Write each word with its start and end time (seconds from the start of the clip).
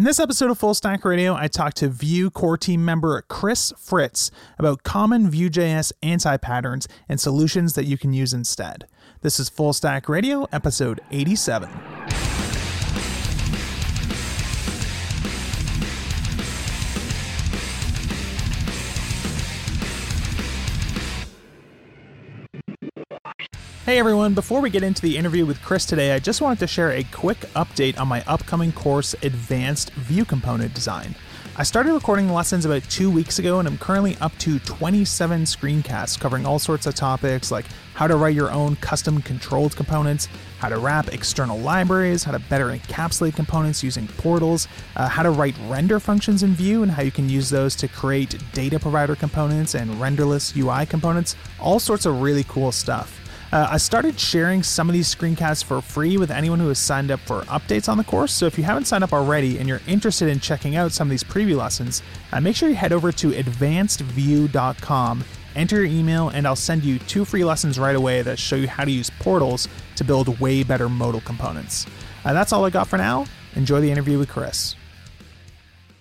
In 0.00 0.04
this 0.04 0.18
episode 0.18 0.50
of 0.50 0.58
Full 0.58 0.72
Stack 0.72 1.04
Radio, 1.04 1.34
I 1.34 1.46
talked 1.46 1.76
to 1.76 1.88
Vue 1.90 2.30
core 2.30 2.56
team 2.56 2.82
member 2.82 3.20
Chris 3.28 3.70
Fritz 3.76 4.30
about 4.58 4.82
common 4.82 5.30
Vue.js 5.30 5.92
anti 6.02 6.38
patterns 6.38 6.88
and 7.06 7.20
solutions 7.20 7.74
that 7.74 7.84
you 7.84 7.98
can 7.98 8.14
use 8.14 8.32
instead. 8.32 8.86
This 9.20 9.38
is 9.38 9.50
Full 9.50 9.74
Stack 9.74 10.08
Radio, 10.08 10.48
episode 10.52 11.02
87. 11.10 11.68
Hey 23.90 23.98
everyone, 23.98 24.34
before 24.34 24.60
we 24.60 24.70
get 24.70 24.84
into 24.84 25.02
the 25.02 25.16
interview 25.16 25.44
with 25.44 25.60
Chris 25.62 25.84
today, 25.84 26.12
I 26.12 26.20
just 26.20 26.40
wanted 26.40 26.60
to 26.60 26.68
share 26.68 26.92
a 26.92 27.02
quick 27.02 27.40
update 27.56 27.98
on 27.98 28.06
my 28.06 28.22
upcoming 28.28 28.70
course, 28.70 29.16
Advanced 29.24 29.90
Vue 29.94 30.24
Component 30.24 30.72
Design. 30.74 31.16
I 31.56 31.64
started 31.64 31.92
recording 31.92 32.32
lessons 32.32 32.64
about 32.64 32.84
two 32.84 33.10
weeks 33.10 33.40
ago, 33.40 33.58
and 33.58 33.66
I'm 33.66 33.78
currently 33.78 34.16
up 34.20 34.30
to 34.38 34.60
27 34.60 35.42
screencasts 35.42 36.20
covering 36.20 36.46
all 36.46 36.60
sorts 36.60 36.86
of 36.86 36.94
topics 36.94 37.50
like 37.50 37.64
how 37.94 38.06
to 38.06 38.14
write 38.14 38.36
your 38.36 38.52
own 38.52 38.76
custom 38.76 39.20
controlled 39.22 39.74
components, 39.74 40.28
how 40.60 40.68
to 40.68 40.78
wrap 40.78 41.08
external 41.08 41.58
libraries, 41.58 42.22
how 42.22 42.30
to 42.30 42.38
better 42.38 42.68
encapsulate 42.68 43.34
components 43.34 43.82
using 43.82 44.06
portals, 44.06 44.68
uh, 44.94 45.08
how 45.08 45.24
to 45.24 45.30
write 45.30 45.56
render 45.66 45.98
functions 45.98 46.44
in 46.44 46.54
Vue, 46.54 46.84
and 46.84 46.92
how 46.92 47.02
you 47.02 47.10
can 47.10 47.28
use 47.28 47.50
those 47.50 47.74
to 47.74 47.88
create 47.88 48.36
data 48.52 48.78
provider 48.78 49.16
components 49.16 49.74
and 49.74 49.90
renderless 50.00 50.56
UI 50.56 50.86
components, 50.86 51.34
all 51.58 51.80
sorts 51.80 52.06
of 52.06 52.22
really 52.22 52.44
cool 52.44 52.70
stuff. 52.70 53.19
Uh, 53.52 53.66
I 53.68 53.78
started 53.78 54.18
sharing 54.18 54.62
some 54.62 54.88
of 54.88 54.92
these 54.92 55.12
screencasts 55.12 55.64
for 55.64 55.80
free 55.80 56.16
with 56.16 56.30
anyone 56.30 56.60
who 56.60 56.68
has 56.68 56.78
signed 56.78 57.10
up 57.10 57.18
for 57.20 57.40
updates 57.42 57.88
on 57.88 57.98
the 57.98 58.04
course. 58.04 58.32
So 58.32 58.46
if 58.46 58.56
you 58.56 58.62
haven't 58.62 58.84
signed 58.84 59.02
up 59.02 59.12
already 59.12 59.58
and 59.58 59.68
you're 59.68 59.80
interested 59.88 60.28
in 60.28 60.38
checking 60.38 60.76
out 60.76 60.92
some 60.92 61.08
of 61.08 61.10
these 61.10 61.24
preview 61.24 61.56
lessons, 61.56 62.00
uh, 62.32 62.40
make 62.40 62.54
sure 62.54 62.68
you 62.68 62.76
head 62.76 62.92
over 62.92 63.10
to 63.10 63.32
advancedvue.com, 63.32 65.24
enter 65.56 65.76
your 65.76 65.86
email, 65.86 66.28
and 66.28 66.46
I'll 66.46 66.54
send 66.54 66.84
you 66.84 67.00
two 67.00 67.24
free 67.24 67.44
lessons 67.44 67.76
right 67.76 67.96
away 67.96 68.22
that 68.22 68.38
show 68.38 68.54
you 68.54 68.68
how 68.68 68.84
to 68.84 68.90
use 68.90 69.10
portals 69.18 69.66
to 69.96 70.04
build 70.04 70.38
way 70.38 70.62
better 70.62 70.88
modal 70.88 71.20
components. 71.22 71.86
Uh, 72.24 72.32
that's 72.32 72.52
all 72.52 72.64
I 72.64 72.70
got 72.70 72.86
for 72.86 72.98
now. 72.98 73.26
Enjoy 73.56 73.80
the 73.80 73.90
interview 73.90 74.16
with 74.18 74.28
Chris. 74.28 74.76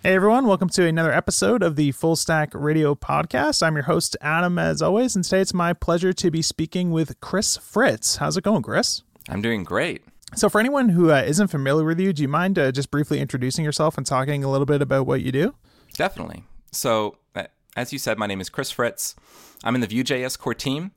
Hey 0.01 0.15
everyone, 0.15 0.47
welcome 0.47 0.69
to 0.69 0.85
another 0.85 1.11
episode 1.11 1.61
of 1.61 1.75
the 1.75 1.91
Full 1.91 2.15
Stack 2.15 2.51
Radio 2.53 2.95
Podcast. 2.95 3.61
I'm 3.61 3.75
your 3.75 3.83
host, 3.83 4.15
Adam, 4.21 4.57
as 4.57 4.81
always, 4.81 5.13
and 5.13 5.25
today 5.25 5.41
it's 5.41 5.53
my 5.53 5.73
pleasure 5.73 6.13
to 6.13 6.31
be 6.31 6.41
speaking 6.41 6.91
with 6.91 7.19
Chris 7.19 7.57
Fritz. 7.57 8.15
How's 8.15 8.37
it 8.37 8.45
going, 8.45 8.61
Chris? 8.61 9.03
I'm 9.27 9.41
doing 9.41 9.65
great. 9.65 10.05
So, 10.35 10.47
for 10.47 10.61
anyone 10.61 10.87
who 10.87 11.11
uh, 11.11 11.29
not 11.37 11.51
familiar 11.51 11.83
with 11.83 11.99
you, 11.99 12.13
do 12.13 12.21
you 12.21 12.29
mind 12.29 12.57
uh, 12.57 12.71
just 12.71 12.91
briefly 12.91 13.19
introducing 13.19 13.65
yourself 13.65 13.97
and 13.97 14.07
talking 14.07 14.41
a 14.41 14.49
little 14.49 14.65
bit 14.65 14.81
about 14.81 15.05
what 15.05 15.21
you 15.21 15.33
do? 15.33 15.53
Definitely. 15.95 16.45
So, 16.71 17.17
uh, 17.35 17.47
as 17.75 17.91
you 17.91 17.99
said, 17.99 18.17
my 18.17 18.25
name 18.25 18.39
is 18.39 18.49
Chris 18.49 18.71
Fritz. 18.71 19.17
I'm 19.65 19.75
in 19.75 19.81
the 19.81 19.87
Vue.js 19.87 20.39
core 20.39 20.53
team, 20.53 20.91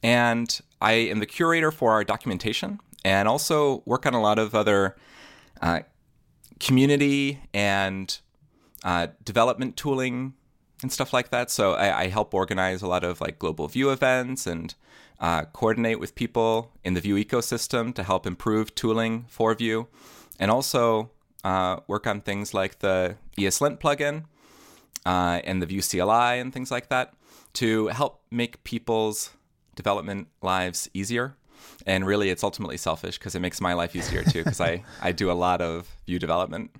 and 0.00 0.60
I 0.80 0.92
am 0.92 1.18
the 1.18 1.26
curator 1.26 1.72
for 1.72 1.90
our 1.90 2.04
documentation 2.04 2.78
and 3.04 3.26
also 3.26 3.82
work 3.84 4.06
on 4.06 4.14
a 4.14 4.22
lot 4.22 4.38
of 4.38 4.54
other 4.54 4.94
uh, 5.60 5.80
community 6.60 7.40
and 7.52 8.20
uh, 8.84 9.08
development 9.24 9.76
tooling 9.76 10.34
and 10.82 10.92
stuff 10.92 11.12
like 11.12 11.30
that. 11.30 11.50
So 11.50 11.72
I, 11.72 12.02
I, 12.02 12.06
help 12.08 12.34
organize 12.34 12.82
a 12.82 12.86
lot 12.86 13.02
of 13.02 13.20
like 13.20 13.38
global 13.38 13.66
Vue 13.66 13.90
events 13.90 14.46
and 14.46 14.74
uh, 15.18 15.46
coordinate 15.46 15.98
with 15.98 16.14
people 16.14 16.70
in 16.84 16.92
the 16.94 17.00
Vue 17.00 17.16
ecosystem 17.16 17.94
to 17.94 18.02
help 18.02 18.26
improve 18.26 18.74
tooling 18.74 19.24
for 19.28 19.54
Vue, 19.54 19.86
and 20.38 20.50
also 20.50 21.10
uh, 21.42 21.80
work 21.86 22.06
on 22.06 22.20
things 22.20 22.52
like 22.52 22.80
the 22.80 23.16
ESLint 23.38 23.78
plugin 23.80 24.24
uh, 25.06 25.40
and 25.44 25.62
the 25.62 25.66
Vue 25.66 25.82
CLI 25.82 26.38
and 26.38 26.52
things 26.52 26.70
like 26.70 26.88
that 26.88 27.14
to 27.54 27.88
help 27.88 28.22
make 28.30 28.62
people's 28.64 29.30
development 29.76 30.28
lives 30.42 30.90
easier. 30.92 31.36
And 31.86 32.06
really, 32.06 32.30
it's 32.30 32.44
ultimately 32.44 32.76
selfish 32.76 33.18
because 33.18 33.34
it 33.34 33.40
makes 33.40 33.60
my 33.60 33.72
life 33.72 33.96
easier 33.96 34.22
too, 34.22 34.44
because 34.44 34.60
I, 34.60 34.82
I 35.02 35.12
do 35.12 35.30
a 35.30 35.32
lot 35.32 35.62
of 35.62 35.88
Vue 36.06 36.18
development. 36.18 36.70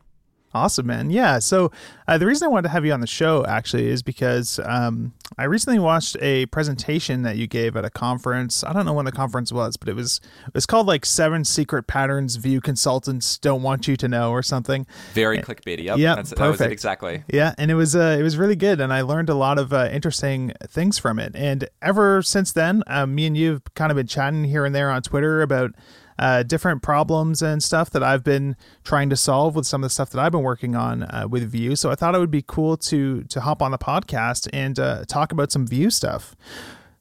Awesome, 0.54 0.86
man. 0.86 1.10
Yeah. 1.10 1.40
So 1.40 1.72
uh, 2.06 2.16
the 2.16 2.26
reason 2.26 2.46
I 2.46 2.48
wanted 2.48 2.64
to 2.64 2.68
have 2.68 2.84
you 2.84 2.92
on 2.92 3.00
the 3.00 3.08
show 3.08 3.44
actually 3.44 3.88
is 3.88 4.04
because 4.04 4.60
um, 4.64 5.12
I 5.36 5.44
recently 5.44 5.80
watched 5.80 6.16
a 6.20 6.46
presentation 6.46 7.22
that 7.22 7.36
you 7.36 7.48
gave 7.48 7.76
at 7.76 7.84
a 7.84 7.90
conference. 7.90 8.62
I 8.62 8.72
don't 8.72 8.86
know 8.86 8.92
when 8.92 9.04
the 9.04 9.12
conference 9.12 9.52
was, 9.52 9.76
but 9.76 9.88
it 9.88 9.96
was 9.96 10.20
it 10.46 10.54
was 10.54 10.64
called 10.64 10.86
like 10.86 11.04
Seven 11.04 11.44
Secret 11.44 11.88
Patterns 11.88 12.36
Vue 12.36 12.60
Consultants 12.60 13.36
Don't 13.38 13.62
Want 13.62 13.88
You 13.88 13.96
to 13.96 14.06
Know 14.06 14.30
or 14.30 14.44
something. 14.44 14.86
Very 15.12 15.38
clickbaity. 15.38 15.84
Yep. 15.84 15.98
Yeah. 15.98 16.14
Perfect. 16.14 16.38
That 16.38 16.48
was 16.48 16.60
it 16.60 16.72
exactly. 16.72 17.24
Yeah, 17.28 17.54
and 17.58 17.70
it 17.70 17.74
was 17.74 17.96
uh, 17.96 18.16
it 18.18 18.22
was 18.22 18.36
really 18.36 18.56
good, 18.56 18.80
and 18.80 18.92
I 18.92 19.00
learned 19.00 19.28
a 19.28 19.34
lot 19.34 19.58
of 19.58 19.72
uh, 19.72 19.88
interesting 19.90 20.52
things 20.68 20.98
from 20.98 21.18
it. 21.18 21.34
And 21.34 21.68
ever 21.82 22.22
since 22.22 22.52
then, 22.52 22.84
um, 22.86 23.14
me 23.14 23.26
and 23.26 23.36
you've 23.36 23.62
kind 23.74 23.90
of 23.90 23.96
been 23.96 24.06
chatting 24.06 24.44
here 24.44 24.64
and 24.64 24.72
there 24.74 24.90
on 24.90 25.02
Twitter 25.02 25.42
about 25.42 25.72
uh, 26.18 26.42
different 26.42 26.82
problems 26.82 27.42
and 27.42 27.62
stuff 27.62 27.90
that 27.90 28.02
I've 28.02 28.24
been 28.24 28.56
trying 28.84 29.10
to 29.10 29.16
solve 29.16 29.54
with 29.54 29.66
some 29.66 29.82
of 29.82 29.86
the 29.86 29.92
stuff 29.92 30.10
that 30.10 30.20
I've 30.20 30.32
been 30.32 30.42
working 30.42 30.74
on 30.76 31.04
uh, 31.04 31.26
with 31.28 31.50
Vue. 31.50 31.76
So 31.76 31.90
I 31.90 31.94
thought 31.94 32.14
it 32.14 32.18
would 32.18 32.30
be 32.30 32.44
cool 32.46 32.76
to 32.78 33.22
to 33.24 33.40
hop 33.40 33.62
on 33.62 33.70
the 33.70 33.78
podcast 33.78 34.48
and 34.52 34.78
uh, 34.78 35.04
talk 35.06 35.32
about 35.32 35.52
some 35.52 35.66
Vue 35.66 35.90
stuff. 35.90 36.36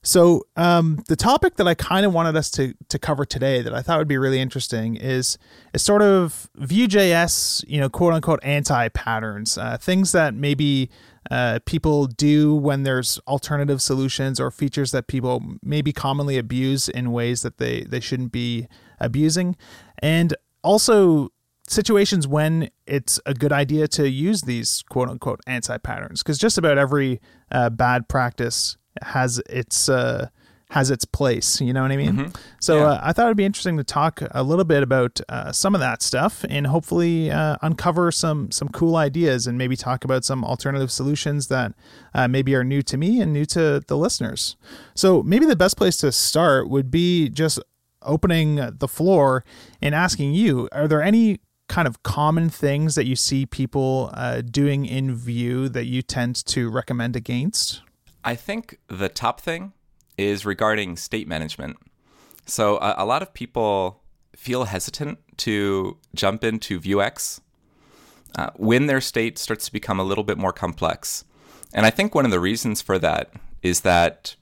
So 0.05 0.45
um, 0.57 1.01
the 1.07 1.15
topic 1.15 1.55
that 1.55 1.67
I 1.67 1.75
kind 1.75 2.05
of 2.05 2.13
wanted 2.13 2.35
us 2.35 2.51
to 2.51 2.73
to 2.89 2.99
cover 2.99 3.25
today 3.25 3.61
that 3.61 3.73
I 3.73 3.81
thought 3.81 3.99
would 3.99 4.07
be 4.07 4.17
really 4.17 4.41
interesting 4.41 4.97
is 4.97 5.37
is 5.73 5.81
sort 5.81 6.01
of 6.01 6.49
Vue.js, 6.55 7.63
you 7.67 7.79
know, 7.79 7.89
quote 7.89 8.13
unquote 8.13 8.41
anti 8.43 8.89
patterns, 8.89 9.57
uh, 9.57 9.77
things 9.77 10.11
that 10.11 10.33
maybe 10.33 10.89
uh, 11.31 11.59
people 11.65 12.07
do 12.07 12.53
when 12.53 12.83
there's 12.83 13.17
alternative 13.27 13.81
solutions 13.81 14.41
or 14.41 14.51
features 14.51 14.91
that 14.91 15.07
people 15.07 15.41
maybe 15.63 15.93
commonly 15.93 16.37
abuse 16.37 16.89
in 16.89 17.13
ways 17.13 17.41
that 17.41 17.57
they 17.57 17.83
they 17.83 18.01
shouldn't 18.01 18.33
be 18.33 18.67
abusing, 19.03 19.55
and 19.99 20.35
also 20.63 21.29
situations 21.67 22.27
when 22.27 22.69
it's 22.85 23.19
a 23.25 23.33
good 23.33 23.53
idea 23.53 23.87
to 23.87 24.09
use 24.09 24.41
these 24.41 24.83
quote 24.89 25.09
unquote 25.09 25.39
anti 25.47 25.77
patterns 25.77 26.21
because 26.21 26.37
just 26.37 26.57
about 26.57 26.77
every 26.77 27.21
uh, 27.51 27.69
bad 27.69 28.07
practice 28.07 28.77
has 29.01 29.41
its 29.49 29.89
uh, 29.89 30.27
has 30.73 30.89
its 30.89 31.05
place. 31.05 31.61
You 31.61 31.71
know 31.71 31.83
what 31.83 31.91
I 31.91 31.97
mean? 31.97 32.13
Mm-hmm. 32.13 32.31
So 32.59 32.77
yeah. 32.77 32.83
uh, 32.85 33.01
I 33.03 33.13
thought 33.13 33.25
it'd 33.25 33.37
be 33.37 33.45
interesting 33.45 33.77
to 33.77 33.83
talk 33.83 34.21
a 34.31 34.41
little 34.41 34.65
bit 34.65 34.81
about 34.81 35.21
uh, 35.29 35.51
some 35.51 35.75
of 35.75 35.81
that 35.81 36.01
stuff 36.01 36.43
and 36.49 36.67
hopefully 36.67 37.29
uh, 37.29 37.57
uncover 37.61 38.11
some 38.11 38.51
some 38.51 38.69
cool 38.69 38.95
ideas 38.95 39.45
and 39.45 39.57
maybe 39.57 39.75
talk 39.75 40.03
about 40.03 40.25
some 40.25 40.43
alternative 40.43 40.91
solutions 40.91 41.47
that 41.47 41.73
uh, 42.13 42.27
maybe 42.27 42.55
are 42.55 42.63
new 42.63 42.81
to 42.81 42.97
me 42.97 43.21
and 43.21 43.31
new 43.31 43.45
to 43.45 43.83
the 43.87 43.95
listeners. 43.95 44.57
So 44.95 45.21
maybe 45.21 45.45
the 45.45 45.55
best 45.55 45.77
place 45.77 45.97
to 45.97 46.11
start 46.11 46.69
would 46.69 46.89
be 46.89 47.29
just 47.29 47.59
opening 48.05 48.55
the 48.55 48.87
floor 48.87 49.43
and 49.81 49.93
asking 49.95 50.33
you: 50.33 50.69
Are 50.71 50.87
there 50.87 51.01
any 51.01 51.39
kind 51.69 51.87
of 51.87 52.03
common 52.03 52.49
things 52.49 52.95
that 52.95 53.05
you 53.05 53.15
see 53.15 53.45
people 53.45 54.11
uh, 54.13 54.41
doing 54.41 54.85
in 54.85 55.15
Vue 55.15 55.69
that 55.69 55.85
you 55.85 56.01
tend 56.01 56.35
to 56.45 56.69
recommend 56.69 57.15
against? 57.15 57.81
I 58.23 58.35
think 58.35 58.79
the 58.87 59.09
top 59.09 59.41
thing 59.41 59.73
is 60.17 60.45
regarding 60.45 60.97
state 60.97 61.27
management. 61.27 61.77
So 62.45 62.77
a, 62.77 62.95
a 62.99 63.05
lot 63.05 63.21
of 63.21 63.33
people 63.33 64.01
feel 64.35 64.65
hesitant 64.65 65.19
to 65.37 65.97
jump 66.13 66.43
into 66.43 66.79
Vuex 66.79 67.39
uh, 68.37 68.49
when 68.55 68.87
their 68.87 69.01
state 69.01 69.37
starts 69.37 69.65
to 69.65 69.71
become 69.71 69.99
a 69.99 70.03
little 70.03 70.23
bit 70.23 70.37
more 70.37 70.53
complex. 70.53 71.23
And 71.73 71.85
I 71.85 71.89
think 71.89 72.13
one 72.13 72.25
of 72.25 72.31
the 72.31 72.39
reasons 72.39 72.81
for 72.81 72.99
that 72.99 73.31
is 73.61 73.81
that 73.81 74.35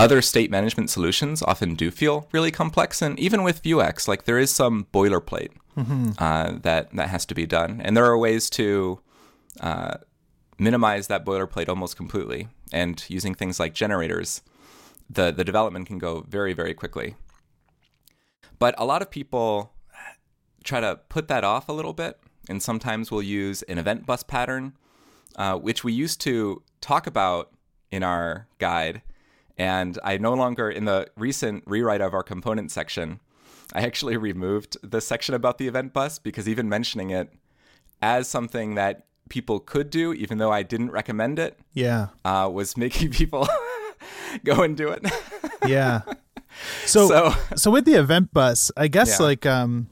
other 0.00 0.22
state 0.22 0.50
management 0.50 0.90
solutions 0.90 1.42
often 1.42 1.74
do 1.74 1.90
feel 1.90 2.28
really 2.32 2.50
complex, 2.50 3.02
and 3.02 3.18
even 3.18 3.42
with 3.42 3.62
Vuex, 3.62 4.08
like 4.08 4.24
there 4.24 4.38
is 4.38 4.50
some 4.50 4.86
boilerplate 4.92 5.52
mm-hmm. 5.76 6.10
uh, 6.18 6.58
that 6.62 6.94
that 6.94 7.08
has 7.08 7.26
to 7.26 7.34
be 7.34 7.46
done, 7.46 7.80
and 7.84 7.96
there 7.96 8.06
are 8.06 8.18
ways 8.18 8.50
to 8.50 9.00
uh, 9.60 9.94
minimize 10.58 11.06
that 11.08 11.24
boilerplate 11.24 11.68
almost 11.68 11.96
completely. 11.96 12.48
And 12.72 13.04
using 13.08 13.34
things 13.34 13.58
like 13.58 13.74
generators, 13.74 14.42
the, 15.08 15.32
the 15.32 15.42
development 15.42 15.88
can 15.88 15.98
go 15.98 16.24
very, 16.28 16.52
very 16.52 16.72
quickly. 16.72 17.16
But 18.60 18.74
a 18.78 18.84
lot 18.84 19.02
of 19.02 19.10
people 19.10 19.72
try 20.62 20.80
to 20.80 21.00
put 21.08 21.26
that 21.28 21.42
off 21.42 21.68
a 21.68 21.72
little 21.72 21.94
bit, 21.94 22.20
and 22.48 22.62
sometimes 22.62 23.10
we'll 23.10 23.22
use 23.22 23.62
an 23.62 23.78
event 23.78 24.06
bus 24.06 24.22
pattern, 24.22 24.74
uh, 25.34 25.56
which 25.56 25.82
we 25.82 25.92
used 25.92 26.20
to 26.20 26.62
talk 26.80 27.06
about 27.06 27.50
in 27.90 28.02
our 28.04 28.46
guide. 28.58 29.02
And 29.60 29.98
I 30.02 30.16
no 30.16 30.32
longer, 30.32 30.70
in 30.70 30.86
the 30.86 31.08
recent 31.18 31.64
rewrite 31.66 32.00
of 32.00 32.14
our 32.14 32.22
component 32.22 32.70
section, 32.70 33.20
I 33.74 33.82
actually 33.82 34.16
removed 34.16 34.78
the 34.82 35.02
section 35.02 35.34
about 35.34 35.58
the 35.58 35.68
event 35.68 35.92
bus 35.92 36.18
because 36.18 36.48
even 36.48 36.66
mentioning 36.66 37.10
it 37.10 37.30
as 38.00 38.26
something 38.26 38.74
that 38.76 39.04
people 39.28 39.60
could 39.60 39.90
do, 39.90 40.14
even 40.14 40.38
though 40.38 40.50
I 40.50 40.62
didn't 40.62 40.92
recommend 40.92 41.38
it. 41.38 41.58
Yeah, 41.74 42.06
uh, 42.24 42.48
was 42.50 42.78
making 42.78 43.10
people 43.20 43.46
go 44.44 44.62
and 44.62 44.74
do 44.74 44.88
it. 44.88 45.04
yeah. 45.66 46.00
So, 46.86 47.08
so, 47.08 47.34
so 47.54 47.70
with 47.70 47.84
the 47.84 47.96
event 47.96 48.32
bus, 48.32 48.72
I 48.78 48.88
guess 48.88 49.20
yeah. 49.20 49.26
like 49.26 49.44
um, 49.44 49.90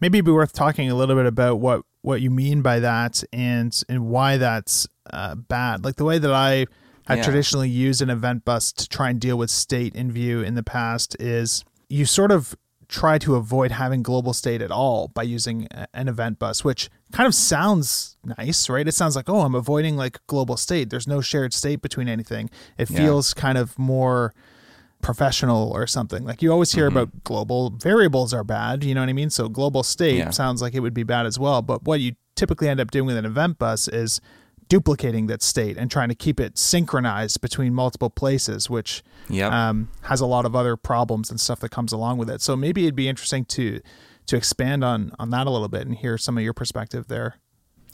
maybe 0.00 0.16
it'd 0.16 0.24
be 0.24 0.32
worth 0.32 0.54
talking 0.54 0.90
a 0.90 0.94
little 0.94 1.16
bit 1.16 1.26
about 1.26 1.60
what 1.60 1.82
what 2.00 2.22
you 2.22 2.30
mean 2.30 2.62
by 2.62 2.80
that 2.80 3.22
and 3.30 3.78
and 3.90 4.06
why 4.06 4.38
that's 4.38 4.88
uh, 5.10 5.34
bad. 5.34 5.84
Like 5.84 5.96
the 5.96 6.06
way 6.06 6.16
that 6.16 6.32
I 6.32 6.64
have 7.06 7.18
Yeah. 7.18 7.24
traditionally 7.24 7.68
used 7.68 8.02
an 8.02 8.10
event 8.10 8.44
bus 8.44 8.72
to 8.72 8.88
try 8.88 9.10
and 9.10 9.20
deal 9.20 9.36
with 9.38 9.50
state 9.50 9.94
in 9.94 10.10
Vue 10.10 10.42
in 10.42 10.54
the 10.54 10.62
past 10.62 11.16
is 11.20 11.64
you 11.88 12.04
sort 12.04 12.30
of 12.32 12.54
try 12.88 13.18
to 13.18 13.34
avoid 13.34 13.72
having 13.72 14.02
global 14.02 14.32
state 14.32 14.62
at 14.62 14.70
all 14.70 15.08
by 15.08 15.22
using 15.22 15.66
an 15.92 16.06
event 16.08 16.38
bus, 16.38 16.62
which 16.64 16.88
kind 17.12 17.26
of 17.26 17.34
sounds 17.34 18.16
nice, 18.38 18.68
right? 18.68 18.86
It 18.86 18.92
sounds 18.92 19.16
like, 19.16 19.28
oh, 19.28 19.40
I'm 19.40 19.54
avoiding 19.56 19.96
like 19.96 20.20
global 20.28 20.56
state. 20.56 20.90
There's 20.90 21.08
no 21.08 21.20
shared 21.20 21.52
state 21.52 21.82
between 21.82 22.08
anything. 22.08 22.48
It 22.78 22.88
Yeah. 22.90 22.98
feels 22.98 23.34
kind 23.34 23.58
of 23.58 23.76
more 23.78 24.32
professional 25.02 25.70
or 25.70 25.86
something. 25.86 26.24
Like 26.24 26.42
you 26.42 26.52
always 26.52 26.72
hear 26.72 26.88
mm-hmm. 26.88 26.96
about 26.96 27.24
global 27.24 27.70
variables 27.70 28.32
are 28.32 28.44
bad, 28.44 28.82
you 28.84 28.94
know 28.94 29.02
what 29.02 29.08
I 29.08 29.12
mean? 29.14 29.30
So 29.30 29.48
global 29.48 29.82
state 29.82 30.18
Yeah. 30.18 30.30
sounds 30.30 30.62
like 30.62 30.74
it 30.74 30.80
would 30.80 30.94
be 30.94 31.02
bad 31.04 31.26
as 31.26 31.38
well. 31.38 31.62
But 31.62 31.84
what 31.84 32.00
you 32.00 32.12
typically 32.34 32.68
end 32.68 32.80
up 32.80 32.90
doing 32.90 33.06
with 33.06 33.16
an 33.16 33.24
event 33.24 33.58
bus 33.58 33.88
is 33.88 34.20
duplicating 34.68 35.26
that 35.28 35.42
state 35.42 35.76
and 35.76 35.90
trying 35.90 36.08
to 36.08 36.14
keep 36.14 36.40
it 36.40 36.58
synchronized 36.58 37.40
between 37.40 37.72
multiple 37.74 38.10
places, 38.10 38.68
which 38.68 39.02
Yep. 39.28 39.52
um, 39.52 39.88
has 40.02 40.20
a 40.20 40.26
lot 40.26 40.44
of 40.44 40.54
other 40.54 40.76
problems 40.76 41.30
and 41.30 41.40
stuff 41.40 41.60
that 41.60 41.70
comes 41.70 41.92
along 41.92 42.18
with 42.18 42.30
it. 42.30 42.40
So 42.40 42.56
maybe 42.56 42.82
it'd 42.84 42.96
be 42.96 43.08
interesting 43.08 43.44
to 43.46 43.80
to 44.26 44.36
expand 44.36 44.82
on 44.82 45.12
on 45.18 45.30
that 45.30 45.46
a 45.46 45.50
little 45.50 45.68
bit 45.68 45.86
and 45.86 45.94
hear 45.96 46.18
some 46.18 46.36
of 46.36 46.42
your 46.44 46.52
perspective 46.52 47.06
there. 47.08 47.36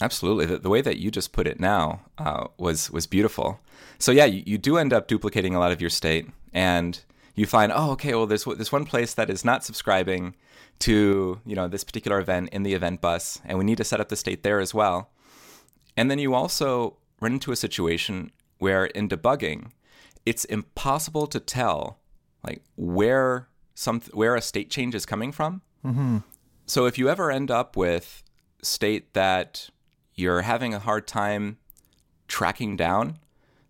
Absolutely. 0.01 0.47
The, 0.47 0.59
the 0.59 0.69
way 0.69 0.81
that 0.81 0.99
you 0.99 1.11
just 1.11 1.33
put 1.33 1.47
it 1.47 1.61
now 1.61 2.01
uh, 2.19 2.49
was 2.59 2.91
was 2.91 3.07
beautiful. 3.07 3.61
So 3.99 4.11
yeah, 4.13 4.25
you, 4.25 4.43
you 4.47 4.59
do 4.59 4.77
end 4.79 4.93
up 4.93 5.07
duplicating 5.09 5.55
a 5.55 5.61
lot 5.61 5.73
of 5.73 5.81
your 5.81 5.91
state, 5.91 6.29
and 6.53 6.99
you 7.35 7.47
find, 7.47 7.71
oh, 7.75 7.93
okay, 7.93 8.15
well, 8.15 8.27
there's 8.27 8.45
this 8.45 8.73
one 8.73 8.85
place 8.85 9.15
that 9.15 9.31
is 9.31 9.45
not 9.45 9.65
subscribing 9.65 10.35
to 10.81 11.41
you 11.47 11.55
know 11.55 11.69
this 11.69 11.85
particular 11.85 12.19
event 12.19 12.49
in 12.51 12.63
the 12.63 12.75
event 12.75 13.01
bus, 13.01 13.41
and 13.45 13.59
we 13.59 13.65
need 13.65 13.79
to 13.79 13.85
set 13.85 14.01
up 14.01 14.09
the 14.09 14.17
state 14.17 14.43
there 14.43 14.59
as 14.59 14.75
well. 14.75 15.11
And 15.97 16.11
then 16.11 16.19
you 16.19 16.35
also 16.35 16.97
run 17.21 17.35
into 17.35 17.53
a 17.53 17.57
situation 17.57 18.31
where 18.59 18.87
in 18.87 19.09
debugging, 19.09 19.71
it's 20.25 20.45
impossible 20.45 21.27
to 21.29 21.41
tell 21.41 21.99
like 22.45 22.63
where 22.77 23.49
some 23.75 24.01
where 24.13 24.35
a 24.35 24.43
state 24.43 24.71
change 24.71 24.95
is 24.95 25.07
coming 25.07 25.33
from. 25.33 25.63
So 26.67 26.87
if 26.87 26.99
you 26.99 27.09
ever 27.09 27.31
end 27.31 27.51
up 27.51 27.77
with 27.77 28.23
state 28.63 29.15
that 29.15 29.69
you're 30.15 30.43
having 30.43 30.75
a 30.75 30.79
hard 30.79 31.07
time 31.07 31.59
tracking 32.29 32.77
down, 32.77 33.19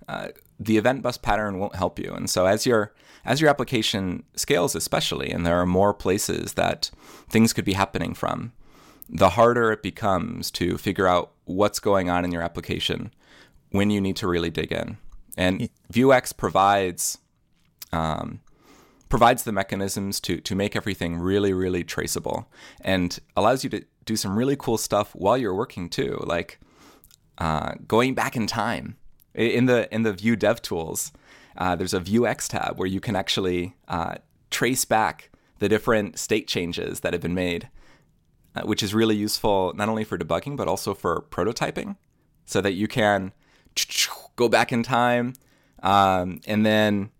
uh, 0.08 0.28
the 0.60 0.76
event 0.76 1.02
bus 1.02 1.16
pattern 1.16 1.58
won't 1.58 1.74
help 1.74 1.98
you. 1.98 2.12
And 2.12 2.28
so 2.28 2.46
as 2.46 2.66
your 2.66 2.92
as 3.24 3.40
your 3.40 3.48
application 3.50 4.24
scales, 4.36 4.74
especially, 4.74 5.30
and 5.30 5.46
there 5.46 5.60
are 5.60 5.66
more 5.66 5.94
places 5.94 6.54
that 6.54 6.90
things 7.28 7.52
could 7.52 7.64
be 7.64 7.74
happening 7.74 8.14
from, 8.14 8.52
the 9.08 9.30
harder 9.30 9.72
it 9.72 9.82
becomes 9.82 10.50
to 10.52 10.76
figure 10.76 11.06
out 11.06 11.31
what's 11.44 11.80
going 11.80 12.10
on 12.10 12.24
in 12.24 12.32
your 12.32 12.42
application 12.42 13.12
when 13.70 13.90
you 13.90 14.00
need 14.00 14.16
to 14.16 14.26
really 14.26 14.50
dig 14.50 14.72
in. 14.72 14.98
And 15.36 15.68
Vuex 15.92 16.36
provides 16.36 17.18
um, 17.92 18.40
provides 19.08 19.44
the 19.44 19.52
mechanisms 19.52 20.20
to 20.20 20.40
to 20.40 20.54
make 20.54 20.76
everything 20.76 21.18
really 21.18 21.52
really 21.52 21.84
traceable 21.84 22.48
and 22.80 23.18
allows 23.36 23.64
you 23.64 23.70
to 23.70 23.84
do 24.04 24.16
some 24.16 24.36
really 24.36 24.56
cool 24.56 24.78
stuff 24.78 25.14
while 25.14 25.36
you're 25.38 25.54
working 25.54 25.88
too 25.88 26.22
like 26.26 26.58
uh, 27.38 27.72
going 27.86 28.14
back 28.14 28.36
in 28.36 28.46
time. 28.46 28.96
In 29.34 29.64
the 29.64 29.92
in 29.94 30.02
the 30.02 30.12
Vue 30.12 30.36
dev 30.36 30.60
tools 30.60 31.12
uh, 31.56 31.76
there's 31.76 31.94
a 31.94 32.00
vuex 32.00 32.48
tab 32.48 32.78
where 32.78 32.88
you 32.88 33.00
can 33.00 33.16
actually 33.16 33.74
uh, 33.88 34.16
trace 34.50 34.84
back 34.84 35.30
the 35.58 35.68
different 35.68 36.18
state 36.18 36.48
changes 36.48 37.00
that 37.00 37.12
have 37.12 37.22
been 37.22 37.34
made 37.34 37.68
which 38.64 38.82
is 38.82 38.94
really 38.94 39.16
useful 39.16 39.72
not 39.75 39.88
only 39.88 40.04
for 40.04 40.19
debugging 40.19 40.56
but 40.56 40.69
also 40.69 40.94
for 40.94 41.25
prototyping 41.31 41.96
so 42.44 42.60
that 42.60 42.72
you 42.72 42.88
can 42.88 43.32
go 44.37 44.49
back 44.49 44.72
in 44.72 44.82
time 44.82 45.34
um, 45.82 46.40
and 46.46 46.64
then 46.64 47.10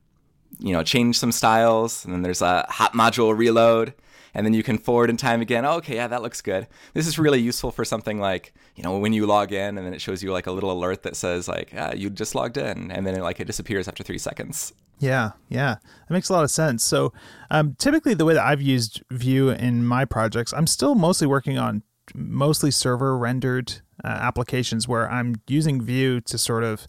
you 0.59 0.73
know 0.73 0.83
change 0.83 1.19
some 1.19 1.33
styles 1.33 2.05
and 2.05 2.15
then 2.15 2.23
there's 2.23 2.43
a 2.43 2.67
hot 2.69 2.93
module 2.93 3.37
reload 3.37 3.95
and 4.35 4.47
then 4.47 4.55
you 4.55 4.63
can 4.63 4.79
forward 4.79 5.11
in 5.11 5.17
time 5.17 5.41
again 5.41 5.65
oh, 5.65 5.75
okay 5.75 5.97
yeah 5.97 6.07
that 6.07 6.23
looks 6.23 6.41
good. 6.41 6.67
This 6.95 7.07
is 7.07 7.19
really 7.19 7.41
useful 7.41 7.71
for 7.71 7.85
something 7.85 8.21
like 8.21 8.53
you 8.77 8.83
know 8.83 8.99
when 8.99 9.13
you 9.13 9.27
log 9.27 9.53
in 9.53 9.77
and 9.79 9.87
then 9.87 9.95
it 9.95 10.01
shows 10.01 10.23
you 10.23 10.33
like 10.33 10.47
a 10.47 10.53
little 10.53 10.71
alert 10.71 11.03
that 11.03 11.17
says 11.17 11.49
like 11.49 11.73
ah, 11.77 11.93
you 11.93 12.11
just 12.11 12.35
logged 12.35 12.57
in 12.57 12.91
and 12.91 13.07
then 13.07 13.15
it, 13.15 13.23
like 13.23 13.41
it 13.41 13.47
disappears 13.47 13.89
after 13.89 14.03
three 14.03 14.19
seconds 14.19 14.73
Yeah, 15.03 15.33
yeah, 15.49 15.75
that 15.83 16.15
makes 16.15 16.29
a 16.29 16.33
lot 16.33 16.45
of 16.45 16.51
sense. 16.51 16.85
So, 16.85 17.13
um, 17.51 17.75
typically, 17.77 18.15
the 18.15 18.25
way 18.25 18.35
that 18.35 18.45
I've 18.45 18.63
used 18.63 19.03
Vue 19.11 19.51
in 19.51 19.85
my 19.85 20.05
projects, 20.05 20.53
I'm 20.53 20.69
still 20.69 20.95
mostly 20.95 21.27
working 21.27 21.59
on 21.59 21.83
mostly 22.15 22.71
server 22.71 23.19
rendered 23.19 23.81
uh, 24.05 24.07
applications 24.07 24.87
where 24.87 25.11
I'm 25.11 25.43
using 25.49 25.83
Vue 25.83 26.21
to 26.21 26.39
sort 26.39 26.63
of 26.63 26.87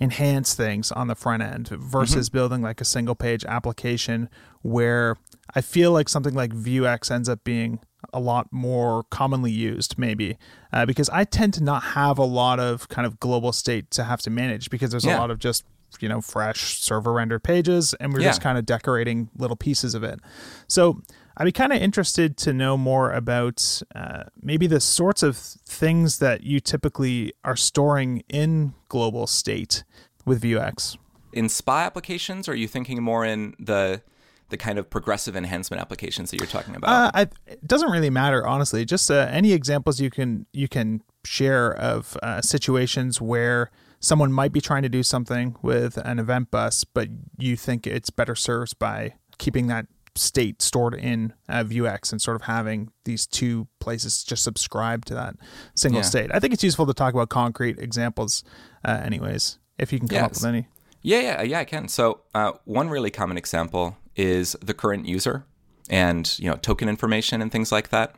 enhance 0.00 0.54
things 0.54 0.92
on 0.92 1.08
the 1.08 1.16
front 1.16 1.42
end 1.42 1.68
versus 1.68 2.28
building 2.28 2.62
like 2.62 2.80
a 2.80 2.84
single 2.84 3.16
page 3.16 3.44
application 3.46 4.28
where 4.62 5.16
I 5.54 5.60
feel 5.60 5.90
like 5.90 6.08
something 6.08 6.34
like 6.34 6.52
Vuex 6.52 7.10
ends 7.10 7.28
up 7.28 7.42
being 7.42 7.80
a 8.12 8.20
lot 8.20 8.46
more 8.52 9.02
commonly 9.10 9.50
used 9.50 9.98
maybe 9.98 10.38
uh, 10.72 10.86
because 10.86 11.08
I 11.10 11.24
tend 11.24 11.54
to 11.54 11.64
not 11.64 11.82
have 11.82 12.18
a 12.18 12.24
lot 12.24 12.60
of 12.60 12.88
kind 12.88 13.04
of 13.06 13.18
global 13.18 13.52
state 13.52 13.90
to 13.92 14.04
have 14.04 14.20
to 14.22 14.30
manage 14.30 14.70
because 14.70 14.92
there's 14.92 15.04
a 15.04 15.18
lot 15.18 15.32
of 15.32 15.40
just 15.40 15.64
you 16.00 16.08
know 16.08 16.20
fresh 16.20 16.78
server 16.80 17.12
rendered 17.12 17.42
pages 17.42 17.94
and 17.94 18.12
we're 18.12 18.20
just 18.20 18.40
kind 18.40 18.58
of 18.58 18.66
decorating 18.66 19.30
little 19.36 19.56
pieces 19.56 19.94
of 19.94 20.04
it. 20.04 20.20
So 20.66 21.02
i'd 21.36 21.44
be 21.44 21.52
kind 21.52 21.72
of 21.72 21.80
interested 21.80 22.36
to 22.36 22.52
know 22.52 22.76
more 22.76 23.12
about 23.12 23.80
uh, 23.94 24.24
maybe 24.42 24.66
the 24.66 24.80
sorts 24.80 25.22
of 25.22 25.36
things 25.36 26.18
that 26.18 26.42
you 26.42 26.60
typically 26.60 27.32
are 27.44 27.56
storing 27.56 28.22
in 28.28 28.74
global 28.88 29.26
state 29.26 29.84
with 30.24 30.42
vuex. 30.42 30.96
In 31.32 31.48
spa 31.48 31.80
applications 31.80 32.48
or 32.48 32.52
are 32.52 32.56
you 32.56 32.68
thinking 32.68 33.02
more 33.02 33.24
in 33.24 33.54
the 33.58 34.02
the 34.50 34.56
kind 34.56 34.78
of 34.78 34.88
progressive 34.88 35.36
enhancement 35.36 35.80
applications 35.80 36.30
that 36.30 36.40
you're 36.40 36.46
talking 36.46 36.74
about? 36.74 36.88
Uh, 36.88 37.10
I, 37.14 37.22
it 37.46 37.66
doesn't 37.66 37.90
really 37.90 38.10
matter 38.10 38.46
honestly. 38.46 38.84
Just 38.84 39.10
uh, 39.10 39.28
any 39.30 39.52
examples 39.52 40.00
you 40.00 40.10
can 40.10 40.46
you 40.52 40.68
can 40.68 41.02
share 41.24 41.74
of 41.74 42.16
uh, 42.22 42.40
situations 42.40 43.20
where 43.20 43.70
someone 44.00 44.32
might 44.32 44.52
be 44.52 44.60
trying 44.60 44.82
to 44.82 44.88
do 44.88 45.02
something 45.02 45.56
with 45.62 45.96
an 45.98 46.18
event 46.18 46.50
bus 46.50 46.84
but 46.84 47.08
you 47.38 47.56
think 47.56 47.86
it's 47.86 48.10
better 48.10 48.34
served 48.34 48.78
by 48.78 49.14
keeping 49.38 49.66
that 49.68 49.86
state 50.14 50.60
stored 50.60 50.94
in 50.94 51.32
uh, 51.48 51.62
vuex 51.62 52.10
and 52.10 52.20
sort 52.20 52.34
of 52.34 52.42
having 52.42 52.90
these 53.04 53.26
two 53.26 53.68
places 53.80 54.24
just 54.24 54.42
subscribe 54.42 55.04
to 55.04 55.14
that 55.14 55.34
single 55.74 56.00
Yeah. 56.00 56.06
state 56.06 56.30
i 56.34 56.40
think 56.40 56.52
it's 56.52 56.64
useful 56.64 56.86
to 56.86 56.94
talk 56.94 57.14
about 57.14 57.28
concrete 57.28 57.78
examples 57.78 58.42
uh, 58.84 59.00
anyways 59.04 59.58
if 59.78 59.92
you 59.92 59.98
can 60.00 60.08
come 60.08 60.24
up 60.24 60.30
Yes. 60.32 60.40
with 60.42 60.48
any 60.48 60.66
Yeah, 61.02 61.20
yeah, 61.20 61.42
yeah, 61.42 61.60
I 61.60 61.64
can. 61.64 61.86
So 61.86 62.22
uh, 62.34 62.52
one 62.64 62.88
really 62.90 63.12
common 63.12 63.36
example 63.38 63.96
is 64.16 64.56
the 64.60 64.74
current 64.74 65.06
user 65.06 65.44
and 65.88 66.36
you 66.40 66.50
know 66.50 66.56
token 66.56 66.88
information 66.88 67.40
and 67.40 67.52
things 67.52 67.70
like 67.70 67.90
that. 67.90 68.16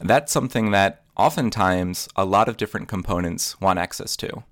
That's 0.00 0.32
something 0.32 0.70
that 0.70 1.02
oftentimes 1.18 2.08
a 2.16 2.24
lot 2.24 2.48
of 2.48 2.56
different 2.56 2.88
components 2.88 3.60
want 3.60 3.78
access 3.78 4.16
to. 4.16 4.42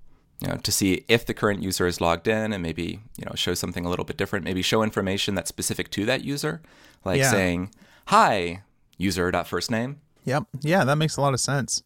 You 0.42 0.48
know, 0.48 0.56
to 0.56 0.72
see 0.72 1.04
if 1.08 1.24
the 1.24 1.34
current 1.34 1.62
user 1.62 1.86
is 1.86 2.00
logged 2.00 2.26
in 2.26 2.52
and 2.52 2.62
maybe 2.62 3.00
you 3.16 3.24
know 3.24 3.32
show 3.36 3.54
something 3.54 3.84
a 3.86 3.88
little 3.88 4.04
bit 4.04 4.16
different. 4.16 4.44
Maybe 4.44 4.60
show 4.62 4.82
information 4.82 5.34
that's 5.36 5.48
specific 5.48 5.90
to 5.92 6.04
that 6.06 6.24
user, 6.24 6.60
like 7.04 7.18
Yeah. 7.18 7.30
saying, 7.30 7.70
"Hi, 8.06 8.62
user.first 8.98 9.70
name." 9.70 10.00
Yep. 10.24 10.44
Yeah, 10.60 10.84
that 10.84 10.96
makes 10.96 11.16
a 11.16 11.20
lot 11.20 11.34
of 11.34 11.40
sense. 11.40 11.82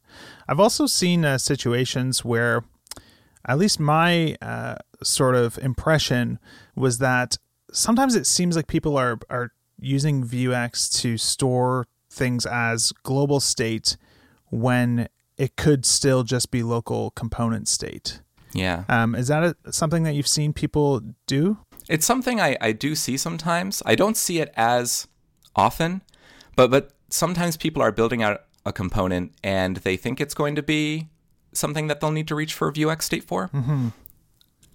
I've 0.49 0.61
also 0.61 0.87
seen 0.87 1.25
uh, 1.25 1.39
situations 1.39 2.25
where, 2.25 2.65
at 3.47 3.59
least 3.59 3.79
my 3.81 4.37
uh, 4.43 4.77
sort 5.03 5.35
of 5.35 5.59
impression 5.59 6.39
was 6.75 6.99
that 6.99 7.39
sometimes 7.73 8.15
it 8.15 8.27
seems 8.27 8.57
like 8.57 8.67
people 8.69 8.97
are 8.97 9.19
are 9.29 9.53
using 9.79 10.25
Vuex 10.25 10.91
to 11.03 11.19
store 11.19 11.87
things 12.11 12.47
as 12.47 12.93
global 13.03 13.41
state 13.41 13.97
when 14.47 15.09
it 15.37 15.57
could 15.57 15.85
still 15.85 16.23
just 16.23 16.51
be 16.51 16.63
local 16.63 17.11
component 17.11 17.69
state. 17.69 18.21
Yeah. 18.57 18.85
Um, 18.89 19.15
is 19.15 19.29
that 19.29 19.43
a, 19.65 19.73
something 19.73 20.03
that 20.05 20.15
you've 20.15 20.29
seen 20.29 20.53
people 20.53 21.01
do? 21.27 21.59
It's 21.89 22.07
something 22.07 22.41
I, 22.41 22.57
I 22.61 22.73
do 22.73 22.95
see 22.95 23.17
sometimes. 23.17 23.83
I 23.87 23.95
don't 23.95 24.17
see 24.17 24.41
it 24.41 24.53
as 24.57 25.07
often, 25.55 26.03
but 26.57 26.71
but 26.71 26.91
sometimes 27.11 27.57
people 27.57 27.83
are 27.83 27.93
building 27.93 28.23
out 28.23 28.43
a 28.65 28.73
component 28.73 29.33
and 29.45 29.77
they 29.79 29.97
think 29.97 30.21
it's 30.21 30.35
going 30.35 30.57
to 30.57 30.63
be 30.63 31.09
something 31.53 31.87
that 31.87 32.01
they'll 32.01 32.11
need 32.11 32.29
to 32.29 32.35
reach 32.35 32.53
for 32.55 32.69
a 32.69 32.73
Vuex 32.73 33.03
state 33.03 33.23
for, 33.25 33.51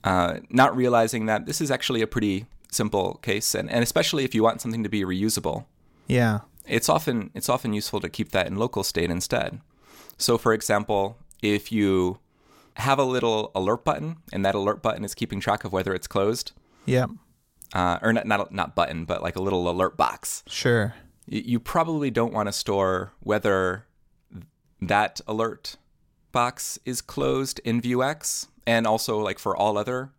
uh, 0.03 0.37
not 0.49 0.75
realizing 0.75 1.25
that 1.27 1.45
this 1.45 1.61
is 1.61 1.69
actually 1.69 2.01
a 2.01 2.07
pretty 2.07 2.45
simple 2.71 3.15
case, 3.21 3.53
and, 3.53 3.69
and 3.69 3.83
especially 3.83 4.23
if 4.23 4.33
you 4.33 4.41
want 4.43 4.61
something 4.61 4.83
to 4.83 4.89
be 4.89 5.01
reusable, 5.03 5.65
Yeah. 6.07 6.39
it's 6.65 6.89
often 6.89 7.29
it's 7.35 7.49
often 7.49 7.73
useful 7.73 7.99
to 7.99 8.09
keep 8.09 8.31
that 8.31 8.47
in 8.47 8.55
local 8.55 8.83
state 8.83 9.11
instead. 9.11 9.59
So, 10.17 10.37
for 10.37 10.53
example, 10.53 11.17
if 11.41 11.71
you 11.71 12.19
have 12.77 12.99
a 12.99 13.03
little 13.03 13.51
alert 13.55 13.83
button 13.83 14.17
and 14.33 14.45
that 14.45 14.55
alert 14.55 14.81
button 14.81 15.03
is 15.03 15.13
keeping 15.15 15.39
track 15.39 15.63
of 15.63 15.71
whether 15.73 15.93
it's 15.93 16.07
closed, 16.07 16.51
Yeah. 16.85 17.07
uh, 17.73 17.99
or 18.01 18.13
not, 18.13 18.25
not 18.27 18.51
not 18.53 18.75
button, 18.75 19.05
but 19.05 19.21
like 19.21 19.35
a 19.35 19.41
little 19.41 19.69
alert 19.69 19.97
box. 19.97 20.43
Sure. 20.47 20.93
Y- 21.31 21.43
You 21.45 21.59
probably 21.59 22.09
don't 22.11 22.33
want 22.33 22.47
to 22.47 22.53
store 22.53 23.13
whether 23.19 23.85
that 24.81 25.21
alert 25.27 25.77
box 26.31 26.79
is 26.85 27.01
closed 27.01 27.59
in 27.63 27.81
Vuex 27.81 28.47
and 28.65 28.87
also 28.87 29.19
like 29.19 29.37
for 29.39 29.55
all 29.55 29.77
other 29.77 30.11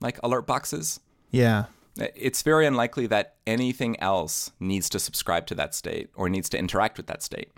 like 0.00 0.18
alert 0.22 0.46
boxes, 0.46 1.00
Yeah. 1.30 1.64
it's 1.96 2.42
very 2.42 2.66
unlikely 2.66 3.06
that 3.08 3.36
anything 3.46 3.98
else 4.00 4.50
needs 4.60 4.88
to 4.90 4.98
subscribe 4.98 5.46
to 5.46 5.54
that 5.56 5.74
state 5.74 6.10
or 6.14 6.28
needs 6.28 6.48
to 6.50 6.58
interact 6.58 6.98
with 6.98 7.06
that 7.08 7.22
state. 7.22 7.50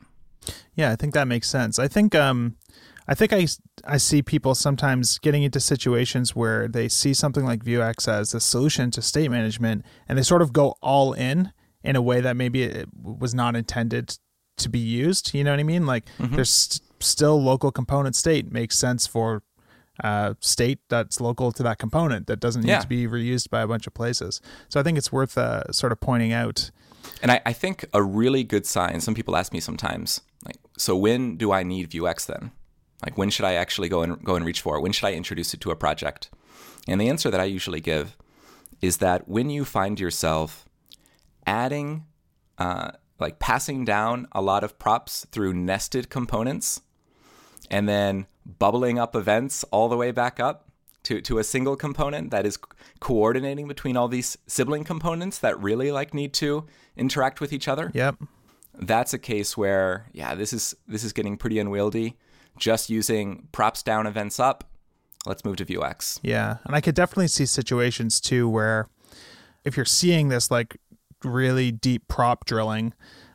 Yeah, 0.74 0.90
I 0.92 0.96
think 0.96 1.14
that 1.14 1.26
makes 1.28 1.48
sense. 1.48 1.78
I 1.78 1.88
think 1.88 2.14
um 2.14 2.56
I 3.08 3.14
think 3.14 3.32
I, 3.32 3.46
I 3.86 3.96
see 3.96 4.20
people 4.22 4.54
sometimes 4.54 5.18
getting 5.18 5.42
into 5.42 5.60
situations 5.60 6.36
where 6.36 6.68
they 6.68 6.88
see 6.88 7.14
something 7.14 7.44
like 7.44 7.64
Vuex 7.64 8.06
as 8.06 8.34
a 8.34 8.40
solution 8.40 8.90
to 8.92 9.00
state 9.02 9.30
management 9.30 9.84
and 10.08 10.18
they 10.18 10.22
sort 10.22 10.42
of 10.42 10.52
go 10.52 10.74
all 10.82 11.14
in 11.14 11.52
in 11.82 11.96
a 11.96 12.02
way 12.02 12.20
that 12.20 12.36
maybe 12.36 12.64
it 12.64 12.88
was 12.94 13.34
not 13.34 13.56
intended 13.56 14.18
to 14.58 14.68
be 14.68 14.78
used. 14.78 15.32
You 15.34 15.42
know 15.44 15.52
what 15.52 15.60
I 15.60 15.62
mean? 15.62 15.86
Like 15.86 16.04
there's 16.18 16.50
st- 16.50 16.82
still 17.00 17.40
local 17.42 17.70
component 17.72 18.14
state 18.14 18.52
makes 18.52 18.76
sense 18.76 19.06
for 19.06 19.42
uh, 20.04 20.34
state 20.40 20.78
that's 20.88 21.20
local 21.20 21.50
to 21.52 21.62
that 21.62 21.78
component 21.78 22.26
that 22.26 22.40
doesn't 22.40 22.62
need 22.62 22.68
Yeah. 22.68 22.80
to 22.80 22.88
be 22.88 23.06
reused 23.06 23.48
by 23.50 23.62
a 23.62 23.66
bunch 23.66 23.86
of 23.86 23.94
places. 23.94 24.40
So 24.68 24.78
I 24.78 24.82
think 24.82 24.98
it's 24.98 25.10
worth 25.10 25.38
uh, 25.38 25.72
sort 25.72 25.92
of 25.92 26.00
pointing 26.00 26.32
out. 26.32 26.70
And 27.22 27.32
I, 27.32 27.40
I 27.46 27.52
think 27.52 27.86
a 27.94 28.02
really 28.02 28.44
good 28.44 28.66
sign, 28.66 29.00
some 29.00 29.14
people 29.14 29.34
ask 29.34 29.52
me 29.52 29.60
sometimes, 29.60 30.20
like, 30.44 30.56
so 30.76 30.94
when 30.96 31.36
do 31.36 31.52
I 31.52 31.62
need 31.62 31.90
Vuex 31.90 32.26
then? 32.26 32.50
Like 33.04 33.16
when 33.16 33.30
should 33.30 33.44
I 33.44 33.54
actually 33.54 33.88
go 33.88 34.02
and 34.02 34.22
go 34.24 34.34
and 34.36 34.44
reach 34.44 34.60
for 34.60 34.76
it? 34.76 34.80
When 34.80 34.92
should 34.92 35.06
I 35.06 35.12
introduce 35.14 35.54
it 35.54 35.60
to 35.62 35.70
a 35.70 35.76
project? 35.76 36.30
And 36.88 37.00
the 37.00 37.08
answer 37.08 37.30
that 37.30 37.40
I 37.40 37.44
usually 37.44 37.80
give 37.80 38.16
is 38.80 38.98
that 38.98 39.28
when 39.28 39.50
you 39.50 39.64
find 39.64 39.98
yourself 40.00 40.64
adding 41.46 42.04
uh, 42.58 42.90
like 43.18 43.38
passing 43.38 43.84
down 43.84 44.26
a 44.32 44.40
lot 44.42 44.64
of 44.64 44.78
props 44.78 45.26
through 45.32 45.54
nested 45.54 46.08
components 46.10 46.80
and 47.70 47.88
then 47.88 48.26
bubbling 48.46 48.98
up 48.98 49.14
events 49.14 49.64
all 49.64 49.88
the 49.88 49.96
way 49.96 50.10
back 50.10 50.40
up 50.40 50.68
to, 51.04 51.20
to 51.20 51.38
a 51.38 51.44
single 51.44 51.76
component 51.76 52.30
that 52.30 52.44
is 52.46 52.58
coordinating 53.00 53.68
between 53.68 53.96
all 53.96 54.08
these 54.08 54.36
sibling 54.46 54.84
components 54.84 55.38
that 55.38 55.58
really 55.60 55.92
like 55.92 56.12
need 56.14 56.32
to 56.34 56.66
interact 56.96 57.40
with 57.40 57.52
each 57.52 57.68
other 57.68 57.90
Yep. 57.94 58.16
that's 58.74 59.14
a 59.14 59.18
case 59.18 59.56
where 59.56 60.06
yeah 60.12 60.34
this 60.34 60.52
is 60.52 60.74
this 60.86 61.04
is 61.04 61.12
getting 61.12 61.36
pretty 61.36 61.58
unwieldy 61.58 62.16
just 62.58 62.90
using 62.90 63.48
props 63.52 63.82
down 63.82 64.06
events 64.06 64.38
up 64.40 64.64
let's 65.26 65.44
move 65.44 65.56
to 65.56 65.64
vuex 65.64 66.18
Yeah, 66.22 66.58
and 66.64 66.74
I 66.74 66.80
could 66.80 66.94
definitely 66.94 67.28
see 67.28 67.46
situations 67.46 68.20
too 68.20 68.48
where 68.48 68.88
if 69.64 69.76
you're 69.76 69.86
seeing 69.86 70.28
this 70.28 70.50
like 70.50 70.78
really 71.24 71.70
deep 71.70 72.08
prop 72.08 72.44
drilling, 72.44 72.94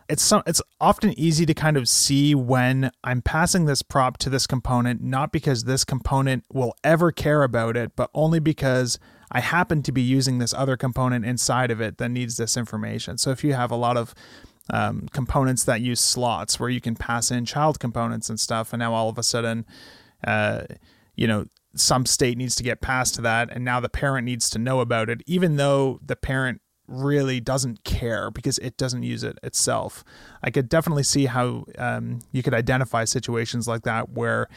it's 0.09 0.23
some 0.23 0.43
it's 0.45 0.61
often 0.81 1.17
easy 1.17 1.45
to 1.45 1.53
kind 1.53 1.77
of 1.77 1.87
see 1.87 2.35
when 2.35 2.91
I'm 3.03 3.21
passing 3.21 3.65
this 3.65 3.81
prop 3.81 4.17
to 4.17 4.29
this 4.29 4.47
component 4.47 5.01
not 5.01 5.31
because 5.31 5.63
this 5.63 5.85
component 5.85 6.43
will 6.51 6.75
ever 6.83 7.11
care 7.11 7.43
about 7.43 7.77
it, 7.77 7.95
but 7.95 8.09
only 8.13 8.39
because 8.39 8.99
I 9.31 9.39
happen 9.39 9.81
to 9.83 9.91
be 9.91 10.01
using 10.01 10.37
this 10.37 10.53
other 10.53 10.77
component 10.77 11.25
inside 11.25 11.71
of 11.71 11.81
it 11.81 11.97
that 11.97 12.09
needs 12.09 12.37
this 12.37 12.57
information. 12.57 13.17
So 13.17 13.31
if 13.31 13.43
you 13.43 13.53
have 13.53 13.71
a 13.71 13.75
lot 13.75 13.97
of 13.97 14.13
um, 14.69 15.07
components 15.11 15.63
that 15.65 15.81
use 15.81 15.99
slots 15.99 16.59
where 16.59 16.69
you 16.69 16.81
can 16.81 16.95
pass 16.95 17.31
in 17.31 17.45
child 17.45 17.79
components 17.79 18.29
and 18.29 18.39
stuff, 18.39 18.73
and 18.73 18.79
now 18.79 18.93
all 18.93 19.09
of 19.09 19.17
a 19.17 19.23
sudden, 19.23 19.65
uh, 20.25 20.63
you 21.15 21.27
know, 21.27 21.45
some 21.75 22.05
state 22.05 22.37
needs 22.37 22.55
to 22.55 22.63
get 22.63 22.81
passed 22.81 23.15
to 23.15 23.21
that, 23.21 23.49
and 23.51 23.65
now 23.65 23.79
the 23.79 23.89
parent 23.89 24.25
needs 24.25 24.49
to 24.51 24.59
know 24.59 24.79
about 24.79 25.09
it, 25.09 25.21
even 25.25 25.55
though 25.57 25.99
the 26.05 26.15
parent 26.15 26.61
really 26.87 27.39
doesn't 27.39 27.83
care 27.83 28.29
because 28.29 28.57
it 28.59 28.77
doesn't 28.77 29.03
use 29.03 29.23
it 29.23 29.39
itself. 29.41 30.03
I 30.43 30.51
could 30.51 30.69
definitely 30.69 31.03
see 31.03 31.25
how 31.25 31.65
um, 31.77 32.19
you 32.31 32.43
could 32.43 32.53
identify 32.53 33.05
situations 33.05 33.67
like 33.67 33.83
that 33.83 34.09
where, 34.09 34.47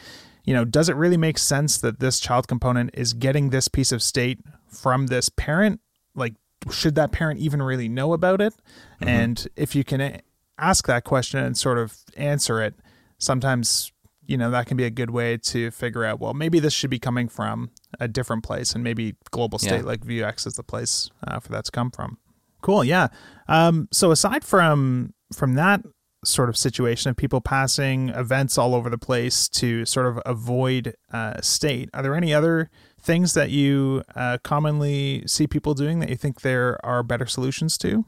you 0.43 0.53
know, 0.53 0.65
does 0.65 0.89
it 0.89 0.95
really 0.95 1.17
make 1.17 1.37
sense 1.37 1.77
that 1.79 1.99
this 1.99 2.19
child 2.19 2.47
component 2.47 2.91
is 2.93 3.13
getting 3.13 3.49
this 3.49 3.67
piece 3.67 3.91
of 3.91 4.03
state 4.03 4.39
from 4.67 5.07
this 5.07 5.29
parent? 5.29 5.79
Like, 6.15 6.35
should 6.71 6.95
that 6.95 7.11
parent 7.11 7.39
even 7.39 7.61
really 7.61 7.87
know 7.89 8.13
about 8.13 8.41
it? 8.41 8.53
And 9.01 9.47
if 9.55 9.75
you 9.75 9.83
can 9.83 10.01
a- 10.01 10.21
ask 10.57 10.87
that 10.87 11.03
question 11.03 11.39
and 11.39 11.57
sort 11.57 11.77
of 11.77 11.97
answer 12.17 12.61
it, 12.61 12.75
sometimes 13.17 13.91
you 14.25 14.37
know 14.37 14.51
that 14.51 14.65
can 14.67 14.75
be 14.77 14.83
a 14.83 14.89
good 14.89 15.09
way 15.09 15.37
to 15.37 15.71
figure 15.71 16.03
out 16.03 16.19
well 16.19 16.33
maybe 16.33 16.59
this 16.59 16.73
should 16.73 16.89
be 16.89 16.99
coming 16.99 17.29
from 17.29 17.69
a 17.99 18.07
different 18.09 18.43
place 18.43 18.73
and 18.75 18.83
maybe 18.83 19.15
global 19.31 19.57
state 19.57 19.77
Yeah. 19.77 19.81
like 19.83 20.01
vuex 20.01 20.45
is 20.45 20.55
the 20.55 20.63
place 20.63 21.09
uh, 21.25 21.39
for 21.39 21.49
that 21.53 21.63
to 21.65 21.71
come 21.71 21.91
from 21.91 22.17
cool 22.61 22.83
yeah 22.83 23.07
um, 23.47 23.87
so 23.91 24.11
aside 24.11 24.43
from 24.43 25.13
from 25.33 25.53
that 25.55 25.81
sort 26.25 26.49
of 26.49 26.57
situation 26.57 27.09
of 27.09 27.15
people 27.15 27.39
passing 27.39 28.09
events 28.09 28.57
all 28.57 28.75
over 28.75 28.89
the 28.89 28.97
place 28.97 29.47
to 29.49 29.85
sort 29.85 30.05
of 30.05 30.19
avoid 30.25 30.93
uh, 31.13 31.39
state 31.41 31.89
are 31.93 32.03
there 32.03 32.13
any 32.13 32.33
other 32.33 32.69
things 33.07 33.33
that 33.33 33.49
you 33.49 34.03
uh, 34.15 34.37
commonly 34.43 35.23
see 35.25 35.47
people 35.47 35.73
doing 35.73 35.99
that 35.99 36.09
you 36.09 36.15
think 36.15 36.41
there 36.41 36.77
are 36.85 37.01
better 37.01 37.25
solutions 37.25 37.77
to? 37.79 38.05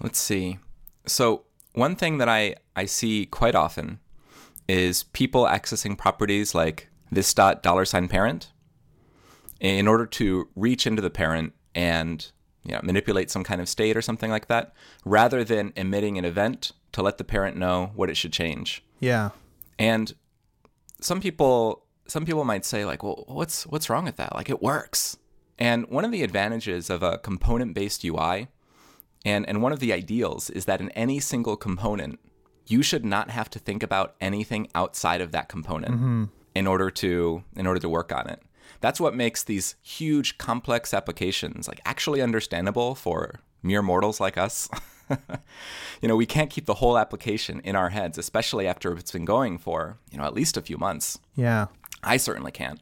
Let's 0.00 0.18
see. 0.18 0.58
So 1.06 1.44
one 1.74 1.94
thing 1.94 2.18
that 2.18 2.28
i 2.28 2.56
i 2.74 2.86
see 2.86 3.26
quite 3.26 3.54
often 3.54 4.00
is 4.66 5.04
people 5.04 5.44
accessing 5.44 5.96
properties 5.96 6.54
like 6.54 6.88
this 7.12 7.32
dot 7.32 7.62
dollar 7.62 7.84
sign 7.84 8.08
parent 8.08 8.52
in 9.60 9.86
order 9.86 10.06
to 10.06 10.48
reach 10.56 10.86
into 10.86 11.02
the 11.02 11.10
parent 11.10 11.52
and 11.74 12.32
you 12.64 12.72
know, 12.72 12.80
manipulate 12.82 13.30
some 13.30 13.44
kind 13.44 13.60
of 13.60 13.68
state 13.68 13.96
or 13.96 14.02
something 14.02 14.30
like 14.30 14.46
that, 14.48 14.72
rather 15.04 15.42
than 15.42 15.72
emitting 15.76 16.18
an 16.18 16.24
event 16.24 16.72
to 16.92 17.02
let 17.02 17.16
the 17.18 17.24
parent 17.24 17.56
know 17.56 17.92
what 17.94 18.10
it 18.10 18.16
should 18.16 18.32
change. 18.32 18.82
yeah. 19.00 19.30
And 19.78 20.14
some 21.00 21.20
people 21.20 21.84
some 22.08 22.24
people 22.24 22.44
might 22.44 22.64
say 22.64 22.84
like, 22.84 23.02
well, 23.02 23.24
what's 23.28 23.66
what's 23.66 23.88
wrong 23.88 24.04
with 24.04 24.16
that? 24.16 24.34
Like 24.34 24.50
it 24.50 24.62
works. 24.62 25.16
And 25.58 25.88
one 25.88 26.04
of 26.04 26.10
the 26.10 26.22
advantages 26.22 26.88
of 26.88 27.02
a 27.02 27.18
component-based 27.18 28.04
UI 28.04 28.48
and 29.24 29.48
and 29.48 29.62
one 29.62 29.72
of 29.72 29.80
the 29.80 29.92
ideals 29.92 30.50
is 30.50 30.64
that 30.64 30.80
in 30.80 30.90
any 30.90 31.20
single 31.20 31.56
component, 31.56 32.18
you 32.66 32.82
should 32.82 33.04
not 33.04 33.30
have 33.30 33.50
to 33.50 33.58
think 33.58 33.82
about 33.82 34.14
anything 34.20 34.68
outside 34.74 35.20
of 35.20 35.32
that 35.32 35.48
component 35.48 35.94
mm-hmm. 35.94 36.24
in 36.54 36.66
order 36.66 36.90
to 36.90 37.44
in 37.56 37.66
order 37.66 37.80
to 37.80 37.88
work 37.88 38.12
on 38.12 38.28
it. 38.28 38.42
That's 38.80 39.00
what 39.00 39.14
makes 39.14 39.42
these 39.42 39.76
huge 39.82 40.38
complex 40.38 40.94
applications 40.94 41.68
like 41.68 41.80
actually 41.84 42.22
understandable 42.22 42.94
for 42.94 43.40
mere 43.62 43.82
mortals 43.82 44.20
like 44.20 44.38
us. 44.38 44.68
you 46.00 46.08
know, 46.08 46.16
we 46.16 46.26
can't 46.26 46.50
keep 46.50 46.66
the 46.66 46.74
whole 46.74 46.98
application 46.98 47.60
in 47.64 47.74
our 47.74 47.88
heads, 47.88 48.18
especially 48.18 48.68
after 48.68 48.92
it's 48.92 49.10
been 49.10 49.24
going 49.24 49.58
for, 49.58 49.98
you 50.12 50.18
know, 50.18 50.24
at 50.24 50.34
least 50.34 50.56
a 50.56 50.62
few 50.62 50.76
months. 50.76 51.18
yeah 51.34 51.66
I 52.02 52.16
certainly 52.16 52.52
can't. 52.52 52.80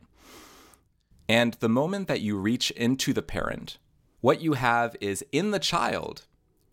And 1.28 1.54
the 1.54 1.68
moment 1.68 2.08
that 2.08 2.20
you 2.20 2.36
reach 2.36 2.70
into 2.72 3.12
the 3.12 3.22
parent, 3.22 3.78
what 4.20 4.40
you 4.40 4.54
have 4.54 4.96
is 5.00 5.24
in 5.32 5.50
the 5.50 5.58
child, 5.58 6.26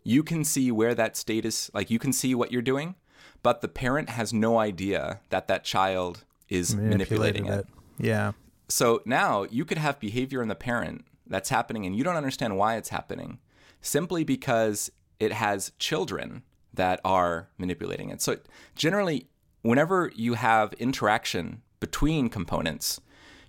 you 0.04 0.24
can 0.24 0.44
see 0.44 0.72
where 0.72 0.94
that 0.96 1.18
state 1.18 1.46
is, 1.46 1.72
like 1.74 1.90
you 1.90 2.00
can 2.00 2.14
see 2.14 2.36
what 2.36 2.52
you're 2.52 2.62
doing, 2.62 2.96
but 3.42 3.62
the 3.62 3.68
parent 3.68 4.10
has 4.10 4.34
no 4.34 4.60
idea 4.60 5.20
that 5.30 5.48
that 5.48 5.64
child 5.64 6.24
is 6.50 6.76
manipulating 6.76 7.48
it. 7.48 7.68
yeah 7.98 8.34
So 8.68 9.02
now 9.06 9.44
you 9.50 9.66
could 9.66 9.78
have 9.78 10.00
behavior 10.00 10.42
in 10.42 10.50
the 10.50 10.56
parent 10.56 11.06
that's 11.28 11.50
happening 11.50 11.86
and 11.86 11.96
you 11.96 12.04
don't 12.04 12.16
understand 12.16 12.58
why 12.58 12.76
it's 12.76 12.90
happening 12.90 13.40
simply 13.82 14.24
because 14.24 14.92
it 15.20 15.34
has 15.34 15.72
children 15.80 16.44
that 16.74 17.00
are 17.04 17.50
manipulating 17.58 18.10
it. 18.10 18.22
So 18.22 18.38
generally, 18.76 19.28
whenever 19.62 20.12
you 20.16 20.34
have 20.34 20.74
interaction 20.74 21.62
between 21.84 22.30
components, 22.30 23.02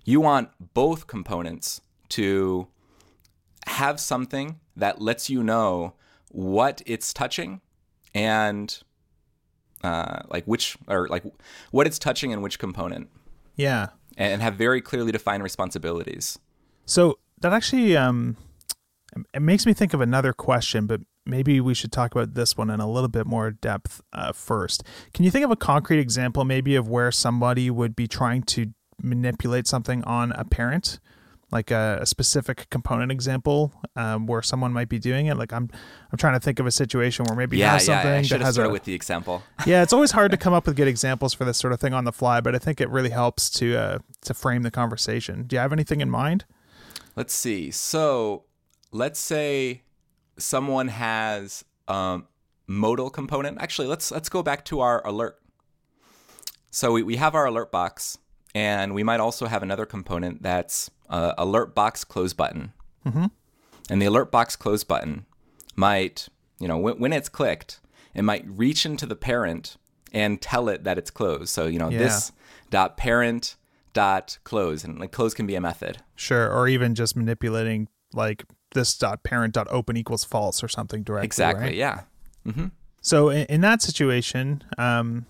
you 0.03 0.19
want 0.19 0.49
both 0.73 1.07
components 1.07 1.79
to 2.09 2.67
have 3.65 3.97
something 3.97 4.59
that 4.75 5.01
lets 5.01 5.29
you 5.29 5.41
know 5.41 5.93
what 6.31 6.81
it's 6.85 7.13
touching 7.13 7.61
and 8.13 8.83
uh, 9.85 10.23
like 10.27 10.43
which 10.43 10.75
or 10.89 11.07
like 11.07 11.23
what 11.71 11.87
it's 11.87 11.97
touching 11.97 12.33
and 12.33 12.43
which 12.43 12.59
component. 12.59 13.07
Yeah. 13.55 13.87
And 14.17 14.41
have 14.41 14.55
very 14.55 14.81
clearly 14.81 15.13
defined 15.13 15.41
responsibilities. 15.41 16.37
So 16.85 17.19
that 17.39 17.53
actually 17.53 17.95
um, 17.95 18.35
it 19.33 19.41
makes 19.41 19.65
me 19.65 19.73
think 19.73 19.93
of 19.93 20.01
another 20.01 20.33
question, 20.33 20.87
but 20.87 20.99
maybe 21.25 21.59
we 21.59 21.73
should 21.73 21.91
talk 21.91 22.13
about 22.13 22.33
this 22.33 22.55
one 22.57 22.69
in 22.69 22.79
a 22.79 22.89
little 22.89 23.09
bit 23.09 23.25
more 23.25 23.51
depth 23.51 24.01
uh, 24.13 24.31
first. 24.31 24.83
Can 25.13 25.25
you 25.25 25.31
think 25.31 25.45
of 25.45 25.51
a 25.51 25.55
concrete 25.55 25.99
example, 25.99 26.43
maybe, 26.45 26.75
of 26.75 26.87
where 26.87 27.11
somebody 27.11 27.69
would 27.69 27.95
be 27.95 28.07
trying 28.07 28.43
to 28.43 28.73
manipulate 29.01 29.67
something 29.67 30.03
on 30.03 30.31
a 30.33 30.45
parent? 30.45 30.99
Like 31.51 31.69
a, 31.69 31.99
a 32.01 32.05
specific 32.05 32.67
component 32.71 33.11
example 33.11 33.71
um, 33.95 34.25
where 34.25 34.41
someone 34.41 34.73
might 34.73 34.89
be 34.89 34.97
doing 34.99 35.27
it. 35.27 35.37
Like 35.37 35.53
I'm, 35.53 35.69
I'm 36.11 36.17
trying 36.17 36.33
to 36.33 36.39
think 36.39 36.59
of 36.59 36.65
a 36.65 36.71
situation 36.71 37.23
where 37.25 37.35
maybe 37.37 37.57
you 37.57 37.61
Yeah, 37.63 37.73
have 37.73 37.81
yeah. 37.81 37.85
something 37.85 38.11
I 38.11 38.17
that 38.17 38.25
should 38.25 38.39
have 38.41 38.47
has 38.47 38.55
started 38.55 38.71
a, 38.71 38.73
with 38.73 38.83
the 38.83 38.93
example. 38.93 39.43
yeah, 39.65 39.83
it's 39.83 39.93
always 39.93 40.11
hard 40.11 40.31
to 40.31 40.37
come 40.45 40.53
up 40.53 40.65
with 40.65 40.75
good 40.75 40.87
examples 40.87 41.33
for 41.33 41.45
this 41.45 41.57
sort 41.57 41.71
of 41.71 41.79
thing 41.79 41.93
on 41.93 42.03
the 42.03 42.11
fly, 42.11 42.41
but 42.41 42.55
I 42.55 42.57
think 42.57 42.81
it 42.81 42.89
really 42.89 43.11
helps 43.11 43.49
to 43.51 43.77
uh, 43.77 43.99
to 44.21 44.33
frame 44.33 44.63
the 44.63 44.71
conversation. 44.71 45.43
Do 45.43 45.55
you 45.55 45.59
have 45.59 45.71
anything 45.71 46.01
in 46.01 46.09
mind? 46.09 46.45
Let's 47.15 47.33
see. 47.33 47.69
So 47.71 48.45
let's 48.91 49.19
say 49.19 49.83
someone 50.37 50.87
has 50.89 51.63
a 51.87 52.21
modal 52.67 53.09
component. 53.09 53.59
Actually, 53.61 53.87
let's 53.87 54.11
let's 54.11 54.29
go 54.29 54.43
back 54.43 54.65
to 54.65 54.79
our 54.81 55.05
alert. 55.05 55.39
So 56.71 56.91
we, 56.91 57.03
we 57.03 57.15
have 57.15 57.35
our 57.35 57.45
alert 57.45 57.71
box, 57.71 58.17
and 58.53 58.93
we 58.93 59.03
might 59.03 59.19
also 59.19 59.45
have 59.47 59.63
another 59.63 59.85
component 59.85 60.43
that's 60.43 60.91
uh, 61.09 61.33
alert 61.37 61.73
box 61.73 62.03
close 62.03 62.33
button. 62.33 62.73
Mm-hmm. 63.05 63.25
And 63.89 64.01
the 64.01 64.05
alert 64.07 64.31
box 64.31 64.55
close 64.55 64.83
button 64.83 65.25
might, 65.75 66.27
you 66.59 66.67
know, 66.67 66.77
when, 66.77 66.99
when 66.99 67.13
it's 67.13 67.29
clicked, 67.29 67.79
it 68.13 68.23
might 68.23 68.43
reach 68.47 68.85
into 68.85 69.05
the 69.05 69.15
parent 69.15 69.77
and 70.11 70.41
tell 70.41 70.67
it 70.69 70.83
that 70.83 70.97
it's 70.97 71.11
closed. 71.11 71.49
So, 71.49 71.65
you 71.67 71.79
know, 71.79 71.89
Yeah. 71.89 71.99
this 71.99 72.31
dot 72.71 72.97
parent 72.97 73.55
dot 73.93 74.37
close, 74.43 74.83
and 74.83 74.99
like 74.99 75.11
close 75.11 75.33
can 75.33 75.45
be 75.45 75.55
a 75.55 75.61
method. 75.61 75.99
Sure. 76.15 76.51
Or 76.51 76.67
even 76.67 76.95
just 76.95 77.15
manipulating 77.15 77.87
like 78.11 78.43
this 78.75 78.95
dot 78.95 79.23
parent 79.23 79.55
dot 79.55 79.67
open 79.71 79.97
equals 79.97 80.23
false 80.23 80.63
or 80.63 80.67
something 80.67 81.01
directly. 81.01 81.25
Exactly. 81.25 81.63
right? 81.65 81.75
Yeah. 81.75 82.01
hmm 82.45 82.65
So 83.01 83.29
in, 83.29 83.45
in 83.47 83.61
that 83.61 83.81
situation, 83.81 84.63
um, 84.77 85.25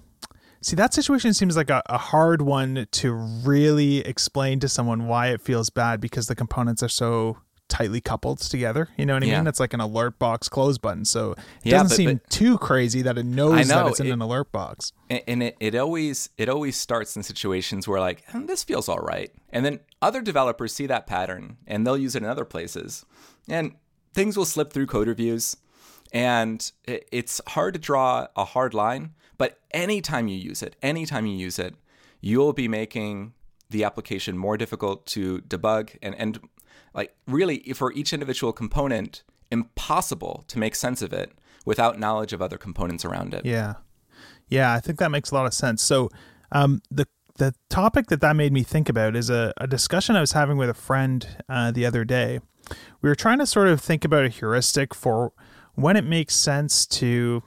see 0.61 0.75
that 0.75 0.93
situation 0.93 1.33
seems 1.33 1.55
like 1.55 1.69
a, 1.69 1.81
a 1.85 1.97
hard 1.97 2.41
one 2.41 2.87
to 2.91 3.13
really 3.13 3.99
explain 3.99 4.59
to 4.59 4.67
someone 4.67 5.07
why 5.07 5.27
it 5.27 5.39
feels 5.41 5.69
bad 5.69 6.01
because 6.01 6.27
the 6.27 6.35
components 6.35 6.83
are 6.83 6.89
so 6.89 7.37
tightly 7.67 7.99
coupled 7.99 8.37
together. 8.39 8.89
You 8.95 9.07
know 9.07 9.15
what 9.15 9.23
I 9.23 9.25
Yeah. 9.25 9.39
mean? 9.39 9.47
It's 9.47 9.59
like 9.59 9.73
an 9.73 9.79
alert 9.81 10.19
box 10.19 10.47
close 10.47 10.77
button. 10.77 11.03
So 11.03 11.31
it 11.31 11.37
Yeah, 11.63 11.71
doesn't 11.81 11.87
but- 11.89 11.95
seem 11.95 12.17
but- 12.17 12.29
too 12.29 12.57
crazy 12.59 13.01
that 13.01 13.17
it 13.17 13.25
knows 13.25 13.67
know, 13.67 13.75
that 13.85 13.87
it's 13.87 13.99
in 13.99 14.05
it- 14.07 14.11
an 14.11 14.21
alert 14.21 14.51
box. 14.51 14.91
and, 15.09 15.21
and 15.27 15.43
it, 15.43 15.57
it 15.59 15.75
always 15.75 16.29
it 16.37 16.47
always 16.47 16.75
starts 16.77 17.15
in 17.17 17.23
situations 17.23 17.87
where 17.87 17.99
like 17.99 18.23
"Hmm, 18.29 18.45
this 18.45 18.63
feels 18.63 18.87
all 18.87 18.99
right 18.99 19.31
and 19.49 19.65
then 19.65 19.79
other 19.99 20.21
developers 20.21 20.73
see 20.73 20.85
that 20.87 21.07
pattern 21.07 21.57
and 21.65 21.85
they'll 21.87 21.97
use 21.97 22.15
it 22.15 22.21
in 22.23 22.29
other 22.29 22.45
places 22.45 23.03
and 23.47 23.73
things 24.13 24.37
will 24.37 24.45
slip 24.45 24.71
through 24.71 24.87
code 24.87 25.07
reviews 25.07 25.57
and 26.11 26.71
it's 26.85 27.41
hard 27.49 27.73
to 27.73 27.79
draw 27.79 28.27
a 28.35 28.45
hard 28.45 28.73
line 28.73 29.13
but 29.37 29.59
anytime 29.71 30.27
you 30.27 30.37
use 30.37 30.61
it 30.61 30.75
anytime 30.81 31.25
you 31.25 31.35
use 31.35 31.59
it 31.59 31.75
you'll 32.21 32.53
be 32.53 32.67
making 32.67 33.33
the 33.69 33.83
application 33.83 34.37
more 34.37 34.57
difficult 34.57 35.05
to 35.05 35.39
debug 35.41 35.95
and 36.01 36.15
and 36.15 36.39
like 36.93 37.15
really 37.27 37.59
for 37.73 37.91
each 37.93 38.13
individual 38.13 38.53
component 38.53 39.23
impossible 39.51 40.43
to 40.47 40.57
make 40.57 40.75
sense 40.75 41.01
of 41.01 41.11
it 41.13 41.31
without 41.65 41.99
knowledge 41.99 42.33
of 42.33 42.41
other 42.41 42.57
components 42.57 43.03
around 43.03 43.33
it 43.33 43.45
Yeah. 43.45 43.75
Yeah, 44.47 44.73
I 44.73 44.79
think 44.79 44.99
that 44.99 45.11
makes 45.11 45.31
a 45.31 45.35
lot 45.35 45.45
of 45.45 45.53
sense. 45.53 45.81
So, 45.81 46.09
um, 46.51 46.81
the 46.91 47.07
the 47.37 47.53
topic 47.69 48.07
that 48.07 48.21
that 48.21 48.35
made 48.35 48.53
me 48.53 48.63
think 48.63 48.89
about 48.89 49.15
is 49.15 49.29
a, 49.29 49.53
a 49.57 49.67
discussion 49.67 50.15
I 50.15 50.21
was 50.21 50.31
having 50.31 50.57
with 50.57 50.69
a 50.69 50.73
friend 50.73 51.27
uh, 51.49 51.71
the 51.71 51.85
other 51.85 52.05
day. 52.05 52.39
We 53.01 53.09
were 53.09 53.15
trying 53.15 53.39
to 53.39 53.45
sort 53.45 53.67
of 53.67 53.81
think 53.81 54.05
about 54.05 54.25
a 54.25 54.29
heuristic 54.29 54.93
for 54.95 55.33
when 55.75 55.97
it 55.97 56.03
makes 56.05 56.35
sense 56.35 56.85
to 56.87 57.43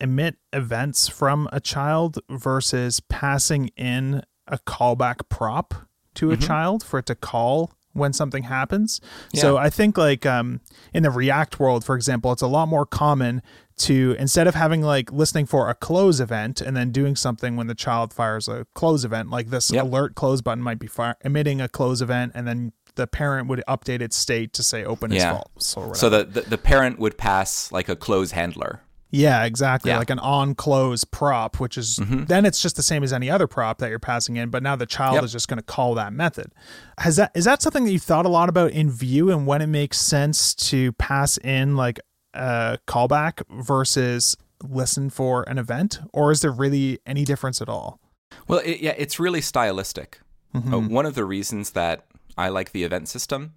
emit 0.00 0.36
events 0.52 1.08
from 1.08 1.48
a 1.52 1.60
child 1.60 2.18
versus 2.30 3.00
passing 3.00 3.68
in 3.76 4.22
a 4.48 4.58
callback 4.58 5.28
prop 5.28 5.74
to 6.14 6.30
a 6.30 6.36
child 6.36 6.82
for 6.82 6.98
it 6.98 7.06
to 7.06 7.14
call 7.14 7.70
when 7.92 8.12
something 8.12 8.44
happens. 8.44 9.00
So 9.40 9.56
I 9.58 9.70
think 9.70 9.98
like 9.98 10.24
um, 10.24 10.60
in 10.94 11.02
the 11.02 11.10
React 11.10 11.60
world, 11.60 11.84
for 11.84 11.94
example, 11.94 12.32
it's 12.32 12.42
a 12.42 12.46
lot 12.48 12.66
more 12.66 12.86
common 12.86 13.42
to 13.80 14.14
instead 14.18 14.46
of 14.46 14.54
having 14.54 14.82
like 14.82 15.12
listening 15.12 15.46
for 15.46 15.68
a 15.68 15.74
close 15.74 16.20
event 16.20 16.60
and 16.60 16.76
then 16.76 16.90
doing 16.92 17.16
something 17.16 17.56
when 17.56 17.66
the 17.66 17.74
child 17.74 18.12
fires 18.12 18.48
a 18.48 18.66
close 18.74 19.04
event, 19.04 19.30
like 19.30 19.50
this 19.50 19.70
Yep. 19.70 19.84
alert 19.84 20.14
close 20.14 20.40
button 20.40 20.62
might 20.62 20.78
be 20.78 20.86
fire- 20.86 21.16
emitting 21.24 21.60
a 21.60 21.68
close 21.68 22.00
event, 22.00 22.32
and 22.34 22.46
then 22.46 22.72
the 22.96 23.06
parent 23.06 23.48
would 23.48 23.62
update 23.68 24.00
its 24.02 24.16
state 24.16 24.52
to 24.54 24.62
say 24.62 24.84
open 24.84 25.12
is 25.12 25.22
false 25.24 25.76
or 25.76 25.80
whatever. 25.88 25.94
So 25.98 26.10
the, 26.10 26.24
the 26.24 26.40
the 26.42 26.58
parent 26.58 26.98
would 26.98 27.16
pass 27.18 27.70
like 27.72 27.88
a 27.88 27.96
close 27.96 28.32
handler. 28.32 28.82
Yeah, 29.12 29.42
exactly. 29.44 29.88
Yeah. 29.88 29.94
Mm-hmm. 29.94 30.00
Like 30.02 30.10
an 30.10 30.18
on 30.20 30.54
close 30.54 31.02
prop, 31.02 31.58
which 31.58 31.76
is 31.76 31.98
then 32.08 32.44
it's 32.46 32.62
just 32.62 32.76
the 32.76 32.82
same 32.82 33.02
as 33.02 33.12
any 33.12 33.28
other 33.28 33.48
prop 33.48 33.78
that 33.78 33.90
you're 33.90 33.98
passing 33.98 34.36
in, 34.36 34.50
but 34.50 34.62
now 34.62 34.76
the 34.76 34.86
child 34.86 35.14
Yep. 35.14 35.24
is 35.24 35.32
just 35.32 35.48
going 35.48 35.56
to 35.58 35.64
call 35.64 35.94
that 35.96 36.12
method. 36.12 36.52
Has 36.98 37.16
that 37.16 37.32
is 37.34 37.44
that 37.44 37.60
something 37.60 37.84
that 37.86 37.90
you 37.90 37.98
thought 37.98 38.24
a 38.24 38.28
lot 38.28 38.48
about 38.48 38.70
in 38.70 38.88
Vue 38.88 39.30
and 39.30 39.48
when 39.48 39.62
it 39.62 39.66
makes 39.66 39.98
sense 39.98 40.54
to 40.70 40.92
pass 40.92 41.38
in 41.38 41.76
like 41.76 41.98
a 42.34 42.78
callback 42.86 43.42
versus 43.50 44.36
listen 44.62 45.10
for 45.10 45.42
an 45.48 45.58
event, 45.58 46.00
or 46.12 46.30
is 46.30 46.40
there 46.40 46.52
really 46.52 46.98
any 47.06 47.24
difference 47.24 47.60
at 47.60 47.68
all? 47.68 48.00
Well, 48.46 48.60
it, 48.64 48.80
yeah, 48.80 48.94
it's 48.96 49.18
really 49.18 49.40
stylistic. 49.40 50.20
Mm-hmm. 50.54 50.74
Uh, 50.74 50.80
one 50.88 51.06
of 51.06 51.14
the 51.14 51.24
reasons 51.24 51.70
that 51.70 52.06
I 52.36 52.48
like 52.48 52.72
the 52.72 52.84
event 52.84 53.08
system 53.08 53.54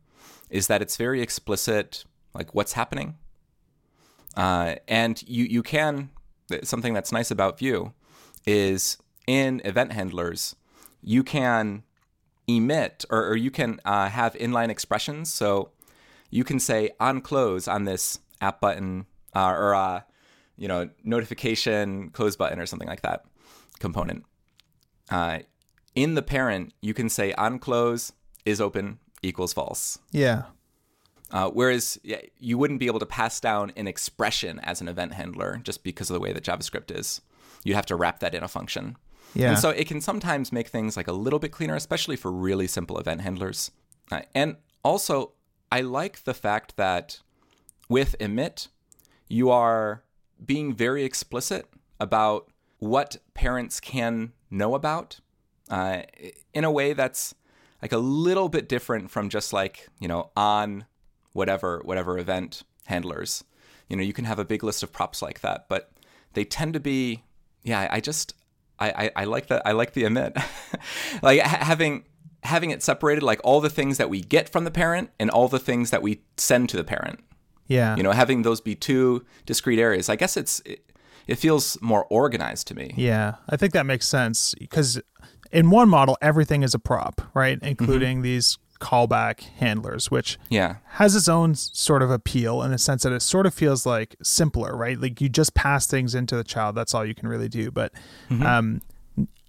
is 0.50 0.68
that 0.68 0.82
it's 0.82 0.98
very 0.98 1.22
explicit, 1.22 2.06
like 2.34 2.54
what's 2.54 2.74
happening. 2.74 3.18
Uh, 4.36 4.76
and 4.88 5.22
you 5.28 5.46
you 5.46 5.62
can 5.62 6.10
something 6.64 6.94
that's 6.94 7.12
nice 7.12 7.32
about 7.32 7.60
Vue 7.60 7.94
is 8.46 8.98
in 9.28 9.62
event 9.64 9.92
handlers 9.92 10.56
you 11.04 11.24
can 11.24 11.84
emit 12.48 13.06
or, 13.10 13.28
or 13.28 13.36
you 13.36 13.52
can 13.52 13.80
uh, 13.86 14.10
have 14.10 14.34
inline 14.36 14.70
expressions. 14.70 15.32
So 15.32 15.72
you 16.30 16.44
can 16.44 16.60
say 16.60 16.92
on 17.00 17.22
close 17.22 17.68
on 17.68 17.84
this 17.84 18.20
app 18.44 18.60
button 18.62 19.06
uh, 19.36 19.50
or 19.50 19.74
uh, 19.74 20.02
you 20.58 20.68
know 20.68 20.90
notification 21.04 22.10
close 22.10 22.36
button 22.36 22.60
or 22.60 22.66
something 22.66 22.88
like 22.88 23.02
that 23.02 23.26
component. 23.80 24.26
Uh, 25.10 25.40
in 25.96 26.16
the 26.16 26.22
parent, 26.22 26.74
you 26.82 26.94
can 26.94 27.10
say 27.10 27.34
on 27.34 27.60
close 27.60 28.14
is 28.46 28.60
open 28.60 29.00
equals 29.22 29.54
false. 29.54 30.00
Yeah. 30.12 30.44
Uh, 31.32 31.50
whereas 31.50 32.00
yeah, 32.04 32.22
you 32.38 32.58
wouldn't 32.58 32.80
be 32.80 32.86
able 32.86 33.00
to 33.00 33.06
pass 33.06 33.40
down 33.40 33.72
an 33.76 33.88
expression 33.88 34.60
as 34.60 34.82
an 34.82 34.88
event 34.88 35.14
handler 35.14 35.60
just 35.64 35.84
because 35.84 36.10
of 36.10 36.14
the 36.14 36.20
way 36.20 36.32
that 36.32 36.44
JavaScript 36.44 36.96
is. 36.96 37.22
You'd 37.64 37.76
have 37.76 37.86
to 37.88 37.96
wrap 37.96 38.20
that 38.20 38.36
in 38.36 38.44
a 38.44 38.48
function. 38.48 38.98
Yeah. 39.34 39.50
And 39.50 39.60
so 39.60 39.70
it 39.70 39.88
can 39.88 40.00
sometimes 40.00 40.52
make 40.52 40.68
things 40.68 40.96
like 40.96 41.08
a 41.08 41.14
little 41.14 41.40
bit 41.40 41.52
cleaner, 41.52 41.76
especially 41.76 42.16
for 42.16 42.32
really 42.32 42.68
simple 42.68 43.00
event 43.00 43.22
handlers. 43.22 43.72
Uh, 44.12 44.22
and 44.36 44.58
also, 44.84 45.32
I 45.72 45.82
like 45.82 46.24
the 46.24 46.36
fact 46.36 46.78
that 46.78 47.22
with 47.94 48.16
emit, 48.20 48.70
you 49.28 49.52
are 49.52 50.04
being 50.44 50.74
very 50.74 51.04
explicit 51.04 51.68
about 52.00 52.50
what 52.80 53.18
parents 53.36 53.80
can 53.80 54.34
know 54.50 54.74
about 54.74 55.20
uh, 55.70 56.02
in 56.56 56.64
a 56.64 56.72
way 56.72 56.94
that's 56.94 57.36
like 57.84 57.92
a 57.92 58.00
little 58.00 58.50
bit 58.50 58.68
different 58.68 59.12
from 59.12 59.30
just 59.30 59.54
like 59.54 59.90
you 60.00 60.08
know 60.08 60.32
on 60.36 60.86
whatever 61.34 61.84
whatever 61.86 62.18
event 62.18 62.64
handlers. 62.88 63.44
You 63.88 63.96
know 63.96 64.02
you 64.02 64.12
can 64.12 64.26
have 64.26 64.40
a 64.40 64.46
big 64.46 64.64
list 64.64 64.82
of 64.82 64.92
props 64.92 65.22
like 65.22 65.42
that 65.42 65.70
but 65.70 65.92
they 66.34 66.46
tend 66.46 66.74
to 66.74 66.80
be 66.80 67.24
yeah 67.62 67.88
i 67.92 68.00
just 68.00 68.34
i 68.80 68.90
i, 69.04 69.22
I 69.22 69.24
like 69.26 69.48
that 69.48 69.62
i 69.68 69.72
like 69.72 69.94
the 69.94 70.06
emit. 70.06 70.36
Like 71.22 71.42
ha- 71.42 71.64
having 71.64 72.06
having 72.42 72.72
it 72.72 72.82
separated 72.82 73.22
like 73.22 73.40
all 73.44 73.62
the 73.62 73.70
things 73.70 74.00
that 74.00 74.10
we 74.10 74.20
get 74.22 74.50
from 74.50 74.64
the 74.64 74.72
parent 74.72 75.12
and 75.20 75.30
all 75.30 75.48
the 75.48 75.60
things 75.70 75.92
that 75.92 76.02
we 76.02 76.24
send 76.38 76.70
to 76.70 76.78
the 76.78 76.84
parent 76.84 77.20
Yeah. 77.68 77.96
you 77.96 78.04
know 78.04 78.12
having 78.12 78.42
those 78.44 78.62
be 78.62 78.76
two 78.76 79.26
discrete 79.46 79.80
areas 79.80 80.10
i 80.10 80.16
guess 80.16 80.36
it's 80.38 80.62
it, 80.66 80.80
it 81.28 81.36
feels 81.36 81.78
more 81.82 82.06
organized 82.10 82.68
to 82.68 82.76
me 82.76 82.94
Yeah, 82.98 83.36
I 83.48 83.56
think 83.58 83.72
that 83.74 83.86
makes 83.86 84.08
sense 84.08 84.54
because 84.60 85.02
in 85.52 85.70
one 85.70 85.88
model, 85.88 86.18
everything 86.22 86.64
is 86.64 86.74
a 86.74 86.80
prop, 86.80 87.22
right? 87.36 87.58
Mm-hmm. 87.60 87.68
Including 87.68 88.22
these 88.24 88.58
callback 88.82 89.42
handlers, 89.60 90.12
which 90.12 90.38
yeah 90.50 90.78
has 91.00 91.16
its 91.16 91.30
own 91.30 91.56
sort 91.56 92.02
of 92.02 92.12
appeal 92.12 92.62
in 92.64 92.72
the 92.72 92.78
sense 92.78 93.04
that 93.04 93.14
it 93.14 93.22
sort 93.22 93.46
of 93.46 93.54
feels 93.54 93.86
like 93.86 94.16
simpler, 94.22 94.76
right? 94.76 95.00
Like 95.00 95.22
you 95.22 95.30
just 95.30 95.54
pass 95.54 95.88
things 95.88 96.14
into 96.16 96.36
the 96.36 96.44
child. 96.44 96.76
That's 96.76 96.94
all 96.94 97.06
you 97.06 97.16
can 97.16 97.30
really 97.30 97.48
do. 97.50 97.72
But 97.72 97.94
Mm-hmm. 98.30 98.44
um, 98.46 98.82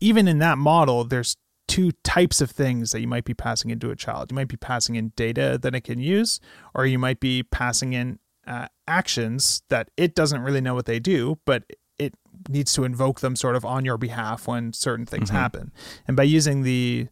even 0.00 0.29
in 0.29 0.38
that 0.40 0.59
model, 0.59 1.03
there's 1.05 1.37
two 1.66 1.92
types 2.03 2.40
of 2.40 2.50
things 2.50 2.92
that 2.92 3.00
you 3.00 3.09
might 3.09 3.24
be 3.24 3.35
passing 3.35 3.70
into 3.70 3.90
a 3.90 3.96
child. 3.96 4.31
You 4.31 4.35
might 4.35 4.48
be 4.48 4.57
passing 4.57 4.96
in 4.96 5.12
data 5.16 5.59
that 5.61 5.74
it 5.74 5.83
can 5.83 5.98
use, 5.98 6.40
or 6.74 6.87
you 6.87 6.98
might 6.98 7.20
be 7.20 7.42
passing 7.42 7.92
in 7.92 8.18
uh, 8.46 8.68
actions 8.87 9.62
that 9.68 9.90
it 9.96 10.14
doesn't 10.14 10.42
really 10.42 10.61
know 10.61 10.74
what 10.74 10.87
they 10.87 10.98
do, 10.98 11.38
but 11.44 11.64
it 11.98 12.14
needs 12.48 12.72
to 12.74 12.85
invoke 12.85 13.20
them 13.20 13.37
sort 13.37 13.57
of 13.57 13.64
on 13.64 13.85
your 13.85 13.96
behalf 13.96 14.46
when 14.46 14.72
certain 14.72 15.07
things 15.07 15.31
happen. 15.31 15.72
And 16.07 16.16
by 16.16 16.24
using 16.24 16.62
the 16.62 17.09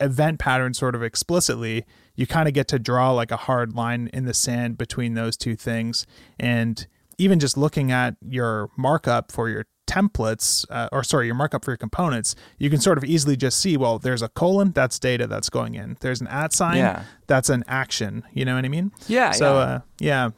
event 0.00 0.38
pattern 0.38 0.74
sort 0.74 0.94
of 0.94 1.02
explicitly, 1.02 1.84
you 2.14 2.26
kind 2.26 2.46
of 2.46 2.54
get 2.54 2.68
to 2.68 2.78
draw 2.78 3.10
like 3.10 3.30
a 3.30 3.36
hard 3.36 3.74
line 3.74 4.08
in 4.12 4.24
the 4.24 4.34
sand 4.34 4.78
between 4.78 5.14
those 5.14 5.36
two 5.36 5.56
things. 5.56 6.06
And 6.38 6.86
even 7.16 7.40
just 7.40 7.56
looking 7.56 7.90
at 7.90 8.16
your 8.20 8.70
markup 8.76 9.32
for 9.32 9.48
your 9.48 9.66
templates, 9.88 10.64
uh, 10.70 10.88
or 10.92 11.02
sorry, 11.02 11.26
your 11.26 11.34
markup 11.34 11.64
for 11.64 11.72
your 11.72 11.76
components, 11.78 12.36
you 12.58 12.70
can 12.70 12.78
sort 12.80 12.98
of 12.98 13.04
easily 13.04 13.36
just 13.36 13.58
see, 13.58 13.76
well, 13.76 13.98
there's 13.98 14.22
a 14.22 14.28
colon, 14.28 14.70
that's 14.72 14.98
data 15.00 15.26
that's 15.26 15.50
going 15.50 15.74
in. 15.74 15.96
There's 16.00 16.20
an 16.20 16.28
at 16.28 16.52
sign, 16.52 16.76
Yeah. 16.76 17.02
that's 17.26 17.48
an 17.48 17.64
action. 17.66 18.22
You 18.32 18.44
know 18.44 18.54
what 18.54 18.64
I 18.64 18.68
mean? 18.68 18.92
Yeah, 19.08 19.32
So, 19.32 19.54
yeah. 19.54 19.58
uh, 19.60 19.80
yeah. 19.98 20.30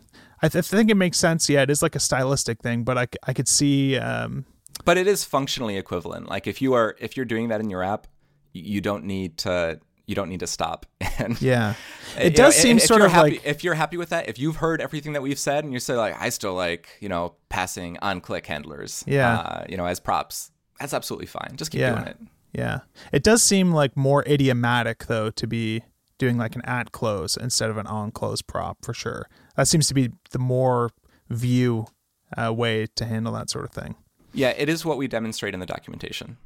I, 0.43 0.49
th- 0.49 0.65
I 0.73 0.77
think 0.77 0.89
it 0.91 0.95
makes 0.97 1.19
sense. 1.19 1.51
Yeah, 1.51 1.63
it 1.63 1.71
is 1.71 1.83
like 1.83 1.95
a 1.95 2.01
stylistic 2.01 2.63
thing, 2.63 2.85
but 2.85 2.97
I, 2.97 3.05
c- 3.05 3.19
I 3.27 3.33
could 3.35 3.49
see, 3.49 3.99
um, 3.99 4.47
but 4.87 4.97
it 4.97 5.07
is 5.07 5.25
functionally 5.25 5.77
equivalent 5.77 6.27
like 6.31 6.47
if 6.47 6.63
you 6.63 6.73
are 6.73 6.97
if 6.99 7.15
you're 7.15 7.27
doing 7.27 7.49
that 7.49 7.61
in 7.61 7.69
your 7.69 7.83
app 7.83 8.07
you 8.55 8.81
don't 8.81 9.05
need 9.05 9.37
to 9.37 9.79
you 10.11 10.15
don't 10.17 10.29
need 10.29 10.41
to 10.41 10.47
stop 10.47 10.85
and 11.19 11.41
yeah. 11.41 11.75
It 12.19 12.35
does 12.35 12.57
know, 12.57 12.63
seem 12.63 12.77
if 12.79 12.83
sort 12.83 13.03
of 13.03 13.13
happy, 13.13 13.31
like, 13.31 13.47
if 13.47 13.63
you're 13.65 13.75
happy 13.75 13.97
with 13.97 14.09
that 14.11 14.29
if 14.29 14.39
you've 14.39 14.57
heard 14.57 14.81
everything 14.81 15.13
that 15.15 15.23
we've 15.23 15.39
said 15.39 15.63
and 15.65 15.73
you 15.73 15.79
say 15.81 15.95
like 15.95 16.15
i 16.21 16.29
still 16.29 16.55
like 16.55 16.89
you 17.01 17.09
know 17.09 17.35
passing 17.49 17.97
on 18.03 18.21
click 18.21 18.47
handlers 18.47 19.05
Yeah. 19.07 19.39
uh, 19.39 19.65
you 19.69 19.77
know 19.77 19.87
as 19.87 20.01
props 20.01 20.51
that's 20.81 20.93
absolutely 20.93 21.27
fine 21.27 21.53
just 21.57 21.71
keep 21.71 21.81
Yeah. 21.81 21.95
doing 21.95 22.07
it 22.09 22.17
Yeah. 22.53 22.81
It 23.13 23.23
does 23.23 23.43
seem 23.45 23.71
like 23.73 23.97
more 23.97 24.25
idiomatic 24.27 25.07
though 25.07 25.31
to 25.31 25.47
be 25.47 25.85
doing 26.19 26.37
like 26.37 26.57
an 26.57 26.63
at 26.65 26.91
close 26.91 27.37
instead 27.37 27.71
of 27.71 27.77
an 27.79 27.87
on 27.87 28.11
close 28.11 28.43
prop 28.43 28.85
for 28.85 28.93
sure. 28.93 29.29
That 29.57 29.69
seems 29.69 29.87
to 29.89 29.95
be 29.95 30.11
the 30.33 30.39
more 30.41 30.91
Vue 31.31 31.87
uh, 32.37 32.53
way 32.53 32.87
to 32.97 33.05
handle 33.05 33.33
that 33.35 33.49
sort 33.51 33.65
of 33.65 33.71
thing. 33.71 33.95
Yeah, 34.35 34.51
it 34.59 34.69
is 34.69 34.85
what 34.85 34.99
we 34.99 35.07
demonstrate 35.07 35.55
in 35.55 35.61
the 35.61 35.67
documentation. 35.67 36.37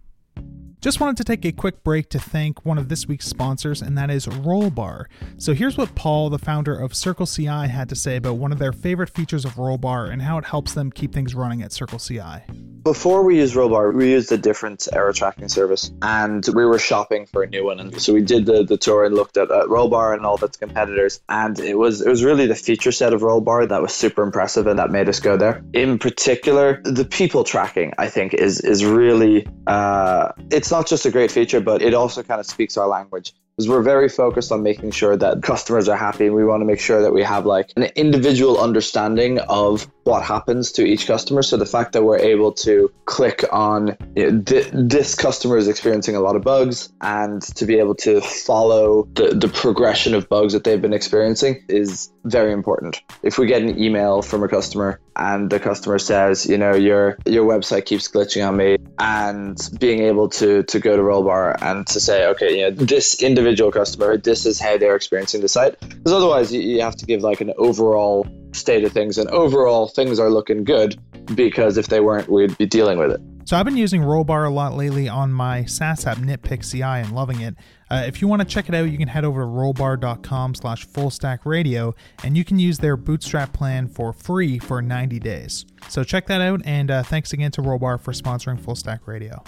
Just 0.85 1.01
wanted 1.01 1.17
to 1.17 1.25
take 1.25 1.47
a 1.47 1.53
quick 1.53 1.83
break 1.83 2.11
to 2.11 2.19
thank 2.19 2.67
one 2.67 2.77
of 2.77 2.91
this 2.91 3.09
week's 3.09 3.27
sponsors, 3.27 3.81
and 3.81 3.97
that 3.97 4.11
is 4.11 4.27
Rollbar. 4.27 5.07
So 5.39 5.55
here's 5.55 5.79
what 5.79 5.95
Paul, 5.95 6.29
the 6.29 6.39
founder 6.39 6.79
of 6.79 6.95
Circle 6.95 7.25
CI, 7.25 7.47
had 7.47 7.89
to 7.89 7.97
say 7.97 8.17
about 8.17 8.37
one 8.37 8.53
of 8.53 8.59
their 8.59 8.71
favorite 8.71 9.09
features 9.09 9.47
of 9.47 9.53
Rollbar 9.53 10.13
and 10.13 10.21
how 10.21 10.37
it 10.37 10.45
helps 10.45 10.75
them 10.75 10.93
keep 10.93 11.15
things 11.15 11.35
running 11.35 11.63
at 11.63 11.73
Circle 11.73 12.01
CI. 12.01 12.43
Before 12.83 13.23
we 13.23 13.39
used 13.39 13.55
Rollbar, 13.55 13.95
we 13.95 14.11
used 14.11 14.31
a 14.31 14.37
different 14.37 14.87
error 14.93 15.15
tracking 15.15 15.49
service, 15.49 15.91
and 16.03 16.47
we 16.55 16.67
were 16.67 16.79
shopping 16.79 17.25
for 17.25 17.43
a 17.43 17.47
new 17.47 17.65
one. 17.65 17.81
And 17.81 17.99
so 17.99 18.13
we 18.13 18.21
did 18.21 18.45
the, 18.45 18.63
the 18.63 18.77
tour 18.77 19.07
and 19.07 19.15
looked 19.15 19.39
at, 19.39 19.51
at 19.51 19.69
Rollbar 19.69 20.13
and 20.13 20.27
all 20.27 20.35
of 20.35 20.43
its 20.43 20.59
competitors, 20.59 21.19
and 21.31 21.59
it 21.61 21.79
was 21.79 22.03
it 22.03 22.11
was 22.11 22.23
really 22.23 22.47
the 22.47 22.55
feature 22.55 22.93
set 22.93 23.15
of 23.15 23.23
Rollbar 23.23 23.71
that 23.71 23.81
was 23.81 23.95
super 23.95 24.23
impressive, 24.23 24.67
and 24.67 24.79
that 24.79 24.91
made 24.91 25.09
us 25.09 25.19
go 25.19 25.39
there. 25.39 25.65
In 25.73 25.99
particular, 25.99 26.83
the 26.85 27.07
people 27.07 27.43
tracking, 27.43 27.95
I 27.97 28.09
think, 28.09 28.35
is 28.35 28.61
is 28.61 28.85
really 28.85 29.47
uh, 29.67 30.33
it's 30.51 30.71
not 30.75 30.89
just 30.89 31.07
a 31.07 31.11
great 31.11 31.31
feature, 31.31 31.61
but 31.61 31.83
it 31.83 31.95
also 31.95 32.23
kind 32.25 32.41
of 32.41 32.47
speaks 32.47 32.77
our 32.77 32.89
language. 32.89 33.33
Because 33.57 33.69
we're 33.69 33.83
very 33.83 34.09
focused 34.09 34.51
on 34.51 34.65
making 34.65 34.91
sure 34.91 35.17
that 35.17 35.45
customers 35.45 35.89
are 35.89 35.97
happy 35.97 36.27
and 36.27 36.35
we 36.35 36.45
want 36.45 36.63
to 36.63 36.65
make 36.65 36.81
sure 36.81 37.01
that 37.01 37.13
we 37.13 37.23
have 37.23 37.47
like 37.47 37.71
an 37.77 37.85
individual 37.95 38.61
understanding 38.61 39.39
of 39.49 39.87
what 40.03 40.25
happens 40.25 40.73
to 40.73 40.85
each 40.85 41.07
customer. 41.07 41.41
So 41.41 41.57
the 41.57 41.65
fact 41.65 41.93
that 41.93 42.03
we're 42.03 42.19
able 42.19 42.51
to 42.67 42.93
click 43.05 43.45
on 43.53 43.97
you 44.17 44.33
know, 44.33 44.43
th- 44.43 44.71
this 44.73 45.15
customer 45.15 45.57
is 45.57 45.69
experiencing 45.69 46.17
a 46.17 46.21
lot 46.21 46.35
of 46.35 46.43
bugs 46.43 46.93
and 47.01 47.41
to 47.43 47.65
be 47.65 47.79
able 47.79 47.95
to 48.07 48.21
follow 48.21 49.05
the, 49.15 49.29
the 49.29 49.47
progression 49.47 50.15
of 50.15 50.29
bugs 50.29 50.53
that 50.53 50.65
they've 50.65 50.83
been 50.83 50.93
experiencing 50.93 51.63
is 51.69 52.11
very 52.25 52.53
important. 52.53 53.01
If 53.23 53.39
we 53.39 53.47
get 53.47 53.63
an 53.63 53.81
email 53.81 54.21
from 54.21 54.43
a 54.43 54.49
customer 54.49 54.99
and 55.17 55.51
the 55.51 55.61
customer 55.61 55.99
says 55.99 56.47
you 56.47 56.59
know 56.59 56.75
your 56.75 57.19
your 57.27 57.45
website 57.45 57.85
keeps 57.85 58.09
glitching 58.09 58.47
on 58.47 58.57
me 58.57 58.77
and 58.99 59.71
being 59.79 60.01
able 60.01 60.29
to 60.29 60.63
to 60.65 60.81
go 60.81 60.97
to 60.97 61.03
rollbar 61.03 61.57
and 61.63 61.87
to 61.87 62.01
say 62.01 62.27
okay 62.27 62.59
you 62.59 62.63
know 62.63 62.71
this 62.71 63.23
individual 63.23 63.71
customer 63.71 64.17
this 64.17 64.45
is 64.47 64.61
how 64.61 64.77
they're 64.77 64.97
experiencing 64.97 65.41
the 65.41 65.49
site 65.49 65.79
because 65.81 66.13
otherwise 66.13 66.53
you, 66.53 66.61
you 66.61 66.81
have 66.81 66.97
to 66.97 67.07
give 67.07 67.23
like 67.23 67.41
an 67.41 67.53
overall 67.59 68.27
state 68.53 68.85
of 68.85 68.93
things 68.93 69.19
and 69.19 69.29
overall 69.31 69.89
things 69.89 70.19
are 70.19 70.31
looking 70.31 70.65
good 70.65 70.99
because 71.35 71.77
if 71.77 71.89
they 71.89 72.01
weren't 72.01 72.29
we'd 72.29 72.57
be 72.59 72.67
dealing 72.67 72.99
with 72.99 73.11
it 73.11 73.21
so 73.47 73.59
I've 73.59 73.67
been 73.67 73.77
using 73.77 74.01
Rollbar 74.01 74.47
a 74.47 74.51
lot 74.51 74.73
lately 74.73 75.07
on 75.07 75.31
my 75.31 75.67
SaaS 75.67 76.07
app 76.07 76.17
Nitpick 76.17 76.69
CI 76.69 76.83
and 76.83 77.13
loving 77.13 77.43
it. 77.43 77.55
Uh, 77.95 78.03
if 78.07 78.21
you 78.21 78.27
want 78.27 78.41
to 78.43 78.45
check 78.45 78.69
it 78.69 78.75
out, 78.75 78.91
you 78.91 78.99
can 78.99 79.07
head 79.07 79.25
over 79.25 79.43
to 79.43 79.47
rollbar.com 79.47 80.57
slash 80.57 80.85
fullstackradio 80.85 81.95
and 82.25 82.37
you 82.37 82.45
can 82.45 82.59
use 82.59 82.79
their 82.79 82.97
bootstrap 82.97 83.53
plan 83.53 83.87
for 83.87 84.13
free 84.13 84.59
for 84.59 84.83
90 84.83 85.21
days. 85.21 85.65
So 85.89 86.03
check 86.03 86.27
that 86.27 86.41
out 86.41 86.61
and 86.65 86.91
uh, 86.91 87.05
thanks 87.05 87.33
again 87.33 87.53
to 87.53 87.63
Rollbar 87.63 88.01
for 88.01 88.11
sponsoring 88.11 88.61
Full 88.61 88.75
Stack 88.75 89.07
Radio. 89.07 89.45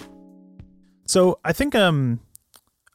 So 1.05 1.39
I 1.43 1.51
think 1.51 1.75
um 1.75 2.21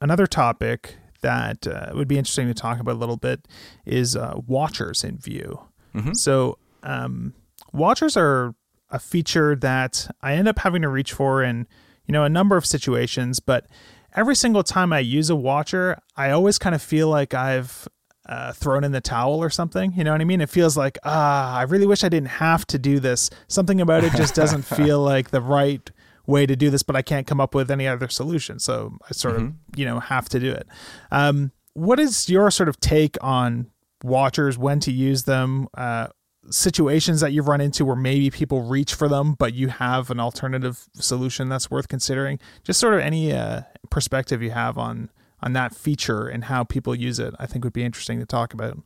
another 0.00 0.26
topic 0.26 0.96
that 1.20 1.66
uh, 1.66 1.90
would 1.92 2.08
be 2.08 2.16
interesting 2.16 2.46
to 2.46 2.54
talk 2.54 2.80
about 2.80 2.94
a 2.94 2.98
little 2.98 3.18
bit 3.18 3.46
is 3.84 4.16
uh, 4.16 4.40
watchers 4.46 5.04
in 5.04 5.18
Vue. 5.18 5.60
Mm-hmm. 5.94 6.14
So 6.14 6.58
um, 6.82 7.34
watchers 7.74 8.16
are 8.16 8.54
a 8.90 8.98
feature 8.98 9.54
that 9.56 10.08
I 10.22 10.32
end 10.34 10.48
up 10.48 10.60
having 10.60 10.80
to 10.80 10.88
reach 10.88 11.12
for 11.12 11.42
in 11.42 11.66
you 12.06 12.12
know 12.12 12.24
a 12.24 12.30
number 12.30 12.56
of 12.56 12.64
situations, 12.64 13.38
but 13.38 13.66
every 14.14 14.36
single 14.36 14.62
time 14.62 14.92
I 14.92 15.00
use 15.00 15.30
a 15.30 15.36
watcher, 15.36 15.98
I 16.16 16.30
always 16.30 16.58
kind 16.58 16.74
of 16.74 16.82
feel 16.82 17.08
like 17.08 17.34
I've 17.34 17.88
uh, 18.26 18.52
thrown 18.52 18.84
in 18.84 18.92
the 18.92 19.00
towel 19.00 19.42
or 19.42 19.50
something. 19.50 19.92
You 19.94 20.04
know 20.04 20.12
what 20.12 20.20
I 20.20 20.24
mean? 20.24 20.40
It 20.40 20.50
feels 20.50 20.76
like 20.76 20.98
ah, 21.04 21.56
I 21.56 21.62
really 21.62 21.86
wish 21.86 22.04
I 22.04 22.08
didn't 22.08 22.28
have 22.28 22.66
to 22.68 22.78
do 22.78 23.00
this. 23.00 23.30
Something 23.48 23.80
about 23.80 24.04
it 24.04 24.12
just 24.12 24.34
doesn't 24.34 24.62
feel 24.76 25.00
like 25.00 25.30
the 25.30 25.40
right 25.40 25.90
way 26.26 26.46
to 26.46 26.54
do 26.54 26.70
this, 26.70 26.82
but 26.82 26.94
I 26.94 27.02
can't 27.02 27.26
come 27.26 27.40
up 27.40 27.54
with 27.54 27.70
any 27.70 27.86
other 27.86 28.08
solution. 28.08 28.58
So 28.58 28.96
I 29.08 29.12
sort 29.12 29.36
mm-hmm. 29.36 29.46
of 29.46 29.54
you 29.78 29.84
know 29.84 30.00
have 30.00 30.28
to 30.30 30.40
do 30.40 30.50
it. 30.50 30.66
Um, 31.10 31.52
what 31.74 31.98
is 31.98 32.28
your 32.28 32.50
sort 32.50 32.68
of 32.68 32.78
take 32.80 33.16
on 33.22 33.70
watchers? 34.04 34.58
When 34.58 34.80
to 34.80 34.92
use 34.92 35.24
them? 35.24 35.68
Uh, 35.74 36.08
situations 36.50 37.20
that 37.20 37.32
you've 37.32 37.48
run 37.48 37.60
into 37.60 37.84
where 37.84 37.96
maybe 37.96 38.30
people 38.30 38.62
reach 38.62 38.94
for 38.94 39.08
them, 39.08 39.34
but 39.34 39.54
you 39.54 39.68
have 39.68 40.10
an 40.10 40.20
alternative 40.20 40.88
solution 40.94 41.48
that's 41.48 41.70
worth 41.70 41.88
considering. 41.88 42.38
Just 42.64 42.80
sort 42.80 42.94
of 42.94 43.00
any 43.00 43.32
uh, 43.32 43.62
perspective 43.90 44.42
you 44.42 44.50
have 44.50 44.78
on 44.78 45.10
on 45.44 45.54
that 45.54 45.74
feature 45.74 46.28
and 46.28 46.44
how 46.44 46.62
people 46.62 46.94
use 46.94 47.18
it, 47.18 47.34
I 47.38 47.46
think 47.46 47.64
would 47.64 47.72
be 47.72 47.82
interesting 47.82 48.20
to 48.20 48.26
talk 48.26 48.54
about. 48.54 48.78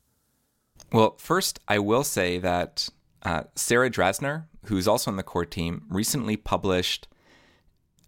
Well, 0.91 1.17
first, 1.19 1.61
I 1.69 1.79
will 1.79 2.03
say 2.03 2.39
that 2.39 2.89
uh, 3.23 3.43
Sarah 3.55 3.91
Drasner, 3.91 4.45
who's 4.65 4.89
also 4.89 5.11
on 5.11 5.19
the 5.19 5.23
core 5.23 5.45
team, 5.45 5.85
recently 5.91 6.37
published 6.37 7.09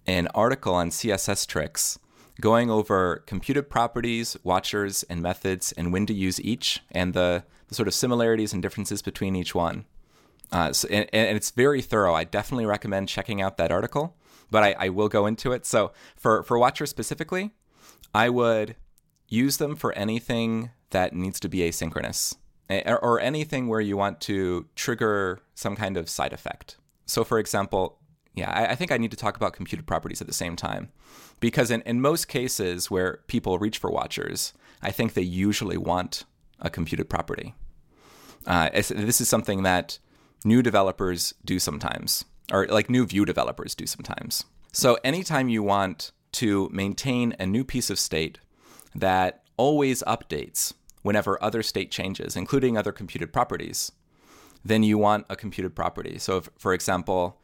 an 0.06 0.28
article 0.28 0.74
on 0.74 0.88
CSS 0.88 1.46
tricks 1.46 1.98
going 2.40 2.70
over 2.70 3.22
computed 3.26 3.68
properties, 3.68 4.36
watchers, 4.42 5.02
and 5.04 5.20
methods, 5.20 5.72
and 5.72 5.92
when 5.92 6.06
to 6.06 6.14
use 6.14 6.40
each, 6.40 6.80
and 6.90 7.12
the 7.12 7.44
the 7.68 7.74
sort 7.74 7.88
of 7.88 7.94
similarities 7.94 8.52
and 8.52 8.62
differences 8.62 9.02
between 9.02 9.36
each 9.36 9.54
one. 9.54 9.84
Uh, 10.50 10.72
so, 10.72 10.88
and, 10.88 11.08
and, 11.12 11.36
it's 11.36 11.50
very 11.50 11.82
thorough. 11.82 12.14
I 12.14 12.24
definitely 12.24 12.64
recommend 12.64 13.08
checking 13.08 13.42
out 13.42 13.58
that 13.58 13.70
article, 13.70 14.16
but 14.50 14.62
I, 14.62 14.74
I 14.78 14.88
will 14.88 15.08
go 15.08 15.26
into 15.26 15.52
it. 15.52 15.66
So 15.66 15.92
for 16.16 16.42
for 16.42 16.58
watchers 16.58 16.88
specifically, 16.88 17.50
I 18.14 18.30
would 18.30 18.74
use 19.28 19.58
them 19.58 19.76
for 19.76 19.92
anything 19.92 20.70
that 20.90 21.14
needs 21.14 21.38
to 21.40 21.48
be 21.48 21.58
asynchronous 21.58 22.36
or, 22.70 22.98
or 22.98 23.20
anything 23.20 23.68
where 23.68 23.80
you 23.80 23.96
want 23.96 24.20
to 24.22 24.66
trigger 24.74 25.40
some 25.54 25.76
kind 25.76 25.96
of 25.96 26.08
side 26.08 26.32
effect. 26.32 26.78
So 27.04 27.24
for 27.24 27.38
example, 27.38 27.98
yeah, 28.34 28.50
I, 28.50 28.72
I, 28.72 28.74
think 28.74 28.92
I 28.92 28.98
need 28.98 29.10
to 29.10 29.16
talk 29.16 29.36
about 29.36 29.52
computed 29.52 29.86
properties 29.86 30.20
at 30.20 30.26
the 30.26 30.32
same 30.32 30.56
time. 30.56 30.90
Because 31.40 31.70
in, 31.70 31.82
in 31.82 32.00
most 32.00 32.28
cases 32.28 32.90
where 32.90 33.20
people 33.26 33.58
reach 33.58 33.78
for 33.78 33.90
watchers, 33.90 34.52
I 34.82 34.90
think 34.90 35.14
they 35.14 35.22
usually 35.22 35.76
want 35.76 36.24
a 36.60 36.70
computed 36.70 37.08
property. 37.08 37.54
Uh, 38.46 38.70
this 38.70 39.20
is 39.20 39.28
something 39.28 39.62
that 39.62 39.98
new 40.44 40.62
developers 40.62 41.34
do 41.44 41.58
sometimes, 41.58 42.24
or 42.52 42.66
like 42.66 42.88
new 42.88 43.04
Vue 43.06 43.24
developers 43.24 43.74
do 43.74 43.86
sometimes. 43.86 44.44
So, 44.72 44.98
anytime 45.04 45.48
you 45.48 45.62
want 45.62 46.12
to 46.32 46.68
maintain 46.72 47.34
a 47.38 47.46
new 47.46 47.64
piece 47.64 47.90
of 47.90 47.98
state 47.98 48.38
that 48.94 49.42
always 49.56 50.02
updates 50.02 50.74
whenever 51.02 51.42
other 51.42 51.62
state 51.62 51.90
changes, 51.90 52.36
including 52.36 52.76
other 52.76 52.92
computed 52.92 53.32
properties, 53.32 53.92
then 54.64 54.82
you 54.82 54.98
want 54.98 55.26
a 55.30 55.36
computed 55.36 55.74
property. 55.74 56.18
So, 56.18 56.38
if, 56.38 56.50
for 56.58 56.72
example, 56.72 57.40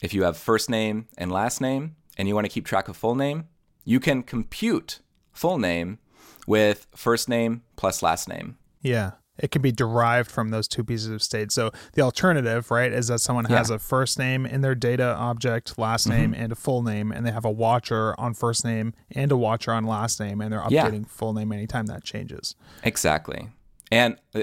if 0.00 0.14
you 0.14 0.24
have 0.24 0.36
first 0.36 0.68
name 0.70 1.06
and 1.16 1.30
last 1.30 1.60
name 1.60 1.96
and 2.16 2.28
you 2.28 2.34
want 2.34 2.44
to 2.44 2.52
keep 2.52 2.66
track 2.66 2.88
of 2.88 2.96
full 2.96 3.14
name, 3.14 3.48
you 3.84 4.00
can 4.00 4.22
compute 4.22 5.00
full 5.32 5.58
name 5.58 5.98
with 6.46 6.86
first 6.94 7.28
name 7.28 7.62
plus 7.76 8.02
last 8.02 8.28
name. 8.28 8.56
Yeah. 8.80 9.12
It 9.36 9.50
can 9.50 9.62
be 9.62 9.72
derived 9.72 10.30
from 10.30 10.50
those 10.50 10.68
two 10.68 10.84
pieces 10.84 11.08
of 11.08 11.20
state. 11.20 11.50
So 11.50 11.72
the 11.94 12.02
alternative, 12.02 12.70
right, 12.70 12.92
is 12.92 13.08
that 13.08 13.18
someone 13.18 13.46
has 13.46 13.68
a 13.68 13.80
first 13.80 14.16
name 14.16 14.46
in 14.46 14.60
their 14.60 14.76
data 14.76 15.16
object, 15.16 15.76
last 15.76 16.06
name, 16.06 16.32
mm-hmm. 16.32 16.42
and 16.42 16.52
a 16.52 16.54
full 16.54 16.82
name, 16.82 17.10
and 17.10 17.26
they 17.26 17.32
have 17.32 17.44
a 17.44 17.50
watcher 17.50 18.18
on 18.18 18.34
first 18.34 18.64
name 18.64 18.94
and 19.10 19.32
a 19.32 19.36
watcher 19.36 19.72
on 19.72 19.86
last 19.86 20.20
name, 20.20 20.40
and 20.40 20.52
they're 20.52 20.60
updating 20.60 21.02
yeah. 21.02 21.08
full 21.08 21.32
name 21.32 21.50
anytime 21.50 21.86
that 21.86 22.04
changes. 22.04 22.54
Exactly. 22.84 23.48
And 23.90 24.18
uh, 24.36 24.42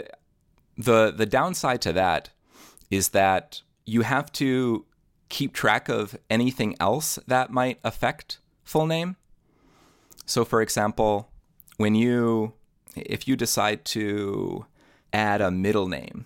the 0.78 1.14
the 1.16 1.26
downside 1.26 1.82
to 1.84 1.94
that 1.94 2.32
is 2.90 3.10
that 3.10 3.62
you 3.86 4.02
have 4.02 4.30
to 4.34 4.86
keep 5.30 5.54
track 5.54 5.88
of 5.88 6.18
anything 6.30 6.76
else 6.82 7.18
that 7.28 7.50
might 7.50 7.80
affect 7.86 8.40
full 8.66 8.86
name. 8.86 9.16
So, 10.26 10.44
for 10.44 10.62
example, 10.62 11.31
when 11.78 11.96
you 11.96 12.54
if 12.96 13.28
you 13.28 13.36
decide 13.36 13.86
to 13.86 14.66
add 15.14 15.42
a 15.42 15.52
middle 15.52 15.88
name, 15.88 16.26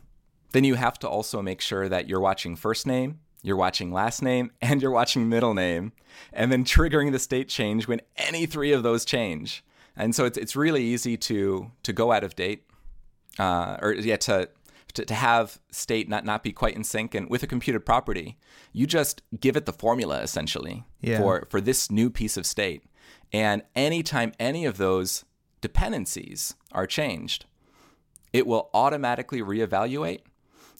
then 0.52 0.64
you 0.64 0.76
have 0.76 0.98
to 1.00 1.10
also 1.10 1.42
make 1.42 1.62
sure 1.62 1.90
that 1.90 2.08
you're 2.08 2.20
watching 2.20 2.56
first 2.56 2.88
name, 2.88 3.20
you're 3.42 3.56
watching 3.56 3.92
last 3.92 4.22
name, 4.22 4.52
and 4.62 4.82
you're 4.82 4.92
watching 4.92 5.30
middle 5.30 5.54
name, 5.54 5.92
and 6.34 6.52
then 6.52 6.64
triggering 6.64 7.12
the 7.12 7.20
state 7.20 7.50
change 7.50 7.88
when 7.88 8.02
any 8.18 8.46
three 8.46 8.72
of 8.72 8.84
those 8.84 9.06
change. 9.06 9.64
And 9.96 10.14
so 10.14 10.26
it's 10.26 10.38
it's 10.38 10.56
really 10.56 10.84
easy 10.84 11.18
to 11.18 11.72
to 11.84 11.94
go 11.94 12.12
out 12.12 12.24
of 12.24 12.36
date, 12.36 12.66
uh, 13.40 13.78
or 13.82 13.94
yeah, 13.94 14.18
to, 14.18 14.50
to 14.94 15.06
to 15.06 15.14
have 15.14 15.60
state 15.72 16.10
not 16.10 16.26
not 16.26 16.44
be 16.44 16.52
quite 16.52 16.76
in 16.76 16.84
sync. 16.84 17.16
And 17.16 17.30
with 17.30 17.44
a 17.44 17.48
computed 17.48 17.86
property, 17.86 18.38
you 18.74 18.88
just 18.88 19.22
give 19.40 19.56
it 19.56 19.66
the 19.66 19.74
formula 19.74 20.22
essentially 20.22 20.84
yeah. 21.00 21.18
for 21.18 21.48
for 21.50 21.62
this 21.62 21.90
new 21.90 22.10
piece 22.10 22.36
of 22.36 22.46
state. 22.46 22.84
And 23.32 23.64
anytime 23.74 24.34
any 24.38 24.66
of 24.66 24.78
those 24.78 25.24
dependencies 25.66 26.54
are 26.74 26.86
changed, 26.86 27.46
it 28.32 28.46
will 28.46 28.70
automatically 28.72 29.42
reevaluate. 29.42 30.20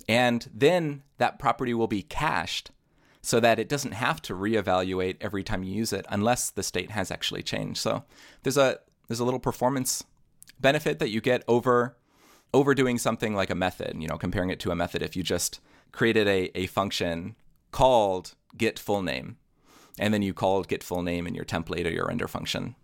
And 0.08 0.48
then 0.54 1.02
that 1.18 1.40
property 1.40 1.74
will 1.74 1.88
be 1.88 2.04
cached 2.04 2.70
so 3.24 3.40
that 3.40 3.58
it 3.58 3.68
doesn't 3.68 3.94
have 3.94 4.22
to 4.22 4.36
reevaluate 4.36 5.18
every 5.22 5.44
time 5.44 5.64
you 5.64 5.74
use 5.74 5.92
it 5.92 6.06
unless 6.10 6.52
the 6.52 6.62
state 6.62 6.92
has 6.92 7.10
actually 7.10 7.42
changed. 7.42 7.80
So 7.80 8.04
there's 8.44 8.58
a 8.58 8.78
there's 9.08 9.20
a 9.20 9.26
little 9.26 9.40
performance 9.40 10.04
benefit 10.60 11.00
that 11.00 11.10
you 11.10 11.20
get 11.20 11.44
over 11.48 11.98
overdoing 12.54 13.00
something 13.00 13.34
like 13.34 13.50
a 13.50 13.56
method, 13.56 13.98
you 14.00 14.08
know, 14.08 14.20
comparing 14.20 14.52
it 14.52 14.60
to 14.60 14.70
a 14.70 14.76
method 14.76 15.02
if 15.02 15.16
you 15.16 15.24
just 15.24 15.60
created 15.92 16.28
a, 16.28 16.52
a 16.56 16.68
function 16.68 17.36
called 17.72 18.36
get 18.56 18.78
full 18.78 19.02
name 19.02 19.38
and 19.98 20.14
then 20.14 20.22
you 20.22 20.32
called 20.32 20.68
get 20.68 20.84
full 20.84 21.02
name 21.02 21.26
in 21.26 21.34
your 21.34 21.46
template 21.46 21.88
or 21.88 21.90
your 21.90 22.06
render 22.06 22.28
function. 22.28 22.76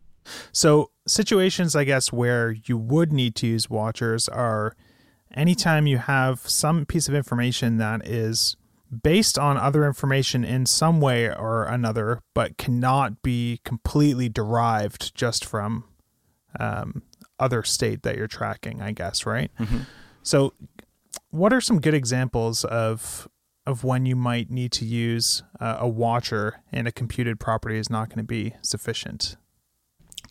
So 0.51 0.91
situations 1.07 1.75
I 1.75 1.84
guess 1.84 2.12
where 2.12 2.51
you 2.51 2.77
would 2.77 3.12
need 3.12 3.36
to 3.36 3.47
use 3.47 3.69
watchers 3.69 4.29
are 4.29 4.75
anytime 5.34 5.88
you 5.88 5.97
have 5.97 6.39
some 6.47 6.86
piece 6.86 7.07
of 7.07 7.15
information 7.15 7.77
that 7.77 8.07
is 8.07 8.55
based 9.03 9.39
on 9.39 9.57
other 9.57 9.86
information 9.86 10.43
in 10.43 10.65
some 10.65 10.99
way 10.99 11.34
or 11.34 11.63
another, 11.63 12.19
but 12.34 12.57
cannot 12.57 13.21
be 13.21 13.62
completely 13.63 14.27
derived 14.27 15.15
just 15.15 15.45
from 15.45 15.86
um, 16.60 17.03
other 17.39 17.63
state 17.63 18.03
that 18.03 18.17
you're 18.17 18.27
tracking, 18.27 18.81
I 18.81 18.91
guess, 18.91 19.25
right? 19.25 19.49
Mm-hmm. 19.60 19.79
So, 20.23 20.53
what 21.29 21.53
are 21.53 21.62
some 21.62 21.79
good 21.79 21.93
examples 21.93 22.65
of 22.65 23.27
of 23.67 23.84
when 23.84 24.05
you 24.05 24.15
might 24.15 24.49
need 24.49 24.71
to 24.71 24.86
use 24.86 25.43
uh, 25.60 25.77
a 25.79 25.88
watcher 25.88 26.62
and 26.71 26.88
a 26.88 26.91
computed 26.91 27.39
property 27.39 27.77
is 27.77 27.89
not 27.89 28.10
going 28.10 28.17
to 28.17 28.23
be 28.23 28.55
sufficient? 28.62 29.38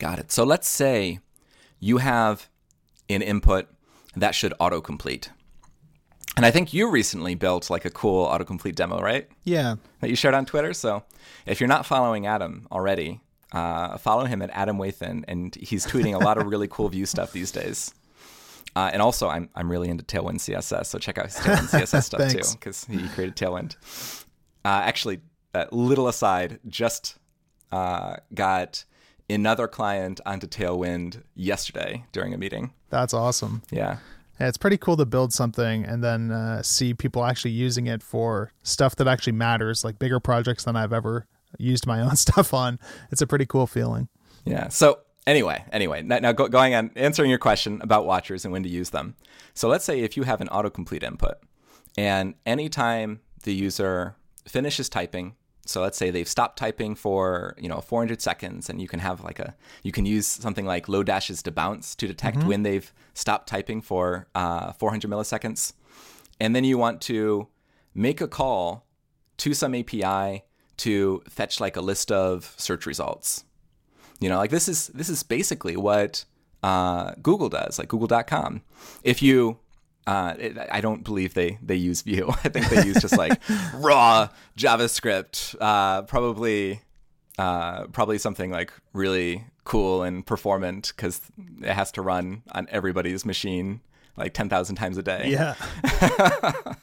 Got 0.01 0.17
it. 0.17 0.31
So 0.31 0.43
let's 0.43 0.67
say 0.67 1.19
you 1.79 1.99
have 1.99 2.49
an 3.07 3.21
input 3.21 3.67
that 4.15 4.33
should 4.33 4.51
autocomplete. 4.59 5.29
And 6.35 6.43
I 6.43 6.49
think 6.49 6.73
you 6.73 6.89
recently 6.89 7.35
built 7.35 7.69
like 7.69 7.85
a 7.85 7.91
cool 7.91 8.25
autocomplete 8.25 8.73
demo, 8.73 8.99
right? 8.99 9.29
Yeah. 9.43 9.75
That 9.99 10.09
you 10.09 10.15
shared 10.15 10.33
on 10.33 10.47
Twitter. 10.47 10.73
So 10.73 11.03
if 11.45 11.59
you're 11.59 11.67
not 11.67 11.85
following 11.85 12.25
Adam 12.25 12.67
already, 12.71 13.21
uh, 13.51 13.99
follow 13.99 14.25
him 14.25 14.41
at 14.41 14.49
Adam 14.53 14.79
Wathan, 14.79 15.23
and 15.27 15.53
he's 15.53 15.85
tweeting 15.85 16.19
a 16.19 16.23
lot 16.23 16.39
of 16.39 16.47
really 16.47 16.67
cool 16.67 16.89
Vue 16.89 17.05
stuff 17.05 17.31
these 17.31 17.51
days. 17.51 17.93
Uh, 18.75 18.89
and 18.91 19.03
also, 19.03 19.29
I'm 19.29 19.49
I'm 19.53 19.69
really 19.69 19.89
into 19.89 20.03
Tailwind 20.03 20.39
CSS, 20.39 20.87
so 20.87 20.97
check 20.97 21.19
out 21.19 21.25
his 21.27 21.35
Tailwind 21.35 21.69
CSS 21.79 22.03
stuff 22.05 22.31
too, 22.31 22.57
because 22.57 22.85
he 22.85 23.07
created 23.09 23.35
Tailwind. 23.35 23.75
Uh, 24.65 24.81
actually, 24.83 25.19
a 25.53 25.67
little 25.71 26.07
aside, 26.07 26.59
just 26.67 27.19
uh, 27.71 28.15
got 28.33 28.85
another 29.31 29.67
client 29.67 30.19
onto 30.25 30.47
Tailwind 30.47 31.23
yesterday 31.35 32.05
during 32.11 32.33
a 32.33 32.37
meeting. 32.37 32.73
That's 32.89 33.13
awesome. 33.13 33.63
Yeah. 33.71 33.97
Yeah, 34.39 34.47
it's 34.47 34.57
pretty 34.57 34.77
cool 34.77 34.97
to 34.97 35.05
build 35.05 35.33
something 35.33 35.85
and 35.85 36.03
then 36.03 36.31
uh, 36.31 36.63
see 36.63 36.95
people 36.95 37.23
actually 37.23 37.51
using 37.51 37.85
it 37.85 38.01
for 38.01 38.51
stuff 38.63 38.95
that 38.95 39.07
actually 39.07 39.33
matters, 39.33 39.83
like 39.83 39.99
bigger 39.99 40.19
projects 40.19 40.63
than 40.63 40.75
I've 40.75 40.93
ever 40.93 41.27
used 41.59 41.85
my 41.85 42.01
own 42.05 42.15
stuff 42.15 42.53
on. 42.53 42.79
It's 43.11 43.21
a 43.21 43.27
pretty 43.27 43.45
cool 43.45 43.67
feeling. 43.67 44.07
Yeah. 44.45 44.69
So 44.69 44.99
anyway, 45.27 45.63
anyway, 45.71 46.01
now, 46.01 46.19
now 46.19 46.31
go, 46.31 46.47
going 46.47 46.73
on 46.73 46.91
answering 46.95 47.29
your 47.29 47.39
question 47.39 47.79
about 47.83 48.05
watchers 48.05 48.43
and 48.43 48.51
when 48.51 48.63
to 48.63 48.69
use 48.69 48.89
them. 48.89 49.15
So 49.53 49.67
let's 49.67 49.85
say 49.85 49.99
if 49.99 50.17
you 50.17 50.23
have 50.23 50.41
an 50.41 50.47
autocomplete 50.47 51.03
input, 51.03 51.35
and 51.97 52.35
anytime 52.45 53.19
the 53.43 53.53
user 53.53 54.15
finishes 54.47 54.89
typing, 54.89 55.35
so 55.65 55.81
let's 55.81 55.97
say 55.97 56.09
they've 56.09 56.27
stopped 56.27 56.57
typing 56.57 56.95
for 56.95 57.55
you 57.59 57.69
know 57.69 57.81
400 57.81 58.21
seconds, 58.21 58.69
and 58.69 58.81
you 58.81 58.87
can 58.87 58.99
have 58.99 59.23
like 59.23 59.39
a 59.39 59.55
you 59.83 59.91
can 59.91 60.05
use 60.05 60.27
something 60.27 60.65
like 60.65 60.87
Lodash's 60.87 61.41
debounce 61.41 61.95
to 61.97 62.07
detect 62.07 62.37
mm-hmm. 62.37 62.47
when 62.47 62.63
they've 62.63 62.91
stopped 63.13 63.47
typing 63.47 63.81
for 63.81 64.27
uh, 64.35 64.73
400 64.73 65.09
milliseconds, 65.09 65.73
and 66.39 66.55
then 66.55 66.63
you 66.63 66.77
want 66.77 67.01
to 67.01 67.47
make 67.93 68.21
a 68.21 68.27
call 68.27 68.85
to 69.37 69.53
some 69.53 69.75
API 69.75 70.43
to 70.77 71.21
fetch 71.29 71.59
like 71.59 71.75
a 71.75 71.81
list 71.81 72.11
of 72.11 72.55
search 72.57 72.85
results. 72.85 73.43
You 74.19 74.29
know, 74.29 74.37
like 74.37 74.51
this 74.51 74.67
is 74.67 74.87
this 74.89 75.09
is 75.09 75.23
basically 75.23 75.75
what 75.77 76.25
uh, 76.63 77.13
Google 77.21 77.49
does, 77.49 77.79
like 77.79 77.87
Google.com. 77.87 78.61
If 79.03 79.21
you 79.21 79.57
uh, 80.07 80.33
it, 80.37 80.57
I 80.71 80.81
don't 80.81 81.03
believe 81.03 81.33
they 81.33 81.57
they 81.61 81.75
use 81.75 82.01
Vue. 82.01 82.29
I 82.43 82.49
think 82.49 82.69
they 82.69 82.85
use 82.85 83.01
just 83.01 83.17
like 83.17 83.39
raw 83.75 84.29
JavaScript, 84.57 85.55
uh, 85.59 86.03
probably 86.03 86.81
uh, 87.37 87.87
probably 87.87 88.17
something 88.17 88.51
like 88.51 88.71
really 88.93 89.45
cool 89.63 90.03
and 90.03 90.25
performant 90.25 90.91
because 90.95 91.21
it 91.61 91.73
has 91.73 91.91
to 91.93 92.01
run 92.01 92.43
on 92.51 92.67
everybody's 92.71 93.25
machine 93.25 93.81
like 94.17 94.33
10,000 94.33 94.75
times 94.75 94.97
a 94.97 95.03
day. 95.03 95.29
Yeah. 95.29 95.55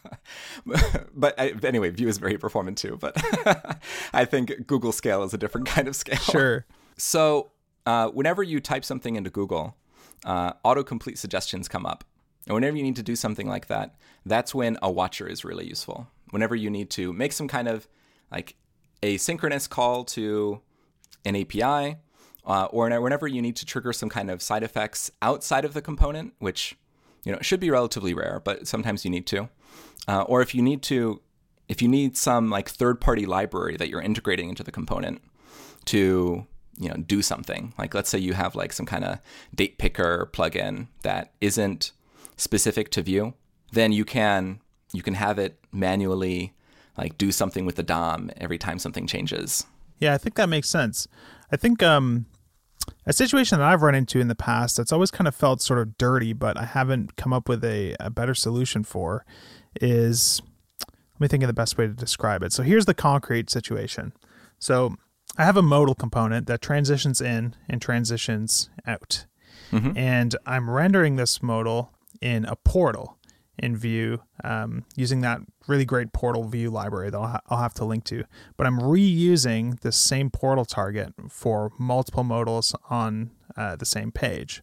but 1.14 1.38
I, 1.38 1.52
anyway, 1.62 1.90
Vue 1.90 2.08
is 2.08 2.18
very 2.18 2.38
performant 2.38 2.78
too. 2.78 2.96
But 2.98 3.16
I 4.12 4.24
think 4.24 4.66
Google 4.66 4.92
scale 4.92 5.22
is 5.22 5.34
a 5.34 5.38
different 5.38 5.66
kind 5.66 5.88
of 5.88 5.96
scale. 5.96 6.16
Sure. 6.16 6.66
So 6.96 7.50
uh, 7.86 8.08
whenever 8.08 8.42
you 8.42 8.60
type 8.60 8.84
something 8.84 9.16
into 9.16 9.30
Google, 9.30 9.76
uh, 10.24 10.54
autocomplete 10.64 11.18
suggestions 11.18 11.68
come 11.68 11.86
up. 11.86 12.04
And 12.48 12.54
whenever 12.54 12.76
you 12.76 12.82
need 12.82 12.96
to 12.96 13.02
do 13.02 13.14
something 13.14 13.46
like 13.46 13.66
that, 13.66 13.94
that's 14.24 14.54
when 14.54 14.78
a 14.82 14.90
watcher 14.90 15.28
is 15.28 15.44
really 15.44 15.66
useful. 15.66 16.08
Whenever 16.30 16.56
you 16.56 16.70
need 16.70 16.90
to 16.90 17.12
make 17.12 17.32
some 17.32 17.46
kind 17.46 17.68
of 17.68 17.86
like 18.32 18.56
asynchronous 19.02 19.68
call 19.68 20.04
to 20.04 20.62
an 21.26 21.36
API, 21.36 21.98
uh, 22.46 22.64
or 22.70 22.88
whenever 23.00 23.28
you 23.28 23.42
need 23.42 23.56
to 23.56 23.66
trigger 23.66 23.92
some 23.92 24.08
kind 24.08 24.30
of 24.30 24.40
side 24.40 24.62
effects 24.62 25.10
outside 25.20 25.66
of 25.66 25.74
the 25.74 25.82
component, 25.82 26.32
which 26.38 26.74
you 27.24 27.32
know, 27.32 27.38
should 27.42 27.60
be 27.60 27.70
relatively 27.70 28.14
rare, 28.14 28.40
but 28.42 28.66
sometimes 28.66 29.04
you 29.04 29.10
need 29.10 29.26
to. 29.26 29.50
Uh, 30.08 30.22
or 30.22 30.40
if 30.40 30.54
you 30.54 30.62
need 30.62 30.82
to, 30.82 31.20
if 31.68 31.82
you 31.82 31.88
need 31.88 32.16
some 32.16 32.48
like 32.48 32.70
third-party 32.70 33.26
library 33.26 33.76
that 33.76 33.90
you're 33.90 34.00
integrating 34.00 34.48
into 34.48 34.62
the 34.62 34.72
component 34.72 35.20
to 35.84 36.46
you 36.80 36.88
know 36.88 36.94
do 36.94 37.22
something 37.22 37.74
like 37.76 37.92
let's 37.92 38.08
say 38.08 38.18
you 38.18 38.34
have 38.34 38.54
like 38.54 38.72
some 38.72 38.86
kind 38.86 39.04
of 39.04 39.18
date 39.52 39.78
picker 39.78 40.30
plugin 40.32 40.86
that 41.02 41.32
isn't 41.40 41.90
specific 42.38 42.90
to 42.90 43.02
Vue 43.02 43.34
then 43.72 43.92
you 43.92 44.04
can 44.04 44.60
you 44.94 45.02
can 45.02 45.14
have 45.14 45.38
it 45.38 45.58
manually 45.70 46.54
like 46.96 47.18
do 47.18 47.30
something 47.30 47.66
with 47.66 47.76
the 47.76 47.82
dom 47.82 48.30
every 48.38 48.56
time 48.56 48.78
something 48.78 49.06
changes 49.06 49.66
yeah 49.98 50.14
i 50.14 50.18
think 50.18 50.36
that 50.36 50.48
makes 50.48 50.68
sense 50.70 51.06
i 51.52 51.56
think 51.56 51.82
um 51.82 52.24
a 53.06 53.12
situation 53.12 53.58
that 53.58 53.66
I've 53.66 53.82
run 53.82 53.94
into 53.94 54.20
in 54.20 54.28
the 54.28 54.34
past 54.34 54.76
that's 54.76 54.92
always 54.92 55.10
kind 55.10 55.28
of 55.28 55.34
felt 55.34 55.60
sort 55.60 55.78
of 55.78 55.98
dirty, 55.98 56.32
but 56.32 56.56
I 56.56 56.64
haven't 56.64 57.16
come 57.16 57.32
up 57.32 57.48
with 57.48 57.64
a, 57.64 57.96
a 58.00 58.10
better 58.10 58.34
solution 58.34 58.84
for 58.84 59.24
is 59.80 60.40
let 61.14 61.20
me 61.20 61.28
think 61.28 61.42
of 61.42 61.48
the 61.48 61.54
best 61.54 61.76
way 61.76 61.86
to 61.86 61.92
describe 61.92 62.42
it. 62.42 62.52
So 62.52 62.62
here's 62.62 62.86
the 62.86 62.94
concrete 62.94 63.50
situation. 63.50 64.12
So 64.58 64.96
I 65.36 65.44
have 65.44 65.56
a 65.56 65.62
modal 65.62 65.94
component 65.94 66.46
that 66.46 66.60
transitions 66.60 67.20
in 67.20 67.54
and 67.68 67.82
transitions 67.82 68.70
out. 68.86 69.26
Mm-hmm. 69.72 69.96
And 69.96 70.36
I'm 70.46 70.70
rendering 70.70 71.16
this 71.16 71.42
modal 71.42 71.92
in 72.20 72.44
a 72.44 72.56
portal 72.56 73.18
in 73.58 73.76
Vue 73.76 74.20
um, 74.44 74.84
using 74.96 75.20
that 75.22 75.40
really 75.66 75.84
great 75.84 76.12
portal 76.12 76.44
Vue 76.44 76.70
library 76.70 77.10
that 77.10 77.18
I'll, 77.18 77.26
ha- 77.26 77.40
I'll, 77.48 77.58
have 77.58 77.74
to 77.74 77.84
link 77.84 78.04
to. 78.04 78.24
But 78.56 78.66
I'm 78.66 78.78
reusing 78.78 79.80
the 79.80 79.92
same 79.92 80.30
portal 80.30 80.64
target 80.64 81.12
for 81.28 81.72
multiple 81.78 82.24
modals 82.24 82.74
on 82.88 83.30
uh, 83.56 83.76
the 83.76 83.84
same 83.84 84.12
page. 84.12 84.62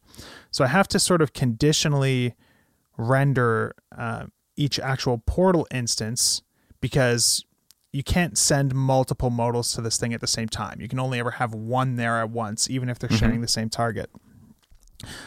So 0.52 0.64
I 0.64 0.68
have 0.68 0.88
to 0.90 1.00
sort 1.00 1.22
of 1.22 1.34
conditionally 1.34 2.36
render 2.98 3.76
uh, 3.98 4.28
each 4.56 4.80
actual 4.80 5.22
portal 5.26 5.68
instance 5.72 6.42
because 6.80 7.44
you 7.92 8.04
can't 8.04 8.38
send 8.38 8.74
multiple 8.74 9.30
modals 9.30 9.74
to 9.74 9.82
this 9.82 9.98
thing 9.98 10.14
at 10.14 10.22
the 10.22 10.28
same 10.28 10.50
time. 10.50 10.80
You 10.82 10.88
can 10.88 11.00
only 11.00 11.20
ever 11.20 11.32
have 11.32 11.54
one 11.54 11.96
there 11.96 12.18
at 12.18 12.30
once, 12.30 12.70
even 12.70 12.90
if 12.90 13.00
they're 13.00 13.10
mm-hmm. 13.10 13.18
sharing 13.18 13.42
the 13.42 13.48
same 13.48 13.70
target. 13.70 14.10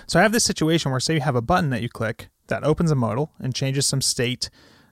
So 0.07 0.19
I 0.19 0.23
have 0.23 0.33
this 0.33 0.45
situation 0.45 0.91
where, 0.91 1.01
say, 1.01 1.15
you 1.15 1.21
have 1.21 1.37
a 1.37 1.43
button 1.43 1.71
that 1.71 1.83
you 1.83 1.89
click 1.89 2.29
that 2.49 2.65
opens 2.65 2.91
a 2.91 2.95
modal 2.95 3.33
and 3.39 3.55
changes 3.55 3.87
some 3.87 4.01
state 4.01 4.51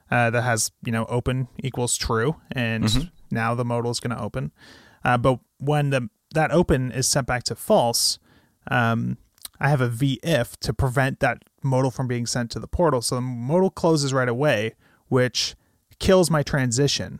uh, 0.09 0.29
that 0.29 0.43
has 0.43 0.71
you 0.85 0.91
know 0.91 1.05
open 1.05 1.47
equals 1.61 1.97
true, 1.97 2.37
and 2.51 2.85
mm-hmm. 2.85 3.07
now 3.29 3.53
the 3.53 3.65
modal 3.65 3.91
is 3.91 3.99
going 3.99 4.15
to 4.15 4.21
open. 4.21 4.51
Uh, 5.03 5.17
but 5.17 5.39
when 5.59 5.89
the 5.89 6.09
that 6.33 6.51
open 6.51 6.91
is 6.91 7.07
sent 7.07 7.27
back 7.27 7.43
to 7.43 7.55
false, 7.55 8.19
um, 8.71 9.17
I 9.59 9.69
have 9.69 9.81
a 9.81 9.89
v 9.89 10.19
if 10.23 10.57
to 10.61 10.73
prevent 10.73 11.19
that 11.19 11.43
modal 11.63 11.91
from 11.91 12.07
being 12.07 12.25
sent 12.25 12.51
to 12.51 12.59
the 12.59 12.67
portal. 12.67 13.01
So 13.01 13.15
the 13.15 13.21
modal 13.21 13.69
closes 13.69 14.13
right 14.13 14.29
away, 14.29 14.75
which 15.07 15.55
kills 15.99 16.29
my 16.29 16.43
transition 16.43 17.19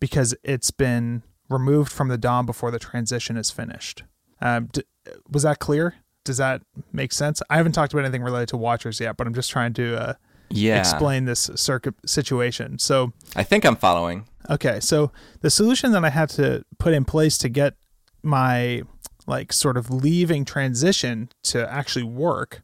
because 0.00 0.34
it's 0.44 0.70
been 0.70 1.22
removed 1.48 1.90
from 1.90 2.08
the 2.08 2.18
DOM 2.18 2.46
before 2.46 2.70
the 2.70 2.78
transition 2.78 3.36
is 3.36 3.50
finished. 3.50 4.04
Um, 4.40 4.68
d- 4.72 4.82
was 5.28 5.42
that 5.42 5.58
clear? 5.58 5.96
Does 6.28 6.36
that 6.36 6.60
make 6.92 7.10
sense? 7.10 7.40
I 7.48 7.56
haven't 7.56 7.72
talked 7.72 7.94
about 7.94 8.04
anything 8.04 8.22
related 8.22 8.50
to 8.50 8.58
watchers 8.58 9.00
yet, 9.00 9.16
but 9.16 9.26
I'm 9.26 9.32
just 9.32 9.50
trying 9.50 9.72
to 9.72 9.96
uh, 9.96 10.14
yeah. 10.50 10.78
explain 10.78 11.24
this 11.24 11.50
circuit 11.54 11.94
situation. 12.04 12.78
So 12.78 13.14
I 13.34 13.44
think 13.44 13.64
I'm 13.64 13.76
following. 13.76 14.28
Okay, 14.50 14.78
so 14.78 15.10
the 15.40 15.48
solution 15.48 15.92
that 15.92 16.04
I 16.04 16.10
had 16.10 16.28
to 16.30 16.64
put 16.78 16.92
in 16.92 17.06
place 17.06 17.38
to 17.38 17.48
get 17.48 17.76
my 18.22 18.82
like 19.26 19.54
sort 19.54 19.78
of 19.78 19.88
leaving 19.88 20.44
transition 20.44 21.30
to 21.44 21.66
actually 21.72 22.04
work 22.04 22.60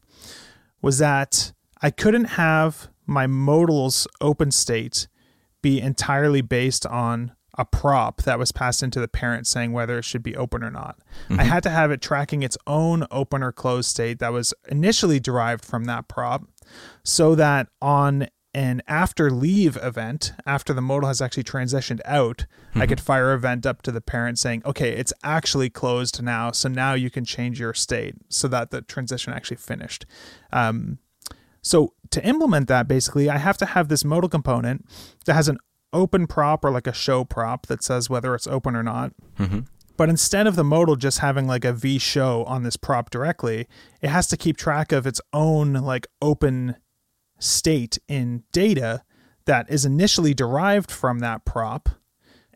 was 0.83 0.99
that 0.99 1.51
I 1.81 1.89
couldn't 1.89 2.25
have 2.25 2.89
my 3.07 3.25
modal's 3.25 4.07
open 4.21 4.51
state 4.51 5.07
be 5.63 5.81
entirely 5.81 6.41
based 6.41 6.85
on 6.85 7.31
a 7.57 7.65
prop 7.65 8.23
that 8.23 8.39
was 8.39 8.51
passed 8.51 8.83
into 8.83 8.99
the 8.99 9.07
parent 9.07 9.47
saying 9.47 9.71
whether 9.71 9.97
it 9.97 10.05
should 10.05 10.23
be 10.23 10.35
open 10.35 10.63
or 10.63 10.71
not. 10.71 10.97
I 11.39 11.43
had 11.43 11.63
to 11.63 11.69
have 11.69 11.91
it 11.91 12.01
tracking 12.01 12.43
its 12.43 12.57
own 12.67 13.05
open 13.11 13.41
or 13.43 13.51
closed 13.51 13.89
state 13.89 14.19
that 14.19 14.33
was 14.33 14.53
initially 14.69 15.19
derived 15.19 15.63
from 15.63 15.85
that 15.85 16.07
prop 16.07 16.43
so 17.03 17.35
that 17.35 17.67
on 17.81 18.27
an 18.53 18.81
after 18.87 19.29
leave 19.29 19.77
event, 19.83 20.31
after 20.45 20.73
the 20.73 20.81
modal 20.81 21.09
has 21.09 21.21
actually 21.21 21.43
transitioned 21.43 21.99
out, 22.05 22.45
I 22.73 22.87
could 22.87 23.01
fire 23.01 23.33
event 23.33 23.65
up 23.65 23.81
to 23.81 23.91
the 23.91 23.99
parent 23.99 24.39
saying, 24.39 24.61
okay, 24.65 24.91
it's 24.91 25.11
actually 25.23 25.69
closed 25.69 26.23
now. 26.23 26.51
So 26.51 26.69
now 26.69 26.93
you 26.93 27.09
can 27.09 27.25
change 27.25 27.59
your 27.59 27.73
state 27.73 28.15
so 28.29 28.47
that 28.47 28.71
the 28.71 28.81
transition 28.81 29.33
actually 29.33 29.57
finished. 29.57 30.05
Um, 30.53 30.99
so 31.61 31.95
to 32.11 32.25
implement 32.25 32.69
that, 32.69 32.87
basically, 32.87 33.29
I 33.29 33.39
have 33.39 33.57
to 33.57 33.65
have 33.65 33.89
this 33.89 34.05
modal 34.05 34.29
component 34.29 34.85
that 35.25 35.33
has 35.33 35.49
an 35.49 35.57
open 35.93 36.27
prop 36.27 36.63
or 36.63 36.71
like 36.71 36.87
a 36.87 36.93
show 36.93 37.23
prop 37.23 37.67
that 37.67 37.83
says 37.83 38.09
whether 38.09 38.35
it's 38.35 38.47
open 38.47 38.75
or 38.75 38.83
not. 38.83 39.13
Mm-hmm. 39.39 39.61
But 39.97 40.09
instead 40.09 40.45
of 40.45 40.55
the 40.55 40.63
modal 40.63 40.95
just 40.95 41.19
having 41.19 41.47
like 41.47 41.63
a 41.63 41.73
v 41.73 41.97
show 41.97 42.43
on 42.45 42.63
this 42.63 42.75
prop 42.75 43.09
directly, 43.09 43.67
it 44.01 44.09
has 44.09 44.27
to 44.27 44.37
keep 44.37 44.57
track 44.57 44.91
of 44.91 45.07
its 45.07 45.21
own 45.31 45.73
like 45.73 46.07
open 46.21 46.75
state 47.39 47.97
in 48.07 48.43
data 48.51 49.03
that 49.45 49.69
is 49.69 49.85
initially 49.85 50.33
derived 50.33 50.91
from 50.91 51.19
that 51.19 51.45
prop. 51.45 51.89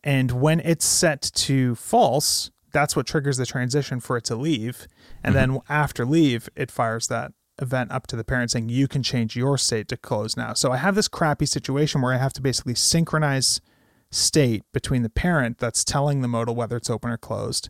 And 0.03 0.31
when 0.31 0.59
it's 0.61 0.85
set 0.85 1.21
to 1.35 1.75
false, 1.75 2.51
that's 2.71 2.95
what 2.95 3.07
triggers 3.07 3.37
the 3.37 3.45
transition 3.45 3.99
for 3.99 4.17
it 4.17 4.23
to 4.25 4.35
leave. 4.35 4.87
And 5.23 5.35
mm-hmm. 5.35 5.53
then 5.53 5.61
after 5.69 6.05
leave, 6.05 6.49
it 6.55 6.71
fires 6.71 7.07
that 7.07 7.31
event 7.61 7.91
up 7.91 8.07
to 8.07 8.15
the 8.15 8.23
parent 8.23 8.51
saying, 8.51 8.69
you 8.69 8.87
can 8.87 9.03
change 9.03 9.35
your 9.35 9.57
state 9.57 9.87
to 9.89 9.97
close 9.97 10.37
now. 10.37 10.53
So 10.53 10.71
I 10.71 10.77
have 10.77 10.95
this 10.95 11.07
crappy 11.07 11.45
situation 11.45 12.01
where 12.01 12.13
I 12.13 12.17
have 12.17 12.33
to 12.33 12.41
basically 12.41 12.75
synchronize 12.75 13.61
state 14.11 14.63
between 14.73 15.03
the 15.03 15.09
parent 15.09 15.59
that's 15.59 15.83
telling 15.83 16.21
the 16.21 16.27
modal 16.27 16.55
whether 16.55 16.75
it's 16.75 16.89
open 16.89 17.11
or 17.11 17.17
closed 17.17 17.69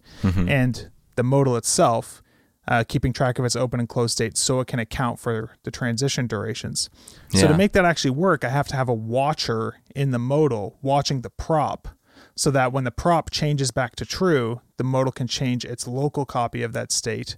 and 0.49 0.89
the 1.15 1.23
modal 1.23 1.57
itself 1.57 2.21
uh, 2.67 2.83
keeping 2.87 3.11
track 3.11 3.39
of 3.39 3.45
its 3.45 3.55
open 3.55 3.79
and 3.79 3.89
closed 3.89 4.13
state 4.13 4.37
so 4.37 4.59
it 4.59 4.67
can 4.67 4.79
account 4.79 5.19
for 5.19 5.51
the 5.63 5.71
transition 5.71 6.27
durations. 6.27 6.89
So 7.29 7.47
to 7.47 7.57
make 7.57 7.71
that 7.73 7.83
actually 7.83 8.11
work, 8.11 8.43
I 8.45 8.49
have 8.49 8.67
to 8.67 8.75
have 8.75 8.87
a 8.87 8.93
watcher 8.93 9.77
in 9.95 10.11
the 10.11 10.19
modal 10.19 10.77
watching 10.81 11.21
the 11.21 11.31
prop 11.31 11.87
so 12.35 12.51
that 12.51 12.71
when 12.71 12.83
the 12.83 12.91
prop 12.91 13.31
changes 13.31 13.71
back 13.71 13.95
to 13.97 14.05
true, 14.05 14.61
the 14.77 14.83
modal 14.83 15.11
can 15.11 15.27
change 15.27 15.65
its 15.65 15.87
local 15.87 16.25
copy 16.25 16.61
of 16.61 16.73
that 16.73 16.91
state 16.91 17.37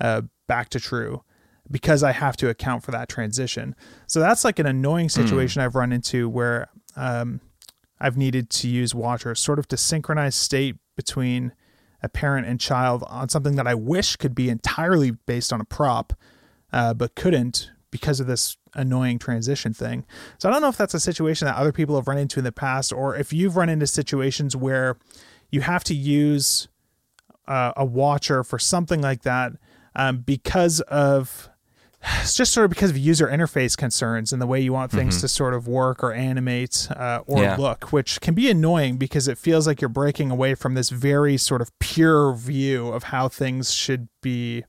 uh, 0.00 0.22
back 0.46 0.68
to 0.70 0.80
true 0.80 1.22
because 1.70 2.02
I 2.02 2.12
have 2.12 2.36
to 2.38 2.48
account 2.48 2.82
for 2.82 2.90
that 2.92 3.08
transition. 3.08 3.74
So 4.06 4.20
that's 4.20 4.44
like 4.44 4.58
an 4.58 4.66
annoying 4.66 5.08
situation 5.08 5.62
I've 5.62 5.74
run 5.74 5.92
into 5.92 6.28
where 6.28 6.68
um, 6.96 7.40
I've 8.00 8.16
needed 8.16 8.50
to 8.50 8.68
use 8.68 8.94
watchers 8.94 9.40
sort 9.40 9.58
of 9.58 9.68
to 9.68 9.76
synchronize 9.76 10.34
state 10.34 10.76
between 10.96 11.52
a 12.02 12.08
parent 12.08 12.46
and 12.46 12.60
child 12.60 13.04
on 13.08 13.28
something 13.28 13.56
that 13.56 13.66
I 13.66 13.74
wish 13.74 14.16
could 14.16 14.34
be 14.34 14.48
entirely 14.48 15.10
based 15.10 15.52
on 15.52 15.60
a 15.60 15.64
prop, 15.64 16.12
uh, 16.72 16.94
but 16.94 17.14
couldn't 17.14 17.70
because 17.90 18.20
of 18.20 18.26
this 18.26 18.56
annoying 18.74 19.18
transition 19.18 19.72
thing. 19.72 20.04
So 20.38 20.48
I 20.48 20.52
don't 20.52 20.60
know 20.60 20.68
if 20.68 20.76
that's 20.76 20.94
a 20.94 21.00
situation 21.00 21.46
that 21.46 21.56
other 21.56 21.72
people 21.72 21.96
have 21.96 22.06
run 22.06 22.18
into 22.18 22.38
in 22.38 22.44
the 22.44 22.52
past, 22.52 22.92
or 22.92 23.16
if 23.16 23.32
you've 23.32 23.56
run 23.56 23.68
into 23.68 23.86
situations 23.86 24.54
where 24.54 24.98
you 25.50 25.62
have 25.62 25.82
to 25.84 25.94
use 25.94 26.68
uh, 27.46 27.72
a 27.76 27.84
watcher 27.84 28.44
for 28.44 28.58
something 28.58 29.00
like 29.00 29.22
that 29.22 29.52
um, 29.96 30.18
because 30.18 30.80
of 30.82 31.48
it's 32.22 32.34
just 32.34 32.52
sort 32.52 32.64
of 32.64 32.70
because 32.70 32.90
of 32.90 32.96
user 32.96 33.26
interface 33.26 33.76
concerns 33.76 34.32
and 34.32 34.40
the 34.40 34.46
way 34.46 34.60
you 34.60 34.72
want 34.72 34.92
things 34.92 35.20
to 35.20 35.28
sort 35.28 35.52
of 35.52 35.66
work 35.66 36.02
or 36.02 36.12
animate 36.12 36.86
uh, 36.94 37.20
or 37.26 37.42
Yeah. 37.42 37.56
look, 37.56 37.92
which 37.92 38.20
can 38.20 38.34
be 38.34 38.48
annoying 38.50 38.96
because 38.98 39.26
it 39.26 39.36
feels 39.36 39.66
like 39.66 39.80
you're 39.80 39.88
breaking 39.88 40.30
away 40.30 40.54
from 40.54 40.74
this 40.74 40.90
very 40.90 41.36
sort 41.36 41.60
of 41.60 41.76
pure 41.80 42.34
view 42.34 42.88
of 42.88 43.04
how 43.04 43.28
things 43.28 43.72
should 43.72 44.08
be 44.22 44.64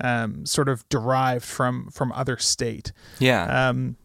um, 0.00 0.46
sort 0.46 0.68
of 0.68 0.88
derived 0.88 1.44
from 1.44 1.88
from 1.92 2.10
other 2.12 2.36
state. 2.38 2.92
Yeah. 3.18 3.68
Um, 3.68 3.96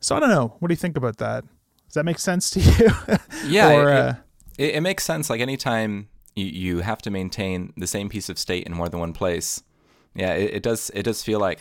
so 0.00 0.16
I 0.16 0.20
don't 0.20 0.28
know. 0.28 0.56
What 0.58 0.68
do 0.68 0.72
you 0.72 0.76
think 0.76 0.96
about 0.96 1.18
that? 1.18 1.44
Does 1.86 1.94
that 1.94 2.04
make 2.04 2.18
sense 2.18 2.50
to 2.50 2.60
you? 2.60 2.90
yeah. 3.46 3.72
or, 3.72 3.88
it, 3.90 3.96
uh, 3.96 4.14
it, 4.58 4.74
it 4.76 4.80
makes 4.80 5.04
sense. 5.04 5.30
Like 5.30 5.40
anytime 5.40 6.08
you, 6.34 6.46
you 6.46 6.78
have 6.80 7.00
to 7.02 7.10
maintain 7.10 7.72
the 7.76 7.86
same 7.86 8.08
piece 8.08 8.28
of 8.28 8.38
state 8.38 8.66
in 8.66 8.74
more 8.74 8.88
than 8.88 8.98
one 8.98 9.12
place. 9.12 9.62
Yeah, 10.14 10.34
it, 10.34 10.54
it 10.54 10.62
does. 10.62 10.90
It 10.94 11.02
does 11.04 11.22
feel 11.22 11.40
like 11.40 11.60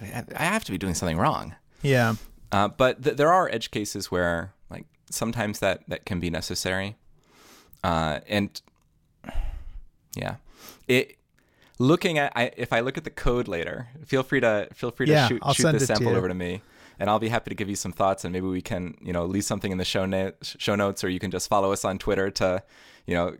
I 0.00 0.24
I 0.36 0.44
have 0.44 0.64
to 0.64 0.72
be 0.72 0.78
doing 0.78 0.94
something 0.94 1.16
wrong. 1.18 1.54
yeah. 1.82 2.14
Uh, 2.52 2.68
but 2.68 3.02
th- 3.02 3.16
there 3.16 3.32
are 3.32 3.48
edge 3.48 3.72
cases 3.72 4.12
where, 4.12 4.52
like, 4.70 4.84
sometimes 5.10 5.58
that 5.58 5.82
that 5.88 6.04
can 6.06 6.20
be 6.20 6.30
necessary. 6.30 6.96
Uh, 7.82 8.20
and 8.28 8.62
yeah, 10.14 10.36
it 10.86 11.16
looking 11.78 12.18
at 12.18 12.32
I, 12.36 12.52
if 12.56 12.72
I 12.72 12.80
look 12.80 12.96
at 12.96 13.04
the 13.04 13.10
code 13.10 13.48
later, 13.48 13.88
feel 14.04 14.22
free 14.22 14.40
to 14.40 14.68
feel 14.72 14.90
free 14.90 15.06
to 15.06 15.12
Yeah, 15.12 15.28
shoot, 15.28 15.42
shoot 15.54 15.72
this 15.72 15.82
it 15.82 15.86
to 15.86 15.86
sample 15.86 16.14
over 16.16 16.28
to 16.28 16.34
me, 16.34 16.62
and 16.98 17.10
I'll 17.10 17.18
be 17.18 17.28
happy 17.28 17.50
to 17.50 17.54
give 17.54 17.68
you 17.68 17.76
some 17.76 17.92
thoughts, 17.92 18.24
and 18.24 18.32
maybe 18.32 18.46
we 18.46 18.62
can 18.62 18.96
you 19.02 19.12
know 19.12 19.24
leave 19.24 19.44
something 19.44 19.72
in 19.72 19.78
the 19.78 19.84
show 19.84 20.06
notes 20.06 20.54
show 20.58 20.74
notes, 20.76 21.02
or 21.02 21.08
you 21.08 21.18
can 21.18 21.30
just 21.30 21.48
follow 21.48 21.72
us 21.72 21.84
on 21.84 21.98
Twitter 21.98 22.30
to 22.30 22.62
you 23.06 23.14
know 23.14 23.36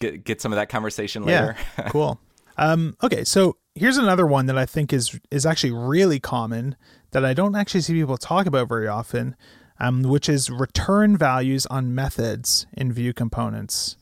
get 0.00 0.24
get 0.24 0.40
some 0.42 0.52
of 0.52 0.56
that 0.56 0.68
conversation 0.68 1.24
later. 1.24 1.56
Yeah, 1.78 1.88
cool. 1.88 2.20
Um, 2.56 2.94
okay, 3.02 3.24
so 3.24 3.56
here's 3.74 3.96
another 3.96 4.26
one 4.26 4.46
that 4.46 4.58
I 4.58 4.66
think 4.66 4.92
is 4.92 5.18
is 5.30 5.46
actually 5.46 5.72
really 5.72 6.20
common 6.20 6.76
that 7.12 7.24
I 7.24 7.34
don't 7.34 7.54
actually 7.56 7.80
see 7.82 7.94
people 7.94 8.16
talk 8.18 8.46
about 8.46 8.68
very 8.68 8.88
often, 8.88 9.36
um, 9.80 10.02
which 10.02 10.28
is 10.28 10.50
return 10.50 11.16
values 11.16 11.66
on 11.66 11.94
methods 11.94 12.66
in 12.72 12.92
Vue 12.92 13.12
components, 13.12 13.96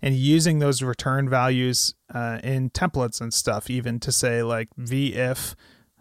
and 0.00 0.14
using 0.14 0.60
those 0.60 0.80
return 0.82 1.28
values 1.28 1.94
uh, 2.14 2.38
in 2.44 2.70
templates 2.70 3.20
and 3.20 3.34
stuff, 3.34 3.68
even 3.68 3.98
to 4.00 4.12
say 4.12 4.42
like 4.42 4.68
v 4.76 5.14
if 5.14 5.56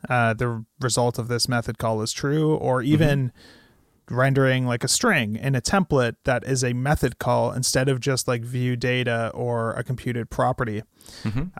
uh, 0.08 0.34
the 0.36 0.64
result 0.80 1.18
of 1.18 1.28
this 1.28 1.50
method 1.50 1.78
call 1.80 2.02
is 2.04 2.12
true, 2.14 2.56
or 2.56 2.84
even 2.84 3.32
rendering 4.10 4.66
like 4.66 4.84
a 4.84 4.88
string 4.88 5.36
in 5.36 5.56
a 5.56 5.62
template 5.62 6.16
that 6.26 6.44
is 6.44 6.64
a 6.64 6.74
method 6.74 7.18
call 7.20 7.52
instead 7.52 7.90
of 7.90 8.00
just 8.00 8.28
like 8.28 8.42
view 8.44 8.76
data 8.76 9.32
or 9.34 9.74
a 9.74 9.84
computed 9.84 10.30
property. 10.30 10.84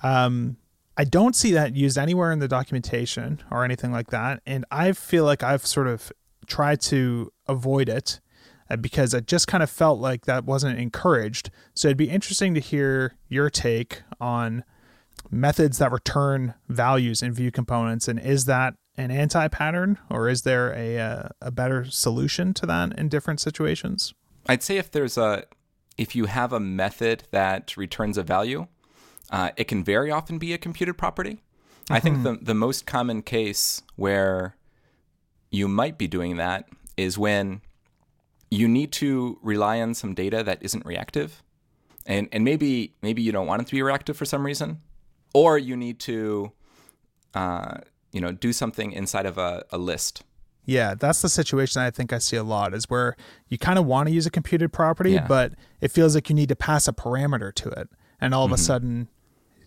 Um, 0.04 0.58
I 0.98 1.04
don't 1.04 1.36
see 1.36 1.52
that 1.52 1.76
used 1.76 1.98
anywhere 1.98 2.32
in 2.32 2.40
the 2.40 2.48
documentation 2.48 3.42
or 3.52 3.66
anything 3.66 3.92
like 3.92 4.12
that. 4.12 4.42
And 4.46 4.64
I 4.72 4.92
feel 4.94 5.26
like 5.26 5.44
I've 5.44 5.66
sort 5.66 5.88
of 5.88 6.12
tried 6.48 6.80
to 6.82 7.32
avoid 7.48 7.90
it 7.90 8.22
uh, 8.70 8.78
because 8.78 9.14
I 9.14 9.20
just 9.20 9.48
kind 9.48 9.62
of 9.62 9.70
felt 9.70 10.00
like 10.00 10.26
that 10.26 10.46
wasn't 10.46 10.80
encouraged. 10.80 11.50
So 11.74 11.88
it'd 11.90 11.98
be 11.98 12.10
interesting 12.10 12.54
to 12.54 12.62
hear 12.62 13.16
your 13.28 13.50
take 13.50 14.04
on 14.22 14.64
methods 15.32 15.80
that 15.80 15.92
return 15.92 16.54
values 16.70 17.22
in 17.22 17.34
Vue 17.34 17.52
components 17.52 18.08
and 18.08 18.20
is 18.20 18.46
that 18.46 18.76
an 18.98 19.12
anti-pattern 19.12 19.98
or 20.10 20.30
is 20.30 20.44
there 20.44 20.74
a 20.74 20.98
uh, 20.98 21.30
a 21.42 21.52
better 21.52 21.86
solution 21.86 22.54
to 22.54 22.66
that 22.66 22.98
in 22.98 23.10
different 23.10 23.40
situations 23.40 24.14
I'd 24.48 24.64
say 24.64 24.78
if 24.78 24.92
there's 24.92 25.18
a 25.18 25.44
if 25.98 26.16
you 26.16 26.26
have 26.26 26.52
a 26.54 26.60
method 26.60 27.24
that 27.32 27.78
returns 27.78 28.18
a 28.18 28.24
value, 28.24 28.68
uh, 29.30 29.52
it 29.56 29.66
can 29.68 29.84
very 29.84 30.12
often 30.12 30.38
be 30.38 30.54
a 30.54 30.58
computed 30.58 30.98
property. 30.98 31.42
I 31.90 32.00
think 32.00 32.24
the 32.24 32.38
the 32.42 32.56
most 32.56 32.86
common 32.86 33.22
case 33.22 33.82
where 33.96 34.56
you 35.52 35.68
might 35.68 35.98
be 35.98 36.08
doing 36.08 36.38
that 36.38 36.68
is 36.98 37.18
when 37.18 37.62
you 38.50 38.68
need 38.68 38.92
to 38.94 39.40
rely 39.42 39.82
on 39.82 39.94
some 39.94 40.14
data 40.14 40.44
that 40.44 40.62
isn't 40.62 40.86
reactive, 40.86 41.44
and 42.06 42.28
and 42.32 42.44
maybe 42.44 42.96
maybe 43.02 43.22
you 43.22 43.32
don't 43.32 43.48
want 43.48 43.62
it 43.62 43.68
to 43.68 43.72
be 43.72 43.82
reactive 43.82 44.18
for 44.18 44.26
some 44.26 44.46
reason, 44.46 44.82
or 45.34 45.58
you 45.58 45.78
need 45.78 46.00
to, 46.00 46.52
uh, 47.34 47.78
you 48.16 48.22
know, 48.22 48.32
do 48.32 48.54
something 48.54 48.94
inside 48.94 49.26
of 49.26 49.38
a, 49.38 49.66
a 49.72 49.78
list. 49.78 50.24
yeah 50.66 50.96
that's 50.96 51.22
the 51.22 51.30
situation 51.30 51.82
i 51.82 51.92
think 51.92 52.12
i 52.12 52.18
see 52.18 52.38
a 52.38 52.44
lot 52.44 52.74
is 52.74 52.90
where 52.90 53.16
you 53.50 53.58
kind 53.58 53.78
of 53.78 53.86
want 53.86 54.08
to 54.08 54.14
use 54.14 54.26
a 54.26 54.32
computed 54.32 54.74
property 54.74 55.12
Yeah. 55.12 55.28
but 55.28 55.54
it 55.80 55.92
feels 55.92 56.16
like 56.16 56.28
you 56.30 56.36
need 56.36 56.50
to 56.50 56.56
pass 56.56 56.88
a 56.88 56.94
parameter 56.94 57.54
to 57.54 57.70
it 57.70 57.88
and 58.20 58.34
all 58.34 58.46
of 58.46 58.52
a 58.52 58.56
mm-hmm. 58.56 58.64
sudden 58.64 59.08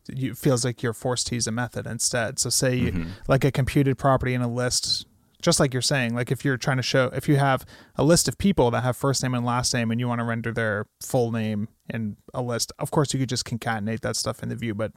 you, 0.09 0.33
it 0.33 0.39
feels 0.39 0.65
like 0.65 0.83
you're 0.83 0.95
forced 0.95 1.29
to 1.29 1.37
use 1.37 1.47
a 1.47 1.53
method 1.53 1.87
instead 1.87 2.41
so 2.41 2.49
say 2.51 2.75
you, 2.75 2.91
mm-hmm. 2.91 3.11
like 3.29 3.45
a 3.45 3.53
computed 3.53 3.97
property 3.97 4.35
in 4.35 4.43
a 4.43 4.53
list 4.63 5.07
just 5.41 5.61
like 5.61 5.73
you're 5.73 5.81
saying 5.81 6.15
like 6.15 6.33
if 6.33 6.45
you're 6.45 6.57
trying 6.57 6.79
to 6.79 6.83
show 6.83 7.11
if 7.13 7.29
you 7.29 7.37
have 7.37 7.65
a 7.95 8.03
list 8.03 8.27
of 8.27 8.37
people 8.39 8.73
that 8.73 8.83
have 8.83 8.97
first 8.97 9.23
name 9.23 9.35
and 9.35 9.47
last 9.47 9.73
name 9.73 9.93
and 9.93 10.01
you 10.01 10.09
want 10.09 10.19
to 10.19 10.25
render 10.25 10.53
their 10.53 10.87
full 11.01 11.31
name 11.31 11.69
in 11.89 12.17
a 12.35 12.43
list 12.43 12.73
of 12.81 12.91
course 12.91 13.15
you 13.15 13.21
could 13.21 13.29
just 13.29 13.45
concatenate 13.45 14.01
that 14.01 14.17
stuff 14.17 14.43
in 14.43 14.49
the 14.49 14.57
view 14.57 14.75
but 14.75 14.91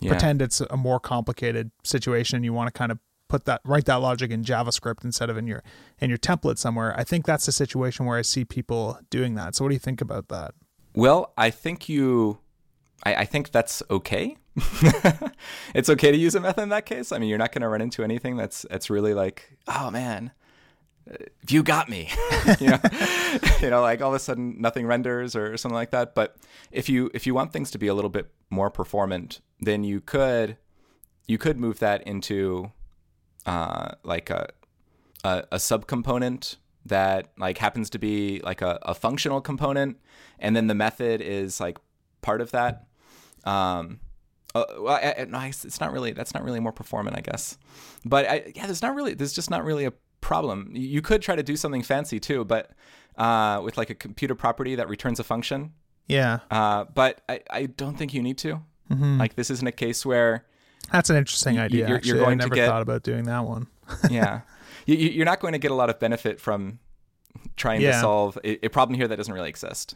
Yeah. 0.00 0.10
pretend 0.10 0.42
it's 0.42 0.60
a 0.60 0.76
more 0.76 1.00
complicated 1.00 1.70
situation 1.84 2.44
you 2.44 2.52
want 2.52 2.72
to 2.72 2.78
kind 2.78 2.92
of 2.92 2.98
put 3.28 3.44
that 3.46 3.60
write 3.64 3.86
that 3.86 3.96
logic 3.96 4.30
in 4.30 4.44
javascript 4.44 5.04
instead 5.04 5.30
of 5.30 5.36
in 5.36 5.46
your 5.46 5.62
in 5.98 6.10
your 6.10 6.18
template 6.18 6.58
somewhere 6.58 6.94
i 6.98 7.02
think 7.04 7.24
that's 7.24 7.48
a 7.48 7.52
situation 7.52 8.06
where 8.06 8.18
i 8.18 8.22
see 8.22 8.44
people 8.44 8.98
doing 9.10 9.34
that 9.34 9.54
so 9.54 9.64
what 9.64 9.70
do 9.70 9.74
you 9.74 9.80
think 9.80 10.00
about 10.00 10.28
that 10.28 10.54
Well, 10.94 11.32
I 11.36 11.50
think 11.50 11.88
you, 11.90 12.38
I, 13.04 13.14
I 13.16 13.24
think 13.26 13.50
that's 13.52 13.82
okay. 13.90 14.36
it's 15.74 15.90
okay 15.90 16.10
to 16.10 16.16
use 16.16 16.34
a 16.34 16.40
method 16.40 16.62
in 16.62 16.68
that 16.70 16.86
case. 16.86 17.12
I 17.12 17.18
mean, 17.18 17.28
you're 17.28 17.36
not 17.38 17.52
going 17.52 17.60
to 17.62 17.68
run 17.68 17.82
into 17.82 18.02
anything 18.02 18.36
that's 18.38 18.64
that's 18.70 18.88
really 18.88 19.12
like, 19.12 19.58
oh 19.68 19.90
man, 19.90 20.32
Vue 21.44 21.62
got 21.62 21.88
me. 21.88 22.10
you, 22.60 22.68
know? 22.68 22.80
you 23.60 23.70
know, 23.70 23.82
like 23.82 24.02
all 24.02 24.10
of 24.10 24.14
a 24.14 24.18
sudden 24.18 24.60
nothing 24.60 24.86
renders 24.86 25.36
or 25.36 25.56
something 25.56 25.74
like 25.74 25.90
that. 25.90 26.14
But 26.14 26.36
if 26.70 26.88
you 26.88 27.10
if 27.14 27.26
you 27.26 27.34
want 27.34 27.52
things 27.52 27.70
to 27.72 27.78
be 27.78 27.86
a 27.86 27.94
little 27.94 28.10
bit 28.10 28.30
more 28.50 28.70
performant, 28.70 29.40
then 29.60 29.84
you 29.84 30.00
could 30.00 30.56
you 31.26 31.38
could 31.38 31.58
move 31.58 31.78
that 31.78 32.02
into 32.06 32.72
uh, 33.44 33.92
like 34.02 34.30
a, 34.30 34.48
a 35.24 35.44
a 35.52 35.56
subcomponent 35.56 36.56
that 36.84 37.32
like 37.38 37.58
happens 37.58 37.90
to 37.90 37.98
be 37.98 38.40
like 38.44 38.62
a, 38.62 38.78
a 38.82 38.94
functional 38.94 39.40
component, 39.40 39.98
and 40.38 40.56
then 40.56 40.66
the 40.66 40.74
method 40.74 41.20
is 41.20 41.60
like 41.60 41.78
part 42.22 42.40
of 42.40 42.50
that. 42.50 42.86
Um, 43.44 44.00
uh, 44.54 44.64
well, 44.78 44.94
I, 44.94 45.14
I, 45.18 45.24
no, 45.24 45.38
it's 45.40 45.80
not 45.80 45.92
really. 45.92 46.12
That's 46.12 46.34
not 46.34 46.42
really 46.42 46.60
more 46.60 46.72
performant, 46.72 47.16
I 47.16 47.20
guess. 47.20 47.58
But 48.04 48.28
I, 48.28 48.52
yeah, 48.54 48.66
there's 48.66 48.82
not 48.82 48.94
really. 48.94 49.14
There's 49.14 49.32
just 49.32 49.50
not 49.50 49.64
really 49.64 49.84
a 49.84 49.92
problem. 50.26 50.70
You 50.74 51.00
could 51.02 51.22
try 51.22 51.36
to 51.36 51.42
do 51.42 51.56
something 51.56 51.82
fancy 51.82 52.18
too, 52.18 52.44
but 52.44 52.72
uh, 53.16 53.60
with 53.64 53.76
like 53.76 53.90
a 53.90 53.94
computed 53.94 54.38
property 54.38 54.74
that 54.74 54.88
returns 54.88 55.20
a 55.20 55.24
function. 55.24 55.72
Yeah. 56.08 56.40
Uh, 56.50 56.84
but 56.94 57.20
I, 57.28 57.40
I 57.50 57.66
don't 57.66 57.96
think 57.96 58.12
you 58.12 58.22
need 58.22 58.38
to. 58.38 58.60
Mm-hmm. 58.90 59.18
Like 59.18 59.36
this 59.36 59.50
isn't 59.50 59.66
a 59.66 59.72
case 59.72 60.04
where 60.04 60.44
That's 60.92 61.10
an 61.10 61.16
interesting 61.16 61.58
idea. 61.58 61.86
you're- 61.86 61.96
actually. 61.96 62.08
you're 62.10 62.18
going 62.18 62.40
I 62.40 62.44
to 62.44 62.48
never 62.48 62.54
get- 62.54 62.68
thought 62.68 62.82
about 62.82 63.02
doing 63.04 63.24
that 63.24 63.44
one. 63.44 63.66
yeah, 64.10 64.40
you, 64.84 64.96
you're 64.96 65.24
not 65.24 65.38
going 65.40 65.52
to 65.52 65.58
get 65.58 65.70
a 65.70 65.74
lot 65.74 65.90
of 65.90 65.98
benefit 66.00 66.40
from 66.40 66.80
trying 67.56 67.80
Yeah. 67.80 67.92
to 67.92 68.00
solve 68.00 68.36
a, 68.44 68.66
a 68.66 68.68
problem 68.68 68.96
here 68.98 69.06
that 69.08 69.16
doesn't 69.16 69.32
really 69.32 69.48
exist. 69.48 69.94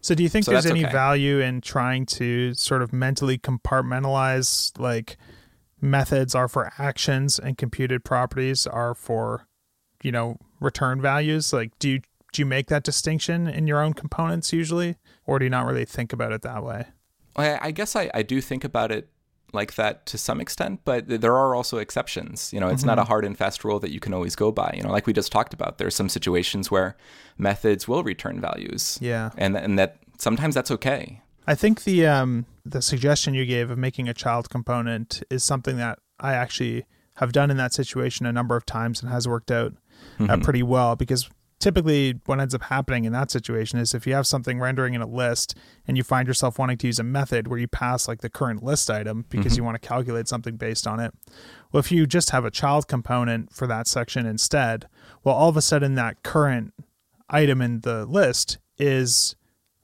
So, 0.00 0.14
do 0.16 0.22
you 0.24 0.28
think 0.28 0.44
So 0.44 0.50
there's 0.50 0.66
any 0.66 0.84
okay. 0.84 0.92
value 0.92 1.38
in 1.38 1.60
trying 1.60 2.04
to 2.06 2.54
sort 2.54 2.82
of 2.82 2.92
mentally 2.92 3.38
compartmentalize 3.38 4.76
like 4.78 5.16
methods 5.80 6.34
are 6.34 6.48
for 6.48 6.72
actions 6.78 7.38
and 7.38 7.56
computed 7.56 8.04
properties 8.04 8.66
are 8.66 8.94
for, 8.94 9.46
you 10.02 10.12
know, 10.12 10.38
return 10.60 11.00
values? 11.00 11.52
Like, 11.52 11.78
do 11.78 11.88
you 11.88 12.00
do 12.32 12.42
you 12.42 12.46
make 12.46 12.66
that 12.68 12.84
distinction 12.84 13.46
in 13.46 13.66
your 13.66 13.80
own 13.80 13.94
components 13.94 14.52
usually, 14.52 14.96
or 15.26 15.38
do 15.38 15.46
you 15.46 15.50
not 15.50 15.66
really 15.66 15.84
think 15.86 16.12
about 16.12 16.32
it 16.32 16.42
that 16.42 16.62
way? 16.62 16.86
I, 17.36 17.68
I 17.68 17.70
guess 17.70 17.96
I, 17.96 18.10
I 18.12 18.22
do 18.22 18.40
think 18.40 18.64
about 18.64 18.92
it 18.92 19.08
like 19.54 19.76
that 19.76 20.04
to 20.04 20.18
some 20.18 20.40
extent, 20.42 20.80
but 20.84 21.08
there 21.08 21.34
are 21.34 21.54
also 21.54 21.78
exceptions. 21.78 22.52
You 22.52 22.60
know, 22.60 22.68
it's 22.68 22.84
not 22.84 22.98
a 22.98 23.04
hard 23.04 23.24
and 23.24 23.36
fast 23.36 23.64
rule 23.64 23.80
that 23.80 23.90
you 23.90 23.98
can 23.98 24.12
always 24.12 24.36
go 24.36 24.52
by. 24.52 24.74
You 24.76 24.82
know, 24.82 24.90
like 24.90 25.06
we 25.06 25.14
just 25.14 25.32
talked 25.32 25.54
about, 25.54 25.78
there's 25.78 25.94
some 25.96 26.10
situations 26.10 26.70
where 26.70 26.96
methods 27.38 27.88
will 27.88 28.02
return 28.02 28.40
values, 28.40 28.98
Yeah. 29.00 29.30
and 29.38 29.56
and 29.56 29.78
that 29.78 29.96
sometimes 30.18 30.54
that's 30.54 30.70
okay. 30.70 31.22
I 31.46 31.54
think 31.54 31.84
the 31.84 32.06
um 32.06 32.44
the 32.66 32.82
suggestion 32.82 33.32
you 33.32 33.46
gave 33.46 33.70
of 33.70 33.78
making 33.78 34.06
a 34.08 34.14
child 34.14 34.50
component 34.50 35.22
is 35.30 35.42
something 35.42 35.78
that 35.78 35.98
I 36.20 36.34
actually 36.34 36.84
have 37.14 37.32
done 37.32 37.50
in 37.50 37.56
that 37.56 37.72
situation 37.72 38.26
a 38.26 38.32
number 38.32 38.54
of 38.54 38.66
times 38.66 39.02
and 39.02 39.10
has 39.10 39.26
worked 39.26 39.50
out 39.50 39.72
uh, 40.20 40.36
pretty 40.38 40.62
well 40.62 40.96
because 40.96 41.28
typically 41.58 42.20
what 42.26 42.40
ends 42.40 42.54
up 42.54 42.62
happening 42.62 43.04
in 43.04 43.12
that 43.12 43.30
situation 43.30 43.78
is 43.78 43.94
if 43.94 44.06
you 44.06 44.14
have 44.14 44.26
something 44.26 44.60
rendering 44.60 44.94
in 44.94 45.00
a 45.00 45.06
list 45.06 45.56
and 45.86 45.96
you 45.96 46.04
find 46.04 46.28
yourself 46.28 46.58
wanting 46.58 46.78
to 46.78 46.86
use 46.86 46.98
a 46.98 47.04
method 47.04 47.48
where 47.48 47.58
you 47.58 47.66
pass 47.68 48.06
like 48.06 48.20
the 48.20 48.30
current 48.30 48.62
list 48.62 48.90
item 48.90 49.24
because 49.28 49.56
you 49.56 49.64
want 49.64 49.80
to 49.80 49.86
calculate 49.86 50.28
something 50.28 50.56
based 50.56 50.86
on 50.86 51.00
it 51.00 51.12
well 51.72 51.80
if 51.80 51.90
you 51.90 52.06
just 52.06 52.30
have 52.30 52.44
a 52.44 52.50
child 52.50 52.86
component 52.86 53.52
for 53.52 53.66
that 53.66 53.86
section 53.86 54.26
instead 54.26 54.88
well 55.24 55.34
all 55.34 55.48
of 55.48 55.56
a 55.56 55.62
sudden 55.62 55.94
that 55.94 56.22
current 56.22 56.72
item 57.28 57.60
in 57.60 57.80
the 57.80 58.06
list 58.06 58.58
is 58.78 59.34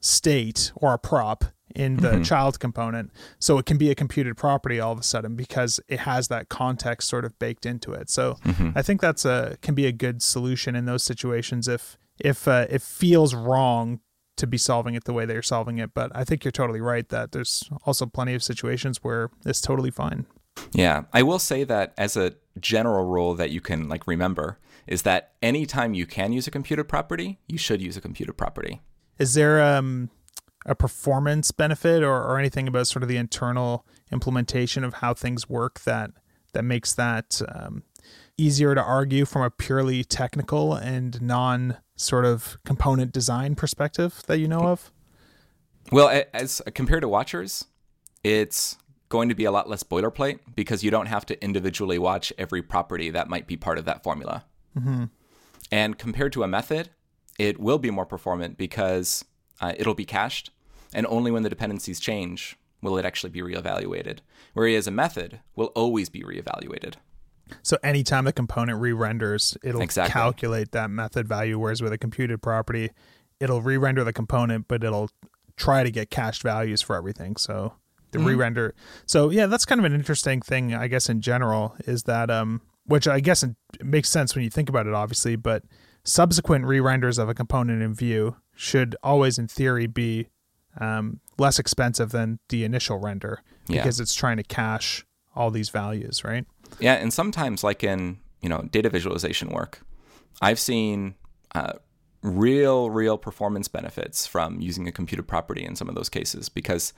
state 0.00 0.70
or 0.76 0.94
a 0.94 0.98
prop 0.98 1.46
in 1.74 1.96
the 1.96 2.20
child 2.24 2.60
component. 2.60 3.10
So 3.38 3.58
it 3.58 3.66
can 3.66 3.78
be 3.78 3.90
a 3.90 3.94
computed 3.94 4.36
property 4.36 4.80
all 4.80 4.92
of 4.92 4.98
a 4.98 5.02
sudden 5.02 5.36
because 5.36 5.80
it 5.88 6.00
has 6.00 6.28
that 6.28 6.48
context 6.48 7.08
sort 7.08 7.24
of 7.24 7.38
baked 7.38 7.66
into 7.66 7.92
it. 7.92 8.10
So 8.10 8.36
I 8.74 8.82
think 8.82 9.00
that's 9.00 9.24
a 9.24 9.56
can 9.62 9.74
be 9.74 9.86
a 9.86 9.92
good 9.92 10.22
solution 10.22 10.76
in 10.76 10.84
those 10.84 11.02
situations 11.02 11.68
if 11.68 11.96
if 12.18 12.46
uh, 12.46 12.66
it 12.70 12.82
feels 12.82 13.34
wrong 13.34 14.00
to 14.36 14.46
be 14.46 14.58
solving 14.58 14.94
it 14.94 15.04
the 15.04 15.12
way 15.12 15.26
they're 15.26 15.42
solving 15.42 15.78
it. 15.78 15.94
But 15.94 16.10
I 16.14 16.24
think 16.24 16.44
you're 16.44 16.52
totally 16.52 16.80
right 16.80 17.08
that 17.08 17.32
there's 17.32 17.68
also 17.84 18.06
plenty 18.06 18.34
of 18.34 18.42
situations 18.42 18.98
where 19.02 19.30
it's 19.44 19.60
totally 19.60 19.90
fine. 19.90 20.26
Yeah, 20.72 21.04
I 21.12 21.22
will 21.22 21.38
say 21.38 21.64
that 21.64 21.94
as 21.96 22.16
a 22.16 22.34
general 22.60 23.04
rule 23.04 23.34
that 23.34 23.50
you 23.50 23.60
can 23.60 23.88
like 23.88 24.06
remember 24.06 24.58
is 24.86 25.02
that 25.02 25.32
anytime 25.42 25.94
you 25.94 26.06
can 26.06 26.32
use 26.32 26.46
a 26.46 26.50
computed 26.50 26.88
property, 26.88 27.38
you 27.48 27.58
should 27.58 27.80
use 27.80 27.96
a 27.96 28.00
computed 28.00 28.36
property. 28.36 28.82
Is 29.18 29.34
there 29.34 29.62
um, 29.62 30.10
a 30.66 30.74
performance 30.74 31.50
benefit 31.50 32.02
or, 32.02 32.22
or 32.22 32.38
anything 32.38 32.66
about 32.68 32.86
sort 32.86 33.02
of 33.02 33.08
the 33.08 33.16
internal 33.16 33.86
implementation 34.12 34.84
of 34.84 34.94
how 34.94 35.14
things 35.14 35.48
work 35.48 35.80
that 35.80 36.10
that 36.52 36.62
makes 36.62 36.94
that 36.94 37.40
um, 37.54 37.82
easier 38.36 38.74
to 38.74 38.82
argue 38.82 39.24
from 39.24 39.42
a 39.42 39.50
purely 39.50 40.04
technical 40.04 40.74
and 40.74 41.20
non 41.20 41.76
sort 41.96 42.24
of 42.24 42.58
component 42.64 43.12
design 43.12 43.54
perspective 43.54 44.22
that 44.26 44.38
you 44.38 44.48
know 44.48 44.60
of? 44.60 44.90
Well, 45.92 46.22
as 46.32 46.62
compared 46.74 47.02
to 47.02 47.08
watchers, 47.08 47.66
it's 48.22 48.78
going 49.10 49.28
to 49.28 49.34
be 49.34 49.44
a 49.44 49.52
lot 49.52 49.68
less 49.68 49.82
boilerplate 49.82 50.40
because 50.56 50.82
you 50.82 50.90
don't 50.90 51.06
have 51.06 51.26
to 51.26 51.44
individually 51.44 51.98
watch 51.98 52.32
every 52.38 52.62
property 52.62 53.10
that 53.10 53.28
might 53.28 53.46
be 53.46 53.56
part 53.56 53.78
of 53.78 53.84
that 53.84 54.02
formula. 54.02 54.44
And 55.70 55.98
compared 55.98 56.32
to 56.32 56.42
a 56.42 56.48
method, 56.48 56.90
it 57.38 57.60
will 57.60 57.78
be 57.78 57.90
more 57.90 58.06
performant 58.06 58.56
because 58.56 59.24
uh, 59.60 59.72
it'll 59.76 59.94
be 59.94 60.04
cached, 60.04 60.50
and 60.92 61.06
only 61.06 61.30
when 61.30 61.42
the 61.42 61.48
dependencies 61.48 62.00
change 62.00 62.56
will 62.82 62.98
it 62.98 63.04
actually 63.04 63.30
be 63.30 63.40
reevaluated. 63.40 64.18
Whereas 64.52 64.86
a 64.86 64.90
method 64.90 65.40
will 65.56 65.68
always 65.74 66.08
be 66.08 66.22
reevaluated. 66.22 66.94
So 67.62 67.76
anytime 67.82 68.24
the 68.24 68.32
component 68.32 68.80
re-renders, 68.80 69.56
it'll 69.62 69.80
Exactly. 69.80 70.12
calculate 70.12 70.72
that 70.72 70.90
method 70.90 71.28
value. 71.28 71.58
Whereas 71.58 71.82
with 71.82 71.92
a 71.92 71.98
computed 71.98 72.42
property, 72.42 72.90
it'll 73.40 73.60
re-render 73.62 74.04
the 74.04 74.12
component, 74.12 74.68
but 74.68 74.82
it'll 74.84 75.10
try 75.56 75.82
to 75.82 75.90
get 75.90 76.10
cached 76.10 76.42
values 76.42 76.82
for 76.82 76.96
everything. 76.96 77.36
So 77.36 77.74
the 78.12 78.18
re-render. 78.18 78.74
So 79.06 79.30
yeah, 79.30 79.46
that's 79.46 79.64
kind 79.64 79.78
of 79.80 79.84
an 79.84 79.92
interesting 79.92 80.40
thing, 80.40 80.72
I 80.74 80.86
guess, 80.88 81.08
in 81.08 81.20
general, 81.20 81.74
is 81.80 82.04
that 82.04 82.30
um, 82.30 82.60
which 82.86 83.08
I 83.08 83.20
guess 83.20 83.42
it 83.42 83.56
makes 83.82 84.08
sense 84.08 84.34
when 84.34 84.44
you 84.44 84.50
think 84.50 84.68
about 84.68 84.86
it, 84.86 84.94
obviously, 84.94 85.36
but 85.36 85.64
subsequent 86.04 86.64
re-renders 86.64 87.18
of 87.18 87.28
a 87.28 87.34
component 87.34 87.82
in 87.82 87.94
Vue 87.94 88.36
should 88.54 88.96
always, 89.02 89.38
in 89.38 89.48
theory, 89.48 89.86
be 89.86 90.28
um, 90.80 91.20
less 91.38 91.58
expensive 91.58 92.10
than 92.10 92.38
the 92.48 92.64
initial 92.64 92.98
render 92.98 93.42
Yeah. 93.68 93.82
because 93.82 94.00
it's 94.00 94.14
trying 94.14 94.36
to 94.38 94.42
cache 94.42 95.04
all 95.36 95.50
these 95.50 95.70
values, 95.70 96.24
right? 96.24 96.44
Yeah, 96.80 96.94
and 96.94 97.12
sometimes, 97.12 97.62
like 97.62 97.84
in 97.84 98.18
you 98.40 98.48
know 98.48 98.62
data 98.70 98.90
visualization 98.90 99.48
work, 99.48 99.80
I've 100.40 100.58
seen 100.58 101.14
uh, 101.54 101.74
real, 102.22 102.90
real 102.90 103.18
performance 103.18 103.68
benefits 103.68 104.26
from 104.26 104.60
using 104.60 104.88
a 104.88 104.92
computed 104.92 105.28
property 105.28 105.64
in 105.64 105.76
some 105.76 105.88
of 105.88 105.94
those 105.94 106.08
cases 106.08 106.48
because 106.48 106.92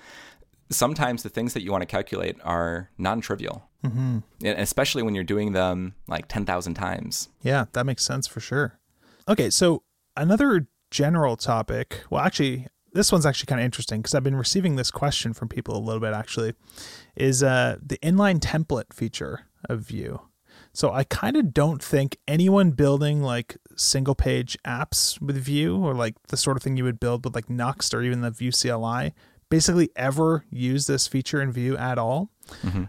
sometimes 0.70 1.22
the 1.22 1.28
things 1.28 1.52
that 1.54 1.62
you 1.62 1.70
want 1.70 1.82
to 1.82 1.86
calculate 1.86 2.36
are 2.44 2.90
non-trivial, 2.98 3.68
mm-hmm. 3.84 4.18
and 4.44 4.58
especially 4.58 5.02
when 5.02 5.14
you're 5.14 5.24
doing 5.24 5.52
them 5.52 5.94
like 6.08 6.28
ten 6.28 6.44
thousand 6.44 6.74
times. 6.74 7.28
Yeah, 7.42 7.66
that 7.72 7.84
makes 7.86 8.04
sense 8.04 8.26
for 8.26 8.40
sure. 8.40 8.78
Okay, 9.28 9.50
so 9.50 9.82
another 10.16 10.66
general 10.90 11.36
topic. 11.36 12.02
Well, 12.10 12.22
actually, 12.22 12.66
this 12.92 13.12
one's 13.12 13.26
actually 13.26 13.46
kind 13.46 13.60
of 13.60 13.64
interesting 13.64 14.00
because 14.00 14.14
I've 14.14 14.24
been 14.24 14.36
receiving 14.36 14.76
this 14.76 14.90
question 14.90 15.32
from 15.32 15.48
people 15.48 15.76
a 15.76 15.80
little 15.80 16.00
bit. 16.00 16.12
Actually, 16.12 16.54
is 17.14 17.42
uh, 17.42 17.76
the 17.84 17.98
inline 17.98 18.40
template 18.40 18.92
feature 18.92 19.42
of 19.68 19.80
Vue. 19.80 20.20
So 20.72 20.92
I 20.92 21.04
kind 21.04 21.36
of 21.36 21.54
don't 21.54 21.82
think 21.82 22.18
anyone 22.28 22.70
building 22.72 23.22
like 23.22 23.56
single 23.76 24.14
page 24.14 24.58
apps 24.66 25.20
with 25.20 25.36
Vue 25.36 25.76
or 25.76 25.94
like 25.94 26.14
the 26.28 26.36
sort 26.36 26.56
of 26.56 26.62
thing 26.62 26.76
you 26.76 26.84
would 26.84 27.00
build 27.00 27.24
with 27.24 27.34
like 27.34 27.46
Nuxt 27.46 27.94
or 27.94 28.02
even 28.02 28.20
the 28.20 28.30
Vue 28.30 28.52
CLI 28.52 29.14
basically 29.48 29.90
ever 29.96 30.44
use 30.50 30.86
this 30.86 31.06
feature 31.06 31.40
in 31.40 31.50
Vue 31.52 31.76
at 31.76 31.98
all. 31.98 32.30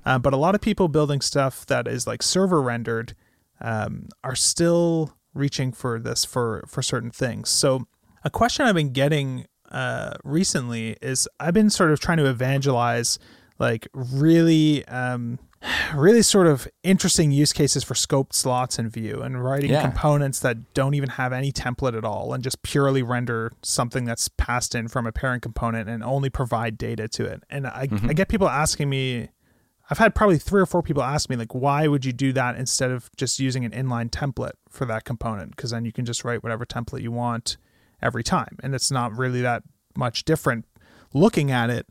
Uh, 0.06 0.20
but 0.20 0.34
a 0.34 0.38
lot 0.38 0.54
of 0.56 0.62
people 0.62 0.88
building 0.88 1.22
stuff 1.22 1.66
that 1.68 1.88
is 1.88 2.06
like 2.06 2.22
server 2.22 2.62
rendered 2.62 3.16
um, 3.62 4.08
are 4.24 4.36
still 4.36 5.14
reaching 5.38 5.72
for 5.72 6.00
this 6.00 6.26
for 6.26 6.64
for 6.68 6.82
certain 6.82 7.12
things. 7.12 7.50
So 7.50 7.88
a 8.24 8.30
question 8.30 8.66
I've 8.66 8.76
been 8.76 8.92
getting 8.94 9.46
uh, 9.72 10.14
recently 10.24 10.98
is 11.02 11.28
I've 11.40 11.54
been 11.54 11.70
sort 11.70 11.92
of 11.92 12.00
trying 12.00 12.18
to 12.18 12.26
evangelize 12.26 13.20
like 13.60 13.88
really 13.94 14.86
um, 14.88 15.40
really 15.96 16.22
sort 16.22 16.48
of 16.48 16.68
interesting 16.84 17.32
use 17.32 17.52
cases 17.54 17.84
for 17.84 17.94
scoped 17.94 18.34
slots 18.34 18.78
in 18.80 18.90
Vue 18.90 19.22
and 19.22 19.44
writing 19.44 19.72
Yeah. 19.72 19.82
components 19.82 20.40
that 20.42 20.74
don't 20.74 20.94
even 20.94 21.10
have 21.10 21.34
any 21.34 21.52
template 21.52 21.98
at 21.98 22.06
all 22.06 22.34
and 22.34 22.44
just 22.44 22.62
purely 22.62 23.02
render 23.04 23.52
something 23.64 24.06
that's 24.06 24.30
passed 24.30 24.76
in 24.76 24.88
from 24.88 25.06
a 25.08 25.12
parent 25.12 25.42
component 25.42 25.90
and 25.90 26.04
only 26.04 26.30
provide 26.30 26.78
data 26.78 27.08
to 27.10 27.26
it. 27.26 27.44
And 27.50 27.68
I, 27.68 27.88
I 28.04 28.14
get 28.14 28.28
people 28.30 28.48
asking 28.48 28.90
me 28.90 29.30
I've 29.90 29.98
had 29.98 30.16
probably 30.16 30.38
three 30.38 30.62
or 30.62 30.66
four 30.66 30.82
people 30.82 31.02
ask 31.02 31.30
me 31.30 31.36
like, 31.36 31.56
why 31.56 31.88
would 31.88 32.04
you 32.04 32.14
do 32.14 32.34
that 32.34 32.58
instead 32.58 32.92
of 32.92 33.10
just 33.16 33.40
using 33.40 33.64
an 33.64 33.72
inline 33.72 34.10
template 34.10 34.54
for 34.70 34.86
that 34.86 35.06
component? 35.06 35.56
Because 35.56 35.72
then 35.72 35.86
you 35.86 35.92
can 35.92 36.06
just 36.06 36.26
write 36.26 36.44
whatever 36.44 36.66
template 36.66 37.02
you 37.02 37.12
want 37.12 37.58
every 38.02 38.24
time, 38.24 38.58
and 38.62 38.76
it's 38.76 38.92
not 38.92 39.16
really 39.18 39.42
that 39.42 39.64
much 39.96 40.26
different 40.26 40.66
looking 41.14 41.52
at 41.52 41.70
it 41.70 41.88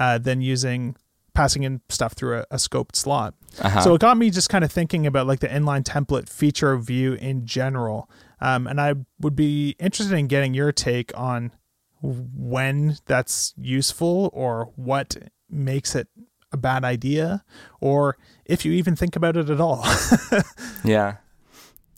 uh, 0.00 0.18
than 0.18 0.40
using 0.40 0.96
passing 1.34 1.64
in 1.64 1.80
stuff 1.88 2.12
through 2.12 2.38
a, 2.38 2.46
a 2.52 2.56
scoped 2.56 2.96
slot. 2.96 3.34
Uh-huh. 3.60 3.80
So 3.80 3.94
it 3.94 4.00
got 4.00 4.16
me 4.16 4.30
just 4.30 4.48
kind 4.48 4.64
of 4.64 4.72
thinking 4.72 5.06
about 5.06 5.26
like 5.26 5.40
the 5.40 5.48
inline 5.48 5.82
template 5.82 6.28
feature 6.28 6.72
of 6.72 6.84
Vue 6.84 7.14
in 7.14 7.44
general. 7.44 8.08
Um, 8.40 8.66
and 8.66 8.80
I 8.80 8.94
would 9.20 9.36
be 9.36 9.76
interested 9.78 10.16
in 10.16 10.28
getting 10.28 10.54
your 10.54 10.72
take 10.72 11.16
on 11.18 11.52
when 12.02 12.96
that's 13.06 13.54
useful 13.56 14.30
or 14.32 14.70
what 14.76 15.16
makes 15.50 15.94
it 15.94 16.08
a 16.54 16.56
bad 16.56 16.84
idea 16.84 17.44
or 17.80 18.16
if 18.46 18.64
you 18.64 18.72
even 18.72 18.96
think 18.96 19.16
about 19.16 19.36
it 19.36 19.50
at 19.50 19.60
all. 19.60 19.84
yeah. 20.84 21.16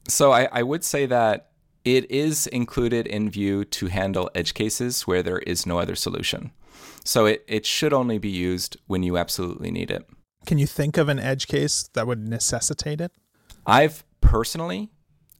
So 0.08 0.32
I, 0.32 0.48
I 0.50 0.62
would 0.62 0.82
say 0.82 1.06
that 1.06 1.50
it 1.84 2.10
is 2.10 2.48
included 2.48 3.06
in 3.06 3.30
Vue 3.30 3.64
to 3.64 3.86
handle 3.86 4.28
edge 4.34 4.54
cases 4.54 5.06
where 5.06 5.22
there 5.22 5.38
is 5.38 5.66
no 5.66 5.78
other 5.78 5.94
solution. 5.94 6.50
So 7.04 7.26
it, 7.26 7.44
it 7.46 7.64
should 7.64 7.92
only 7.92 8.18
be 8.18 8.28
used 8.28 8.76
when 8.88 9.04
you 9.04 9.16
absolutely 9.16 9.70
need 9.70 9.92
it. 9.92 10.04
Can 10.46 10.58
you 10.58 10.66
think 10.66 10.96
of 10.96 11.08
an 11.08 11.20
edge 11.20 11.46
case 11.46 11.88
that 11.94 12.06
would 12.06 12.26
necessitate 12.28 13.00
it? 13.00 13.12
I've 13.66 14.04
personally 14.20 14.90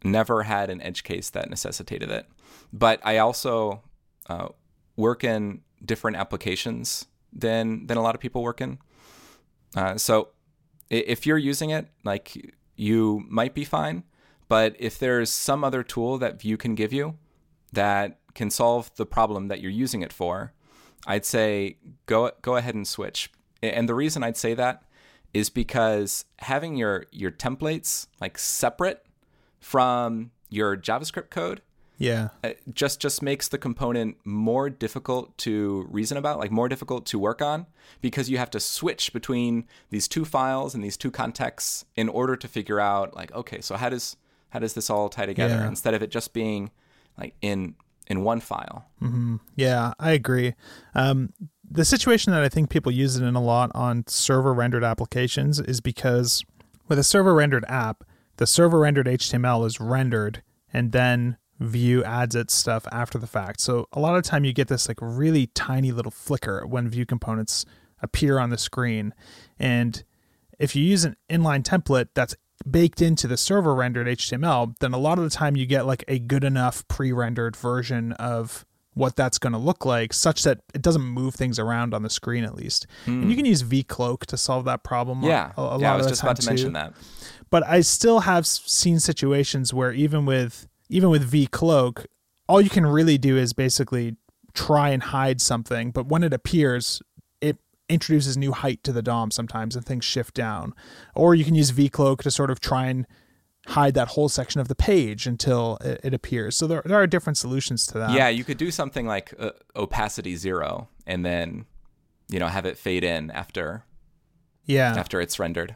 never 0.05 0.45
had 0.45 0.71
an 0.71 0.81
edge 0.83 1.03
case 1.03 1.31
that 1.31 1.51
necessitated 1.51 2.11
it, 2.11 2.27
but 2.73 3.01
I 3.05 3.19
also 3.19 3.83
uh, 4.29 4.49
work 4.97 5.25
in 5.25 5.62
different 5.85 6.17
applications 6.17 7.07
than 7.33 7.87
than 7.87 7.99
a 7.99 8.03
lot 8.03 8.14
of 8.14 8.21
people 8.21 8.43
work 8.43 8.61
in. 8.61 8.79
Uh, 9.77 9.97
so 9.97 10.31
if 10.91 11.27
you're 11.27 11.39
using 11.39 11.70
it, 11.70 11.89
like 12.03 12.55
you 12.77 13.24
might 13.29 13.55
be 13.55 13.64
fine. 13.64 14.05
But 14.49 14.77
if 14.79 14.99
there's 14.99 15.31
some 15.31 15.64
other 15.64 15.83
tool 15.83 16.18
that 16.18 16.41
Vue 16.41 16.57
can 16.57 16.74
give 16.74 16.93
you 16.93 17.18
that 17.72 18.18
can 18.35 18.51
solve 18.51 18.95
the 18.97 19.07
problem 19.07 19.49
that 19.49 19.61
you're 19.61 19.70
using 19.70 20.03
it 20.03 20.12
for, 20.12 20.53
I'd 21.07 21.24
say 21.24 21.79
go 22.07 22.31
go 22.43 22.57
ahead 22.57 22.74
and 22.74 22.87
switch. 22.87 23.31
And 23.62 23.89
the 23.89 23.95
reason 23.95 24.22
I'd 24.22 24.37
say 24.37 24.55
that 24.55 24.83
is 25.35 25.51
because 25.51 26.24
having 26.39 26.77
your 26.77 27.07
your 27.11 27.31
templates 27.31 28.07
like 28.20 28.39
separate 28.39 29.05
from 29.61 30.31
your 30.49 30.77
JavaScript 30.77 31.31
code 31.31 31.61
yeah 31.99 32.28
uh, 32.44 32.51
just 32.72 33.01
just 33.01 33.22
makes 33.22 33.49
the 33.49 33.59
component 33.59 34.16
more 34.24 34.68
difficult 34.68 35.36
to 35.38 35.86
reason 35.90 36.16
about 36.18 36.38
like 36.38 36.51
more 36.51 36.68
difficult 36.68 37.07
to 37.07 37.18
work 37.18 37.40
on 37.40 37.66
because 38.01 38.28
you 38.28 38.36
have 38.38 38.51
to 38.51 38.61
switch 38.61 39.12
between 39.12 39.64
these 39.90 40.07
two 40.09 40.24
files 40.24 40.74
and 40.74 40.84
these 40.84 40.97
two 40.97 41.11
contexts 41.11 41.84
in 41.97 42.09
order 42.09 42.36
to 42.36 42.47
figure 42.49 42.80
out 42.80 43.14
like 43.16 43.32
okay 43.34 43.61
so 43.61 43.76
how 43.76 43.88
does 43.88 44.16
how 44.51 44.59
does 44.59 44.74
this 44.74 44.90
all 44.90 45.09
tie 45.09 45.26
together 45.26 45.55
Yeah. 45.57 45.68
instead 45.68 45.94
of 45.94 46.03
it 46.03 46.11
just 46.11 46.32
being 46.32 46.70
like 47.18 47.34
in 47.40 47.74
in 48.09 48.22
one 48.22 48.40
file 48.40 48.86
Yeah, 49.57 49.92
I 49.99 50.12
agree. 50.12 50.55
Um, 50.94 51.32
the 51.68 51.84
situation 51.84 52.32
that 52.32 52.42
I 52.44 52.49
think 52.49 52.70
people 52.70 52.92
use 52.92 53.16
it 53.16 53.24
in 53.24 53.34
a 53.34 53.42
lot 53.42 53.72
on 53.74 54.05
server 54.07 54.55
rendered 54.55 54.84
applications 54.84 55.59
is 55.59 55.80
because 55.80 56.44
with 56.88 56.99
a 57.01 57.05
server 57.05 57.34
rendered 57.34 57.64
app, 57.68 58.05
the 58.36 58.47
server 58.47 58.78
rendered 58.78 59.07
HTML 59.07 59.66
is 59.66 59.80
rendered 59.80 60.42
and 60.72 60.92
then 60.92 61.36
Vue 61.59 62.05
adds 62.05 62.35
its 62.35 62.53
stuff 62.55 62.87
after 62.93 63.19
the 63.19 63.27
fact. 63.27 63.61
So 63.61 63.89
a 63.93 64.01
lot 64.01 64.17
of 64.17 64.23
time 64.25 64.45
you 64.45 64.53
get 64.53 64.69
this 64.69 64.89
like 64.89 64.99
really 65.01 65.47
tiny 65.49 65.91
little 65.93 66.11
flicker 66.13 66.67
when 66.67 66.89
Vue 66.89 67.07
components 67.07 67.65
appear 68.03 68.39
on 68.39 68.51
the 68.51 68.59
screen. 68.59 69.15
And 69.59 70.05
if 70.59 70.77
you 70.77 70.85
use 70.85 71.05
an 71.05 71.17
inline 71.31 71.63
template 71.63 72.09
that's 72.15 72.35
baked 72.71 73.01
into 73.01 73.27
the 73.27 73.37
server 73.37 73.75
rendered 73.75 74.07
HTML, 74.07 74.75
then 74.81 74.93
a 74.93 74.99
lot 74.99 75.19
of 75.19 75.25
the 75.25 75.31
time 75.31 75.57
you 75.57 75.67
get 75.67 75.87
like 75.87 76.05
a 76.09 76.19
good 76.19 76.45
enough 76.45 76.87
pre 76.89 77.13
rendered 77.13 77.57
version 77.57 78.13
of 78.13 78.65
what 78.95 79.15
that's 79.15 79.37
going 79.39 79.53
to 79.53 79.59
look 79.59 79.85
like 79.85 80.15
such 80.15 80.43
that 80.43 80.61
it 80.75 80.81
doesn't 80.81 81.03
move 81.03 81.35
things 81.35 81.59
around 81.59 81.93
on 81.93 82.03
the 82.03 82.09
screen 82.09 82.45
at 82.45 82.55
least. 82.55 82.87
And 83.05 83.29
you 83.31 83.37
can 83.37 83.45
use 83.45 83.63
vcloak 83.63 84.21
to 84.27 84.39
solve 84.39 84.65
that 84.67 84.85
problem. 84.85 85.19
a- 85.19 85.23
Hmm. 85.23 85.29
yeah 85.29 85.53
a, 85.57 85.61
a 85.61 85.79
yeah 85.79 85.89
lot 85.89 85.95
i 85.95 85.97
was 85.97 86.07
of 86.07 86.13
just 86.13 86.23
about 86.23 86.37
to 86.37 86.47
mention 86.47 86.73
that 86.75 86.93
But 87.51 87.67
I 87.67 87.81
still 87.83 88.21
have 88.21 88.47
seen 88.47 88.99
situations 89.01 89.73
where 89.75 89.93
even 89.93 90.25
with 90.25 90.67
even 90.89 91.09
with 91.11 91.22
V 91.22 91.47
Cloak, 91.47 92.07
all 92.49 92.61
you 92.61 92.70
can 92.70 92.87
really 92.87 93.18
do 93.18 93.37
is 93.37 93.53
basically 93.53 94.16
try 94.55 94.91
and 94.91 95.03
hide 95.03 95.41
something, 95.41 95.91
but 95.91 96.07
when 96.07 96.22
it 96.22 96.32
appears, 96.32 97.03
it 97.41 97.59
introduces 97.89 98.37
new 98.37 98.53
height 98.53 98.82
to 98.84 98.93
the 98.93 99.03
DOM 99.03 99.30
sometimes 99.30 99.76
and 99.76 99.84
things 99.84 100.05
shift 100.05 100.34
down. 100.34 100.72
Or 101.14 101.34
you 101.34 101.45
can 101.45 101.55
use 101.55 101.70
V 101.70 101.89
Cloak 101.89 102.22
to 102.22 102.30
sort 102.30 102.51
of 102.51 102.61
try 102.61 102.87
and 102.87 103.07
hide 103.68 103.95
that 103.95 104.09
whole 104.09 104.28
section 104.28 104.61
of 104.61 104.68
the 104.68 104.76
page 104.76 105.26
until 105.26 105.76
it, 105.80 106.01
it 106.05 106.14
appears. 106.14 106.55
So 106.57 106.66
there, 106.68 106.82
there 106.84 106.97
are 106.97 107.07
different 107.09 107.37
solutions 107.37 107.84
to 107.89 107.99
that. 107.99 108.12
yeah 108.12 108.28
you 108.28 108.45
could 108.45 108.59
do 108.59 108.70
something 108.70 109.07
like 109.07 109.34
uh, 109.41 109.51
opacity 109.74 110.37
zero 110.37 110.89
and 111.05 111.24
then 111.26 111.66
you 112.28 112.39
know 112.39 112.47
have 112.47 112.64
it 112.64 112.78
fade 112.78 113.03
in 113.03 113.30
after 113.32 113.84
Yeah. 114.66 114.95
after 114.97 115.20
it's 115.20 115.41
rendered 115.41 115.74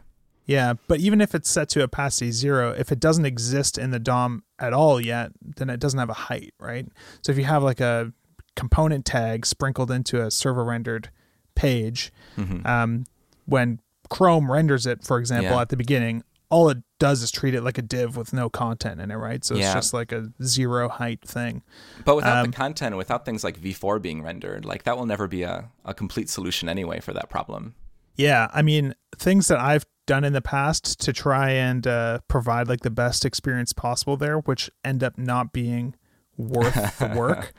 Yeah, 0.51 0.75
but 0.89 0.99
even 0.99 1.21
if 1.21 1.33
it's 1.35 1.49
set 1.49 1.69
to 1.71 1.83
opacity 1.83 2.33
zero, 2.33 2.73
if 2.77 2.91
it 2.91 2.99
doesn't 2.99 3.25
exist 3.25 3.79
in 3.79 3.93
the 3.93 4.01
DOM 4.01 4.43
at 4.59 4.73
all 4.73 5.01
yet, 5.01 5.31
then 5.41 5.71
it 5.71 5.79
doesn't 5.79 5.99
have 6.01 6.11
a 6.11 6.15
height, 6.29 6.53
right? 6.59 6.89
So 7.23 7.31
if 7.31 7.39
you 7.39 7.45
have 7.45 7.63
like 7.63 7.79
a 7.81 8.13
component 8.57 9.05
tag 9.05 9.47
sprinkled 9.47 9.93
into 9.93 10.21
a 10.25 10.31
server 10.31 10.65
rendered 10.65 11.11
page, 11.55 12.13
Mm-hmm. 12.37 12.67
um, 12.67 13.05
when 13.47 13.81
Chrome 14.09 14.51
renders 14.51 14.87
it, 14.87 15.05
for 15.05 15.19
example, 15.19 15.53
Yeah. 15.53 15.61
at 15.61 15.69
the 15.69 15.77
beginning, 15.77 16.25
all 16.49 16.69
it 16.69 16.79
does 16.99 17.23
is 17.23 17.31
treat 17.31 17.55
it 17.55 17.63
like 17.63 17.79
a 17.79 17.83
div 17.83 18.17
with 18.17 18.33
no 18.33 18.49
content 18.51 19.01
in 19.01 19.13
it, 19.13 19.15
right? 19.15 19.45
So 19.45 19.55
it's 19.55 19.63
Yeah. 19.67 19.75
just 19.75 19.95
like 19.95 20.11
a 20.11 20.33
zero 20.43 20.89
height 20.89 21.21
thing. 21.23 21.63
But 22.05 22.17
without 22.17 22.39
Um, 22.45 22.51
the 22.51 22.57
content, 22.57 22.97
without 22.97 23.25
things 23.25 23.45
like 23.45 23.57
v-for 23.57 24.01
being 24.01 24.21
rendered, 24.21 24.65
like 24.65 24.83
that 24.83 24.99
will 24.99 25.07
never 25.07 25.29
be 25.29 25.43
a, 25.45 25.71
a 25.85 25.95
complete 25.95 26.29
solution 26.29 26.69
anyway 26.69 26.99
for 26.99 27.13
that 27.13 27.31
problem. 27.31 27.75
Yeah, 28.17 28.49
I 28.53 28.63
mean, 28.63 28.95
things 29.17 29.47
that 29.47 29.61
I've 29.61 29.87
done 30.11 30.25
in 30.25 30.33
the 30.33 30.43
past 30.43 30.99
to 31.01 31.13
try 31.13 31.51
and 31.51 31.87
uh, 31.87 32.19
provide 32.27 32.67
like 32.67 32.81
the 32.81 32.91
best 32.91 33.25
experience 33.25 33.73
possible 33.73 34.17
there, 34.17 34.39
which 34.41 34.69
end 34.85 35.05
up 35.05 35.17
not 35.17 35.53
being 35.53 35.95
worth 36.37 36.99
the 36.99 37.07
work, 37.17 37.53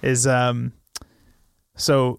is 0.00 0.26
um, 0.26 0.72
so 1.76 2.18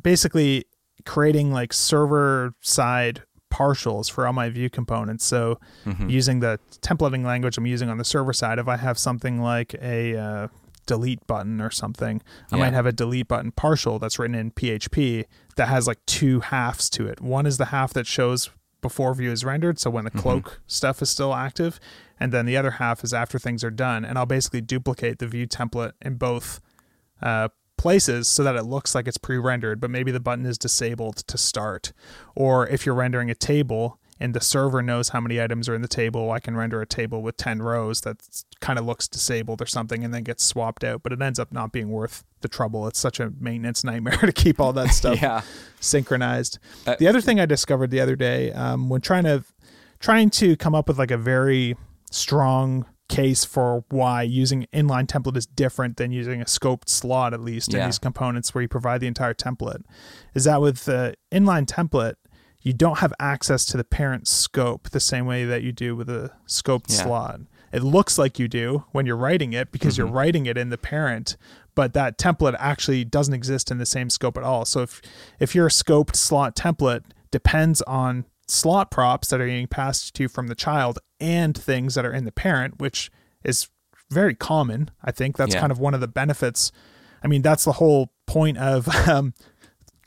basically 0.00 0.64
creating 1.04 1.50
like 1.52 1.72
server 1.72 2.54
side 2.60 3.22
partials 3.52 4.10
for 4.10 4.26
all 4.26 4.32
my 4.32 4.48
Vue 4.50 4.70
components. 4.70 5.24
So 5.24 5.58
using 6.06 6.38
the 6.40 6.60
templating 6.80 7.24
language 7.24 7.58
I'm 7.58 7.66
using 7.66 7.88
on 7.88 7.98
the 7.98 8.04
server 8.04 8.32
side, 8.32 8.58
if 8.60 8.68
I 8.68 8.76
have 8.76 8.98
something 8.98 9.40
like 9.40 9.74
a 9.80 10.16
uh, 10.16 10.48
delete 10.86 11.26
button 11.26 11.60
or 11.60 11.70
something, 11.70 12.22
I 12.52 12.56
Yeah. 12.56 12.64
might 12.64 12.72
have 12.74 12.86
a 12.86 12.92
delete 12.92 13.26
button 13.26 13.50
partial 13.52 13.98
that's 13.98 14.18
written 14.18 14.36
in 14.36 14.50
PHP 14.52 15.24
that 15.56 15.66
has 15.68 15.86
like 15.88 15.98
two 16.06 16.40
halves 16.40 16.88
to 16.90 17.06
it. 17.08 17.20
One 17.20 17.46
is 17.46 17.56
the 17.58 17.66
half 17.66 17.92
that 17.94 18.06
shows 18.06 18.50
before 18.80 19.14
Vue 19.14 19.32
is 19.32 19.44
rendered, 19.44 19.78
so 19.78 19.90
when 19.90 20.04
the 20.04 20.10
cloak 20.10 20.60
stuff 20.66 21.02
is 21.02 21.10
still 21.10 21.34
active, 21.34 21.80
and 22.20 22.32
then 22.32 22.46
the 22.46 22.56
other 22.56 22.72
half 22.72 23.04
is 23.04 23.12
after 23.12 23.38
things 23.38 23.64
are 23.64 23.70
done. 23.70 24.04
And 24.04 24.18
I'll 24.18 24.26
basically 24.26 24.60
duplicate 24.60 25.18
the 25.18 25.26
Vue 25.26 25.46
template 25.46 25.92
in 26.00 26.14
both 26.14 26.60
uh, 27.20 27.48
places 27.76 28.28
so 28.28 28.44
that 28.44 28.56
it 28.56 28.64
looks 28.64 28.94
like 28.94 29.08
it's 29.08 29.18
pre-rendered, 29.18 29.80
but 29.80 29.90
maybe 29.90 30.10
the 30.10 30.20
button 30.20 30.46
is 30.46 30.58
disabled 30.58 31.18
to 31.28 31.38
start. 31.38 31.92
Or 32.34 32.66
if 32.68 32.84
you're 32.84 32.94
rendering 32.94 33.30
a 33.30 33.34
table 33.34 33.98
and 34.20 34.34
the 34.34 34.40
server 34.40 34.82
knows 34.82 35.10
how 35.10 35.20
many 35.20 35.40
items 35.40 35.68
are 35.68 35.74
in 35.74 35.82
the 35.82 35.88
table, 35.88 36.30
I 36.30 36.40
can 36.40 36.56
render 36.56 36.80
a 36.80 36.86
table 36.86 37.22
with 37.22 37.36
10 37.36 37.62
rows 37.62 38.00
that 38.02 38.16
kind 38.60 38.78
of 38.78 38.84
looks 38.84 39.06
disabled 39.08 39.62
or 39.62 39.66
something 39.66 40.04
and 40.04 40.12
then 40.12 40.24
gets 40.24 40.44
swapped 40.44 40.82
out, 40.84 41.02
but 41.02 41.12
it 41.12 41.22
ends 41.22 41.38
up 41.38 41.52
not 41.52 41.70
being 41.72 41.90
worth 41.90 42.24
the 42.40 42.48
trouble. 42.48 42.86
It's 42.88 42.98
such 42.98 43.20
a 43.20 43.32
maintenance 43.38 43.84
nightmare 43.84 44.16
to 44.18 44.32
keep 44.32 44.60
all 44.60 44.72
that 44.72 44.88
stuff 44.90 45.20
Yeah. 45.22 45.42
synchronized. 45.80 46.58
Uh, 46.86 46.96
the 46.98 47.06
other 47.08 47.20
thing 47.20 47.38
I 47.40 47.46
discovered 47.46 47.90
the 47.90 48.00
other 48.00 48.16
day, 48.16 48.52
um, 48.52 48.88
when 48.88 49.00
trying 49.00 49.24
to 49.24 49.44
trying 50.00 50.30
to 50.30 50.56
come 50.56 50.74
up 50.74 50.86
with 50.88 50.98
like 50.98 51.10
a 51.10 51.16
very 51.16 51.76
strong 52.10 52.86
case 53.08 53.44
for 53.44 53.84
why 53.88 54.22
using 54.22 54.66
inline 54.72 55.06
template 55.06 55.36
is 55.36 55.46
different 55.46 55.96
than 55.96 56.12
using 56.12 56.40
a 56.42 56.44
scoped 56.44 56.88
slot, 56.88 57.32
at 57.32 57.40
least 57.40 57.72
in 57.72 57.80
these 57.86 57.98
components 57.98 58.54
where 58.54 58.62
you 58.62 58.68
provide 58.68 59.00
the 59.00 59.06
entire 59.06 59.34
template, 59.34 59.82
is 60.34 60.44
that 60.44 60.60
with 60.60 60.84
the 60.84 61.14
inline 61.32 61.66
template, 61.66 62.14
you 62.68 62.74
don't 62.74 62.98
have 62.98 63.14
access 63.18 63.64
to 63.64 63.76
the 63.78 63.84
parent 63.84 64.28
scope 64.28 64.90
the 64.90 65.00
same 65.00 65.24
way 65.24 65.44
that 65.46 65.62
you 65.62 65.72
do 65.72 65.96
with 65.96 66.08
a 66.10 66.30
scoped 66.46 66.90
Yeah. 66.90 67.02
slot. 67.04 67.40
It 67.72 67.82
looks 67.82 68.18
like 68.18 68.38
you 68.38 68.46
do 68.48 68.84
when 68.92 69.06
you're 69.06 69.16
writing 69.16 69.52
it 69.54 69.72
because 69.72 69.96
you're 69.96 70.06
writing 70.20 70.44
it 70.46 70.56
in 70.58 70.68
the 70.68 70.76
parent, 70.78 71.36
but 71.74 71.92
that 71.94 72.18
template 72.18 72.56
actually 72.58 73.04
doesn't 73.04 73.32
exist 73.34 73.70
in 73.70 73.78
the 73.78 73.86
same 73.86 74.10
scope 74.10 74.36
at 74.36 74.42
all. 74.44 74.64
So 74.66 74.82
if 74.82 75.00
if 75.38 75.54
your 75.54 75.68
scoped 75.70 76.14
slot 76.16 76.54
template 76.56 77.04
depends 77.30 77.80
on 77.82 78.26
slot 78.46 78.90
props 78.90 79.28
that 79.28 79.40
are 79.40 79.46
being 79.46 79.66
passed 79.66 80.14
to 80.16 80.24
you 80.24 80.28
from 80.28 80.48
the 80.48 80.54
child 80.54 80.98
and 81.20 81.56
things 81.56 81.94
that 81.94 82.04
are 82.04 82.12
in 82.12 82.24
the 82.26 82.32
parent, 82.32 82.78
which 82.80 83.10
is 83.44 83.68
very 84.10 84.34
common. 84.34 84.90
I 85.02 85.10
think 85.10 85.36
that's 85.38 85.54
Yeah. 85.54 85.60
kind 85.60 85.72
of 85.72 85.78
one 85.78 85.94
of 85.94 86.00
the 86.00 86.08
benefits. 86.08 86.70
I 87.22 87.28
mean, 87.28 87.42
that's 87.42 87.64
the 87.64 87.72
whole 87.80 88.12
point 88.26 88.56
of 88.58 88.88
um, 89.08 89.32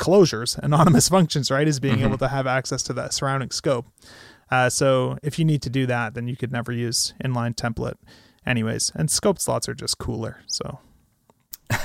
closures, 0.02 0.58
anonymous 0.58 1.08
functions, 1.16 1.52
right? 1.52 1.68
Is 1.68 1.80
being 1.80 2.02
able 2.02 2.18
to 2.18 2.28
have 2.28 2.48
access 2.48 2.84
to 2.84 2.94
that 2.94 3.14
surrounding 3.14 3.52
scope. 3.52 3.86
Uh, 4.50 4.70
so 4.70 5.18
if 5.24 5.40
you 5.40 5.46
need 5.46 5.62
to 5.62 5.70
do 5.70 5.86
that, 5.86 6.14
then 6.14 6.28
you 6.28 6.36
could 6.36 6.52
never 6.52 6.72
use 6.74 7.14
inline 7.24 7.56
template, 7.56 7.96
anyways. 8.46 8.92
And 8.96 9.10
scope 9.10 9.40
slots 9.40 9.70
are 9.70 9.74
just 9.74 9.98
cooler. 9.98 10.42
So 10.48 10.80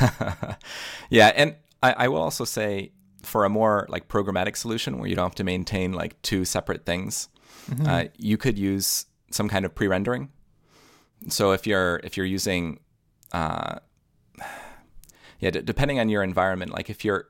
Yeah, 1.10 1.32
and 1.36 1.54
I, 1.82 1.92
I 1.92 2.08
will 2.08 2.22
also 2.22 2.44
say 2.44 2.92
for 3.22 3.44
a 3.44 3.48
more 3.48 3.86
like 3.88 4.08
programmatic 4.08 4.56
solution 4.56 4.98
where 4.98 5.08
you 5.08 5.14
don't 5.16 5.26
have 5.26 5.34
to 5.36 5.44
maintain 5.44 5.92
like 5.92 6.20
two 6.22 6.44
separate 6.44 6.84
things, 6.84 7.28
uh, 7.86 8.04
you 8.16 8.36
could 8.36 8.58
use 8.58 9.06
some 9.30 9.48
kind 9.48 9.64
of 9.64 9.74
pre-rendering. 9.74 10.30
So 11.28 11.52
if 11.52 11.66
you're 11.66 12.00
if 12.04 12.16
you're 12.16 12.26
using, 12.26 12.80
uh, 13.32 13.78
yeah, 15.40 15.50
d- 15.50 15.62
depending 15.62 15.98
on 16.00 16.08
your 16.08 16.22
environment, 16.22 16.72
like 16.72 16.90
if 16.90 17.04
you're 17.04 17.28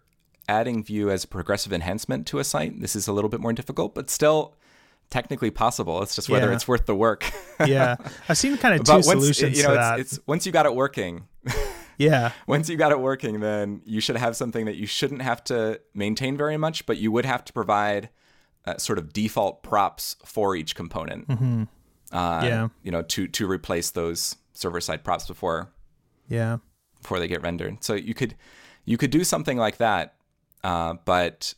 adding 0.48 0.82
Vue 0.84 1.10
as 1.10 1.24
a 1.24 1.28
progressive 1.28 1.72
enhancement 1.72 2.26
to 2.28 2.38
a 2.38 2.44
site, 2.44 2.80
this 2.80 2.94
is 2.96 3.08
a 3.08 3.12
little 3.12 3.30
bit 3.30 3.40
more 3.40 3.52
difficult, 3.52 3.94
but 3.94 4.10
still 4.10 4.54
technically 5.10 5.50
possible. 5.50 6.02
It's 6.02 6.14
just 6.14 6.28
whether 6.28 6.48
Yeah. 6.48 6.54
it's 6.54 6.66
worth 6.66 6.86
the 6.86 6.94
work. 6.96 7.30
yeah, 7.66 7.96
I've 8.28 8.38
seen 8.38 8.56
kind 8.56 8.78
of 8.78 8.84
two 8.86 8.92
once 8.92 9.06
solutions 9.06 9.56
you 9.56 9.62
know, 9.62 9.74
to 9.74 9.74
it's, 9.74 9.80
that. 9.88 10.00
it's 10.00 10.18
once 10.26 10.46
you 10.46 10.52
got 10.52 10.66
it 10.66 10.74
working, 10.74 11.28
yeah, 11.98 12.32
once 12.46 12.68
you 12.68 12.76
got 12.76 12.90
it 12.92 12.98
working, 13.00 13.40
then 13.40 13.82
you 13.84 14.00
should 14.00 14.16
have 14.16 14.36
something 14.36 14.64
that 14.66 14.76
you 14.76 14.86
shouldn't 14.86 15.22
have 15.22 15.42
to 15.44 15.80
maintain 15.94 16.36
very 16.36 16.56
much, 16.56 16.86
but 16.86 16.96
you 16.98 17.12
would 17.12 17.24
have 17.24 17.44
to 17.44 17.52
provide 17.52 18.08
uh, 18.66 18.76
sort 18.78 18.98
of 18.98 19.12
default 19.12 19.62
props 19.62 20.16
for 20.24 20.56
each 20.56 20.74
component. 20.74 21.28
Mm-hmm. 21.28 21.62
Uh, 22.12 22.40
Yeah. 22.44 22.68
you 22.82 22.90
know, 22.90 23.02
to 23.02 23.28
to 23.28 23.46
replace 23.48 23.90
those 23.90 24.34
server 24.54 24.80
side 24.80 25.04
props 25.04 25.26
before 25.26 25.70
yeah, 26.28 26.56
before 27.00 27.20
they 27.20 27.28
get 27.28 27.42
rendered. 27.42 27.84
So 27.84 27.94
you 27.94 28.12
could 28.14 28.34
you 28.84 28.96
could 28.96 29.10
do 29.12 29.22
something 29.22 29.56
like 29.56 29.76
that, 29.76 30.15
uh, 30.66 30.94
but 31.04 31.54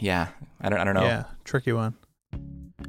yeah, 0.00 0.28
I 0.60 0.68
don't 0.68 0.78
I 0.78 0.84
don't 0.84 0.94
know. 0.94 1.02
yeah, 1.02 1.24
tricky 1.44 1.72
one. 1.72 1.94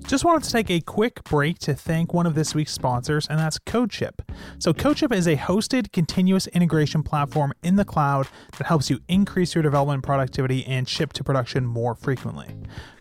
Just 0.06 0.24
wanted 0.24 0.44
to 0.44 0.52
take 0.52 0.70
a 0.70 0.82
quick 0.82 1.24
break 1.24 1.58
to 1.60 1.74
thank 1.74 2.14
one 2.14 2.28
of 2.28 2.36
this 2.36 2.54
week's 2.54 2.74
sponsors, 2.74 3.28
and 3.28 3.40
that's 3.40 3.58
CodeShip. 3.58 4.20
So, 4.60 4.72
CodeShip 4.72 5.12
is 5.12 5.28
a 5.28 5.36
hosted 5.36 5.92
continuous 5.92 6.46
integration 6.48 7.02
platform 7.02 7.54
in 7.64 7.76
the 7.76 7.86
cloud 7.86 8.28
that 8.58 8.68
helps 8.68 8.92
you 8.92 9.00
increase 9.08 9.56
your 9.56 9.64
development 9.64 10.04
productivity 10.04 10.66
and 10.66 10.88
ship 10.88 11.12
to 11.14 11.24
production 11.24 11.66
more 11.66 11.96
frequently. 11.96 12.56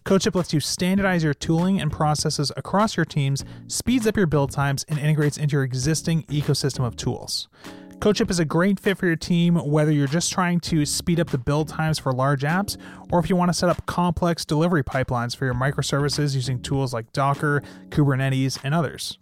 CodeShip 0.07 0.35
lets 0.35 0.55
you 0.55 0.61
standardize 0.61 1.23
your 1.23 1.35
tooling 1.35 1.79
and 1.79 1.93
processes 1.93 2.51
across 2.57 2.97
your 2.97 3.07
teams, 3.07 3.45
speeds 3.67 4.07
up 4.07 4.17
your 4.17 4.27
build 4.27 4.51
times, 4.51 4.85
and 4.89 4.99
integrates 4.99 5.37
into 5.37 5.57
your 5.57 5.65
existing 5.65 6.23
ecosystem 6.25 6.87
of 6.87 6.97
tools. 6.97 7.49
CodeShip 7.99 8.31
is 8.31 8.39
a 8.39 8.45
great 8.45 8.79
fit 8.79 8.97
for 8.97 9.07
your 9.07 9.17
team, 9.17 9.57
whether 9.57 9.91
you're 9.91 10.07
just 10.07 10.31
trying 10.31 10.61
to 10.61 10.87
speed 10.87 11.19
up 11.19 11.31
the 11.31 11.39
build 11.39 11.67
times 11.67 11.99
for 11.99 12.13
large 12.13 12.43
apps, 12.43 12.77
or 13.11 13.19
if 13.19 13.29
you 13.29 13.35
want 13.35 13.49
to 13.49 13.53
set 13.53 13.69
up 13.69 13.85
complex 13.87 14.45
delivery 14.45 14.85
pipelines 14.85 15.35
for 15.35 15.47
your 15.47 15.55
microservices 15.55 16.37
using 16.37 16.63
tools 16.63 16.95
like 16.95 17.13
Docker, 17.13 17.61
Kubernetes, 17.89 18.61
and 18.63 18.73
others. 18.73 19.19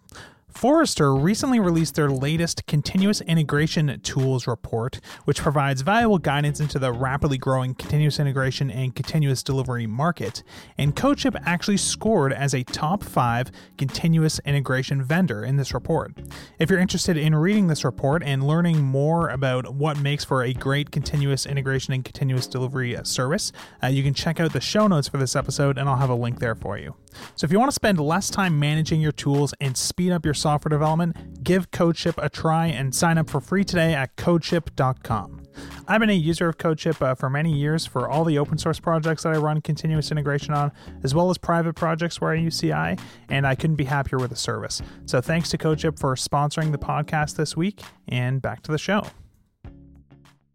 Forrester 0.57 1.13
recently 1.13 1.59
released 1.59 1.93
their 1.93 2.09
latest 2.09 2.65
continuous 2.65 3.21
integration 3.21 3.99
tools 4.01 4.47
report, 4.47 4.99
which 5.25 5.37
provides 5.37 5.81
valuable 5.81 6.17
guidance 6.17 6.59
into 6.59 6.79
the 6.79 6.91
rapidly 6.91 7.37
growing 7.37 7.75
continuous 7.75 8.19
integration 8.19 8.71
and 8.71 8.95
continuous 8.95 9.43
delivery 9.43 9.85
market. 9.85 10.41
And 10.75 10.95
CodeShip 10.95 11.39
actually 11.45 11.77
scored 11.77 12.33
as 12.33 12.55
a 12.55 12.63
top 12.63 13.03
five 13.03 13.51
continuous 13.77 14.39
integration 14.45 15.03
vendor 15.03 15.45
in 15.45 15.57
this 15.57 15.75
report. 15.75 16.13
If 16.57 16.71
you're 16.71 16.79
interested 16.79 17.17
in 17.17 17.35
reading 17.35 17.67
this 17.67 17.85
report 17.85 18.23
and 18.23 18.47
learning 18.47 18.81
more 18.81 19.29
about 19.29 19.75
what 19.75 19.99
makes 19.99 20.25
for 20.25 20.43
a 20.43 20.53
great 20.53 20.89
continuous 20.89 21.45
integration 21.45 21.93
and 21.93 22.03
continuous 22.03 22.47
delivery 22.47 22.97
service, 23.03 23.51
uh, 23.83 23.87
you 23.89 24.01
can 24.01 24.15
check 24.15 24.39
out 24.39 24.53
the 24.53 24.61
show 24.61 24.87
notes 24.87 25.07
for 25.07 25.17
this 25.17 25.35
episode, 25.35 25.77
and 25.77 25.87
I'll 25.87 25.97
have 25.97 26.09
a 26.09 26.15
link 26.15 26.39
there 26.39 26.55
for 26.55 26.79
you. 26.79 26.95
So 27.35 27.45
if 27.45 27.51
you 27.51 27.59
want 27.59 27.69
to 27.69 27.75
spend 27.75 27.99
less 27.99 28.31
time 28.31 28.59
managing 28.59 29.01
your 29.01 29.11
tools 29.11 29.53
and 29.61 29.77
speed 29.77 30.11
up 30.11 30.25
your 30.25 30.33
software 30.47 30.69
development, 30.69 31.43
give 31.43 31.71
CodeShip 31.71 32.23
a 32.23 32.29
try 32.29 32.67
and 32.67 32.95
sign 32.95 33.17
up 33.17 33.29
for 33.29 33.41
free 33.41 33.65
today 33.65 33.93
at 33.93 34.15
codeship.com. 34.15 35.43
I've 35.89 35.99
been 35.99 36.09
a 36.09 36.13
user 36.13 36.47
of 36.47 36.57
CodeShip 36.57 37.01
uh, 37.01 37.15
for 37.15 37.29
many 37.29 37.51
years 37.51 37.85
for 37.85 38.07
all 38.07 38.23
the 38.23 38.37
open 38.37 38.57
source 38.57 38.79
projects 38.79 39.23
that 39.23 39.33
I 39.33 39.37
run 39.39 39.59
continuous 39.59 40.09
integration 40.09 40.53
on, 40.53 40.71
as 41.03 41.13
well 41.13 41.29
as 41.29 41.37
private 41.37 41.75
projects 41.75 42.21
where 42.21 42.31
I 42.31 42.35
use 42.35 42.61
CI, 42.61 42.95
and 43.27 43.45
I 43.45 43.55
couldn't 43.55 43.75
be 43.75 43.83
happier 43.83 44.19
with 44.19 44.29
the 44.29 44.37
service. 44.37 44.81
So 45.05 45.19
thanks 45.19 45.49
to 45.49 45.57
CodeShip 45.57 45.99
for 45.99 46.15
sponsoring 46.15 46.71
the 46.71 46.77
podcast 46.77 47.35
this 47.35 47.57
week, 47.57 47.81
and 48.07 48.41
back 48.41 48.61
to 48.63 48.71
the 48.71 48.77
show. 48.77 49.05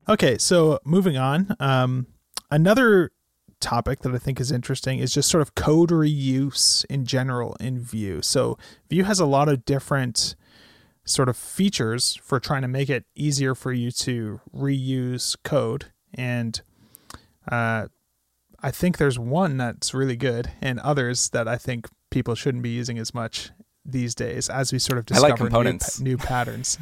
Okay, 0.09 0.39
so 0.39 0.79
moving 0.87 1.19
on. 1.19 1.55
Um, 1.61 2.07
another 2.51 3.11
topic 3.63 4.01
that 4.01 4.15
I 4.15 4.19
think 4.19 4.41
is 4.41 4.53
interesting 4.53 4.99
is 4.99 5.13
just 5.15 5.31
sort 5.31 5.41
of 5.41 5.55
code 5.55 5.89
reuse 5.91 6.85
in 6.91 7.07
general 7.07 7.57
in 7.61 7.79
Vue. 7.79 8.21
So 8.23 8.59
Vue 8.91 9.05
has 9.05 9.21
a 9.21 9.27
lot 9.27 9.49
of 9.49 9.65
different 9.65 10.35
sort 11.05 11.29
of 11.29 11.37
features 11.37 12.17
for 12.23 12.39
trying 12.39 12.63
to 12.63 12.69
make 12.69 12.91
it 12.91 13.05
easier 13.15 13.55
for 13.55 13.73
you 13.73 13.91
to 13.91 14.41
reuse 14.55 15.37
code. 15.43 15.87
And 16.15 16.61
uh, 17.51 17.87
I 18.61 18.71
think 18.71 18.99
there's 18.99 19.19
one 19.19 19.57
that's 19.57 19.93
really 19.95 20.17
good, 20.17 20.53
and 20.61 20.79
others 20.81 21.31
that 21.31 21.49
I 21.49 21.57
think 21.57 21.89
people 22.11 22.35
shouldn't 22.35 22.63
be 22.63 22.71
using 22.71 22.99
as 22.99 23.13
much 23.15 23.51
these 23.85 24.15
days 24.15 24.49
as 24.49 24.73
we 24.73 24.79
sort 24.79 24.99
of 24.99 25.07
I 25.11 25.19
like 25.19 25.37
discover 25.37 25.51
new, 25.65 25.79
new 26.01 26.17
patterns. 26.17 26.79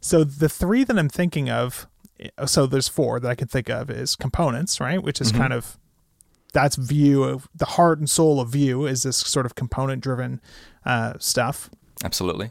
So 0.00 0.24
the 0.24 0.48
three 0.48 0.82
that 0.82 0.98
I'm 0.98 1.08
thinking 1.08 1.48
of, 1.48 1.86
so 2.46 2.66
there's 2.66 2.88
four 2.88 3.20
that 3.20 3.30
I 3.30 3.36
can 3.36 3.46
think 3.46 3.70
of 3.70 3.88
is 3.88 4.16
components, 4.16 4.80
right? 4.80 5.00
Which 5.00 5.20
is 5.20 5.30
Mhm. 5.30 5.36
kind 5.36 5.52
of 5.52 5.78
that's 6.52 6.76
Vue 6.76 7.22
of 7.22 7.48
the 7.54 7.64
heart 7.64 7.98
and 7.98 8.08
soul 8.08 8.40
of 8.40 8.50
Vue 8.50 8.86
is 8.86 9.02
this 9.02 9.16
sort 9.16 9.46
of 9.46 9.54
component 9.54 10.02
driven 10.02 10.40
uh, 10.84 11.14
stuff. 11.18 11.70
Absolutely. 12.04 12.50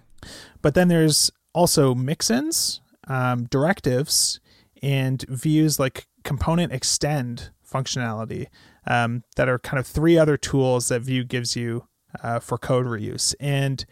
But 0.62 0.74
then 0.76 0.88
there's 0.88 1.32
also 1.54 1.95
mixins, 1.95 2.80
um, 3.08 3.45
directives, 3.45 4.39
and 4.82 5.24
Vue's 5.28 5.80
like 5.80 6.08
component 6.24 6.72
extend 6.72 7.50
functionality 7.70 8.47
um, 8.88 9.24
that 9.36 9.50
are 9.50 9.60
kind 9.60 9.80
of 9.80 9.88
three 9.88 10.18
other 10.18 10.38
tools 10.38 10.88
that 10.88 11.02
Vue 11.02 11.24
gives 11.24 11.56
you 11.56 11.88
uh, 12.24 12.39
for 12.39 12.58
code 12.58 12.86
reuse. 12.86 13.36
And 13.39 13.86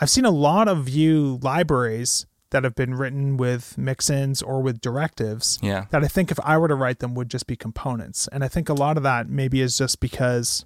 I've 0.00 0.10
seen 0.10 0.24
a 0.24 0.30
lot 0.30 0.68
of 0.68 0.84
Vue 0.84 1.38
libraries 1.42 2.26
that 2.50 2.64
have 2.64 2.74
been 2.74 2.94
written 2.94 3.36
with 3.36 3.74
mixins 3.78 4.42
or 4.46 4.62
with 4.62 4.80
directives 4.80 5.58
Yeah. 5.62 5.84
that 5.90 6.02
I 6.02 6.08
think 6.08 6.30
if 6.30 6.38
I 6.42 6.56
were 6.56 6.68
to 6.68 6.74
write 6.74 7.00
them 7.00 7.14
would 7.14 7.28
just 7.30 7.46
be 7.46 7.56
components. 7.56 8.28
And 8.32 8.42
I 8.42 8.48
think 8.48 8.68
a 8.68 8.74
lot 8.74 8.96
of 8.96 9.02
that 9.02 9.28
maybe 9.28 9.60
is 9.60 9.76
just 9.76 10.00
because 10.00 10.64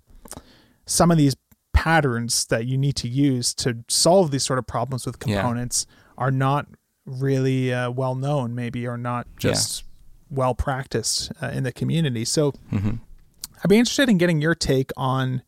some 0.86 1.10
of 1.10 1.16
these 1.18 1.34
patterns 1.72 2.44
that 2.46 2.66
you 2.66 2.78
need 2.78 2.94
to 2.96 3.08
use 3.08 3.52
to 3.54 3.78
solve 3.88 4.30
these 4.30 4.44
sort 4.44 4.58
of 4.58 4.66
problems 4.66 5.06
with 5.06 5.16
Yeah. 5.26 5.36
components 5.40 5.86
are 6.16 6.30
not 6.30 6.66
really 7.04 7.72
uh, 7.72 7.90
well 7.90 8.14
known, 8.14 8.54
maybe, 8.54 8.86
or 8.86 8.96
not 8.96 9.26
just 9.36 9.82
well 10.30 10.54
practiced 10.54 11.32
uh, 11.42 11.48
in 11.48 11.64
the 11.64 11.72
community. 11.72 12.24
So 12.24 12.52
hmm 12.70 12.96
I'd 13.64 13.68
be 13.68 13.78
interested 13.78 14.08
in 14.08 14.18
getting 14.18 14.40
your 14.40 14.54
take 14.56 14.90
on 14.96 15.42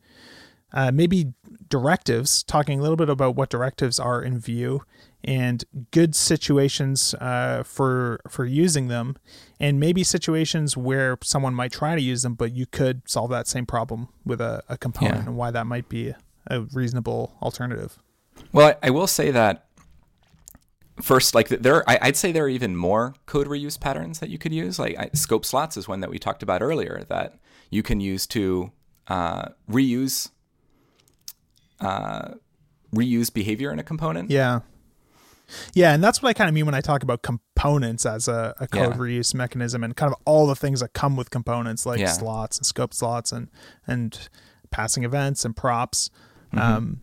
uh, 0.73 0.91
maybe 0.93 1.33
directives, 1.69 2.43
talking 2.43 2.79
a 2.79 2.81
little 2.81 2.95
bit 2.97 3.09
about 3.09 3.35
what 3.35 3.49
directives 3.49 3.99
are 3.99 4.21
in 4.21 4.39
Vue 4.39 4.81
and 5.25 5.65
good 5.91 6.15
situations 6.15 7.13
uh, 7.15 7.63
for 7.65 8.19
for 8.29 8.45
using 8.45 8.87
them, 8.87 9.15
and 9.59 9.79
maybe 9.79 10.03
situations 10.03 10.77
where 10.77 11.17
someone 11.23 11.53
might 11.53 11.71
try 11.71 11.95
to 11.95 12.01
use 12.01 12.21
them, 12.21 12.35
but 12.35 12.53
you 12.53 12.65
could 12.65 13.01
solve 13.09 13.29
that 13.31 13.47
same 13.47 13.65
problem 13.65 14.07
with 14.23 14.39
a, 14.39 14.63
a 14.69 14.77
component, 14.77 15.15
Yeah. 15.23 15.25
and 15.27 15.35
why 15.35 15.51
that 15.51 15.65
might 15.65 15.89
be 15.89 16.13
a 16.47 16.61
reasonable 16.73 17.35
alternative. 17.41 17.97
Well, 18.51 18.67
I, 18.81 18.87
I 18.87 18.89
will 18.91 19.07
say 19.07 19.31
that 19.31 19.65
first, 21.01 21.33
like 21.33 21.47
there, 21.49 21.83
I, 21.89 21.97
I'd 22.03 22.15
say 22.15 22.31
there 22.31 22.45
are 22.45 22.49
even 22.49 22.75
more 22.75 23.15
code 23.25 23.47
reuse 23.47 23.79
patterns 23.79 24.19
that 24.19 24.29
you 24.29 24.37
could 24.37 24.53
use. 24.53 24.77
Like 24.77 24.97
I, 24.97 25.09
scope 25.13 25.43
slots 25.45 25.75
is 25.75 25.87
one 25.87 26.01
that 26.01 26.09
we 26.09 26.19
talked 26.19 26.43
about 26.43 26.61
earlier 26.61 27.03
that 27.09 27.39
you 27.71 27.81
can 27.81 27.99
use 27.99 28.27
to 28.27 28.71
uh, 29.07 29.49
reuse 29.69 30.29
uh, 31.79 32.35
reuse 32.93 33.33
behavior 33.33 33.71
in 33.71 33.79
a 33.79 33.83
component. 33.83 34.29
Yeah. 34.29 34.59
Yeah, 35.73 35.93
and 35.93 36.03
that's 36.03 36.21
what 36.21 36.29
I 36.29 36.33
kind 36.33 36.47
of 36.49 36.53
mean 36.53 36.65
when 36.65 36.75
I 36.75 36.81
talk 36.81 37.03
about 37.03 37.21
components 37.21 38.05
as 38.05 38.27
a, 38.27 38.53
a 38.59 38.67
code 38.67 38.93
Yeah. 38.93 38.97
reuse 38.97 39.33
mechanism 39.33 39.83
and 39.83 39.95
kind 39.95 40.11
of 40.11 40.19
all 40.25 40.47
the 40.47 40.55
things 40.55 40.79
that 40.79 40.93
come 40.93 41.15
with 41.15 41.29
components 41.29 41.85
like 41.85 41.99
Yeah. 41.99 42.11
slots 42.11 42.57
and 42.57 42.65
scope 42.65 42.93
slots 42.93 43.31
and 43.31 43.49
and 43.87 44.29
passing 44.71 45.03
events 45.03 45.45
and 45.45 45.55
props. 45.55 46.09
Mm-hmm. 46.53 46.59
Um 46.59 47.01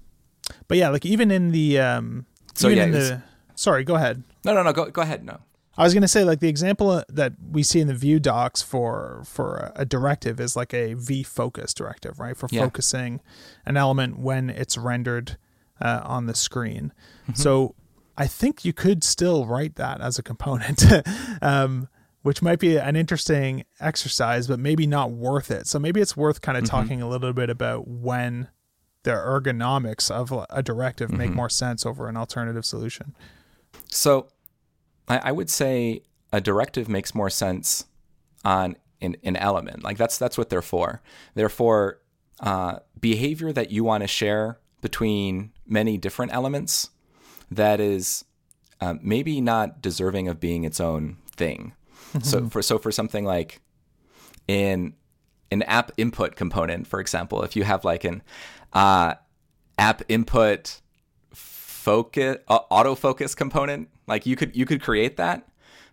but 0.69 0.77
yeah, 0.79 0.89
like 0.89 1.07
even 1.07 1.31
in 1.31 1.53
the 1.53 1.79
um 1.79 2.27
So, 2.55 2.69
even 2.69 2.93
yeah, 2.93 2.99
the 2.99 3.23
sorry, 3.55 3.85
go 3.85 3.95
ahead. 3.95 4.23
No, 4.45 4.55
no, 4.55 4.63
no. 4.63 4.73
Go, 4.73 4.91
go 4.91 5.03
ahead. 5.03 5.25
No. 5.25 5.39
I 5.79 5.85
was 5.85 5.95
going 5.95 6.03
to 6.03 6.09
say 6.09 6.23
like 6.25 6.41
the 6.41 6.49
example 6.51 6.91
uh, 6.91 7.05
that 7.09 7.33
we 7.51 7.63
see 7.63 7.81
in 7.81 7.87
the 7.87 7.95
Vue 7.95 8.21
docs 8.21 8.61
for 8.61 9.23
for 9.25 9.73
a- 9.75 9.83
a 9.83 9.85
directive 9.87 10.39
is 10.39 10.55
like 10.55 10.75
a 10.75 10.93
v 10.95 11.23
focus 11.23 11.73
directive, 11.73 12.19
right? 12.21 12.37
For 12.37 12.47
Yeah. 12.53 12.63
focusing 12.65 13.21
an 13.65 13.77
element 13.79 14.19
when 14.19 14.51
it's 14.51 14.77
rendered 14.77 15.39
uh, 15.81 16.01
on 16.05 16.27
the 16.27 16.35
screen. 16.35 16.93
Mm-hmm. 17.23 17.33
So 17.35 17.75
I 18.17 18.27
think 18.27 18.65
you 18.65 18.73
could 18.73 19.03
still 19.05 19.47
write 19.47 19.77
that 19.77 20.01
as 20.01 20.19
a 20.19 20.23
component. 20.23 20.85
um 21.43 21.89
which 22.23 22.41
might 22.41 22.61
be 22.61 22.77
an 22.77 22.95
interesting 22.95 23.65
exercise, 23.81 24.47
but 24.47 24.61
maybe 24.61 24.87
not 24.87 25.11
worth 25.11 25.51
it. 25.51 25.67
So 25.67 25.81
maybe 25.81 26.01
it's 26.01 26.17
worth 26.17 26.41
kind 26.41 26.57
of 26.57 26.63
Mm-hmm. 26.63 26.77
talking 26.77 27.03
a 27.03 27.09
little 27.09 27.33
bit 27.33 27.51
about 27.51 27.89
when 27.89 28.47
the 29.03 29.11
ergonomics 29.11 30.09
of 30.09 30.33
a 30.49 30.63
directive 30.63 31.11
make 31.11 31.31
Mm-hmm. 31.31 31.37
more 31.37 31.49
sense 31.51 31.85
over 31.85 32.07
an 32.09 32.17
alternative 32.17 32.65
solution. 32.65 33.17
So 33.89 34.29
I, 35.09 35.19
I 35.19 35.33
would 35.33 35.51
say 35.51 36.03
a 36.33 36.41
directive 36.41 36.89
makes 36.89 37.13
more 37.13 37.29
sense 37.29 37.87
on 38.45 38.77
an, 39.01 39.17
an 39.25 39.35
element. 39.35 39.83
Like 39.83 39.97
that's 39.99 40.17
that's 40.17 40.39
what 40.39 40.49
they're 40.49 40.63
for. 40.63 41.03
They're 41.35 41.49
for 41.49 41.99
uh, 42.39 42.79
behavior 43.01 43.53
that 43.53 43.73
you 43.73 43.83
want 43.83 44.03
to 44.05 44.07
share 44.07 44.61
between 44.81 45.51
many 45.67 45.99
different 45.99 46.33
elements 46.33 46.91
that 47.57 47.81
is 47.81 48.25
uh, 48.81 48.95
maybe 49.01 49.41
not 49.41 49.81
deserving 49.81 50.29
of 50.29 50.41
being 50.41 50.65
its 50.65 50.81
own 50.81 51.17
thing. 51.35 51.73
Mm-hmm. 52.13 52.21
So 52.21 52.49
for 52.49 52.63
so 52.63 52.79
for 52.79 52.93
something 52.93 53.25
like 53.25 53.61
in 54.49 54.95
an 55.51 55.63
app 55.63 55.93
input 55.97 56.37
component, 56.37 56.87
for 56.87 57.01
example, 57.01 57.43
if 57.43 57.57
you 57.57 57.65
have 57.65 57.85
like 57.85 58.05
an 58.05 58.23
uh, 58.73 59.15
app 59.79 60.03
input 60.09 60.81
focus 61.33 62.39
uh, 62.49 62.61
autofocus 62.71 63.37
component, 63.37 63.89
like 64.07 64.27
you 64.27 64.37
could 64.37 64.55
you 64.57 64.67
could 64.67 64.83
create 64.83 65.17
that, 65.17 65.49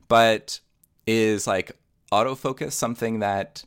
but 0.08 0.60
is 1.08 1.48
like 1.48 1.72
autofocus 2.12 2.74
something 2.74 3.20
that 3.20 3.64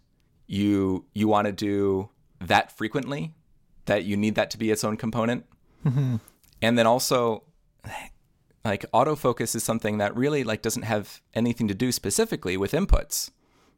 you 0.46 1.04
you 1.14 1.28
want 1.28 1.46
to 1.46 1.52
do 1.52 2.08
that 2.40 2.76
frequently 2.76 3.34
that 3.86 4.04
you 4.04 4.16
need 4.16 4.34
that 4.34 4.50
to 4.50 4.58
be 4.58 4.70
its 4.70 4.84
own 4.84 4.96
component 4.96 5.44
mm-hmm. 5.84 6.16
and 6.60 6.78
then 6.78 6.86
also 6.86 7.42
like 8.64 8.84
autofocus 8.92 9.54
is 9.54 9.64
something 9.64 9.98
that 9.98 10.14
really 10.16 10.44
like 10.44 10.62
doesn't 10.62 10.82
have 10.82 11.20
anything 11.34 11.68
to 11.68 11.74
do 11.74 11.90
specifically 11.90 12.56
with 12.56 12.72
inputs 12.72 13.30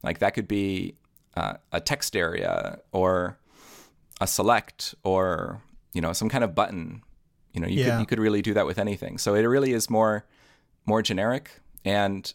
like 0.03 0.19
that 0.19 0.35
could 0.35 0.49
be 0.49 0.95
uh, 1.37 1.55
a 1.73 1.81
text 1.81 2.15
area 2.15 2.79
or 2.93 3.39
a 4.21 4.27
select 4.27 4.95
or 5.03 5.63
you 5.93 6.01
know 6.01 6.13
some 6.13 6.29
kind 6.29 6.45
of 6.45 6.55
button 6.55 7.03
you 7.53 7.61
know 7.61 7.67
you 7.67 7.81
yeah. 7.81 7.91
could 7.91 8.01
you 8.01 8.07
could 8.07 8.19
really 8.19 8.43
do 8.43 8.55
that 8.55 8.67
with 8.67 8.79
anything 8.79 9.19
so 9.19 9.35
it 9.35 9.43
really 9.43 9.73
is 9.73 9.89
more 9.89 10.27
more 10.87 11.03
generic 11.03 11.61
and 11.85 12.35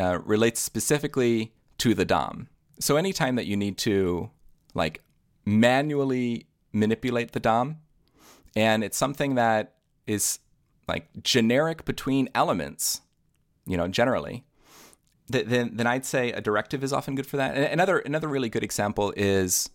uh, 0.00 0.18
relates 0.24 0.60
specifically 0.60 1.52
to 1.78 1.94
the 1.94 2.04
DOM. 2.04 2.48
So 2.80 2.96
anytime 2.96 3.36
that 3.36 3.46
you 3.46 3.56
need 3.56 3.78
to 3.78 4.30
like 4.74 5.02
manually 5.44 6.46
manipulate 6.72 7.32
the 7.32 7.40
DOM, 7.40 7.78
and 8.54 8.84
it's 8.84 8.96
something 8.96 9.34
that 9.34 9.74
is 10.06 10.38
like 10.88 11.08
generic 11.22 11.84
between 11.84 12.28
elements, 12.34 13.02
you 13.66 13.76
know, 13.76 13.86
generally, 13.86 14.44
then 15.28 15.76
then 15.76 15.86
I'd 15.86 16.06
say 16.06 16.32
a 16.32 16.40
directive 16.40 16.82
is 16.82 16.92
often 16.92 17.14
good 17.14 17.26
for 17.26 17.36
that. 17.36 17.54
And 17.54 17.64
another 17.64 17.98
another 17.98 18.28
really 18.28 18.48
good 18.48 18.64
example 18.64 19.12
is 19.16 19.70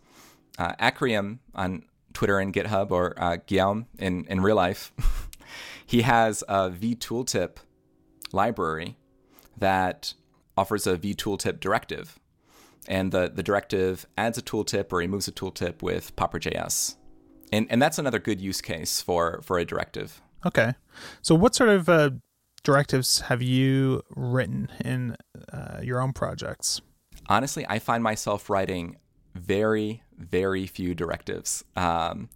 uh, 0.57 0.73
Akryum 0.79 1.39
on 1.53 1.83
Twitter 2.13 2.39
and 2.39 2.53
GitHub, 2.53 2.91
or 2.91 3.13
uh, 3.17 3.37
Guillaume 3.45 3.85
in 3.99 4.25
in 4.25 4.41
real 4.41 4.55
life. 4.55 4.91
he 5.85 6.01
has 6.01 6.43
a 6.47 6.71
vTooltip 6.71 7.57
library 8.31 8.97
that 9.57 10.15
offers 10.57 10.87
a 10.87 10.97
vTooltip 10.97 11.59
directive. 11.59 12.19
And 12.87 13.11
the, 13.11 13.31
the 13.33 13.43
directive 13.43 14.05
adds 14.17 14.37
a 14.37 14.41
tooltip 14.41 14.91
or 14.91 14.97
removes 14.97 15.27
a 15.27 15.31
tooltip 15.31 15.81
with 15.81 16.15
Popper.js. 16.15 16.95
And, 17.51 17.67
and 17.69 17.81
that's 17.81 17.99
another 17.99 18.19
good 18.19 18.41
use 18.41 18.61
case 18.61 18.99
for, 18.99 19.41
for 19.43 19.57
a 19.59 19.63
directive. 19.63 20.22
Okay. 20.45 20.73
So, 21.21 21.35
what 21.35 21.55
sort 21.55 21.69
of 21.69 21.89
uh, 21.89 22.11
directives 22.63 23.21
have 23.21 23.41
you 23.41 24.03
written 24.09 24.69
in 24.83 25.15
uh, 25.51 25.79
your 25.81 26.01
own 26.01 26.13
projects? 26.13 26.81
Honestly, 27.27 27.65
I 27.69 27.79
find 27.79 28.03
myself 28.03 28.49
writing 28.49 28.97
very, 29.35 30.03
very 30.17 30.67
few 30.67 30.93
directives. 30.93 31.63
Um, 31.75 32.29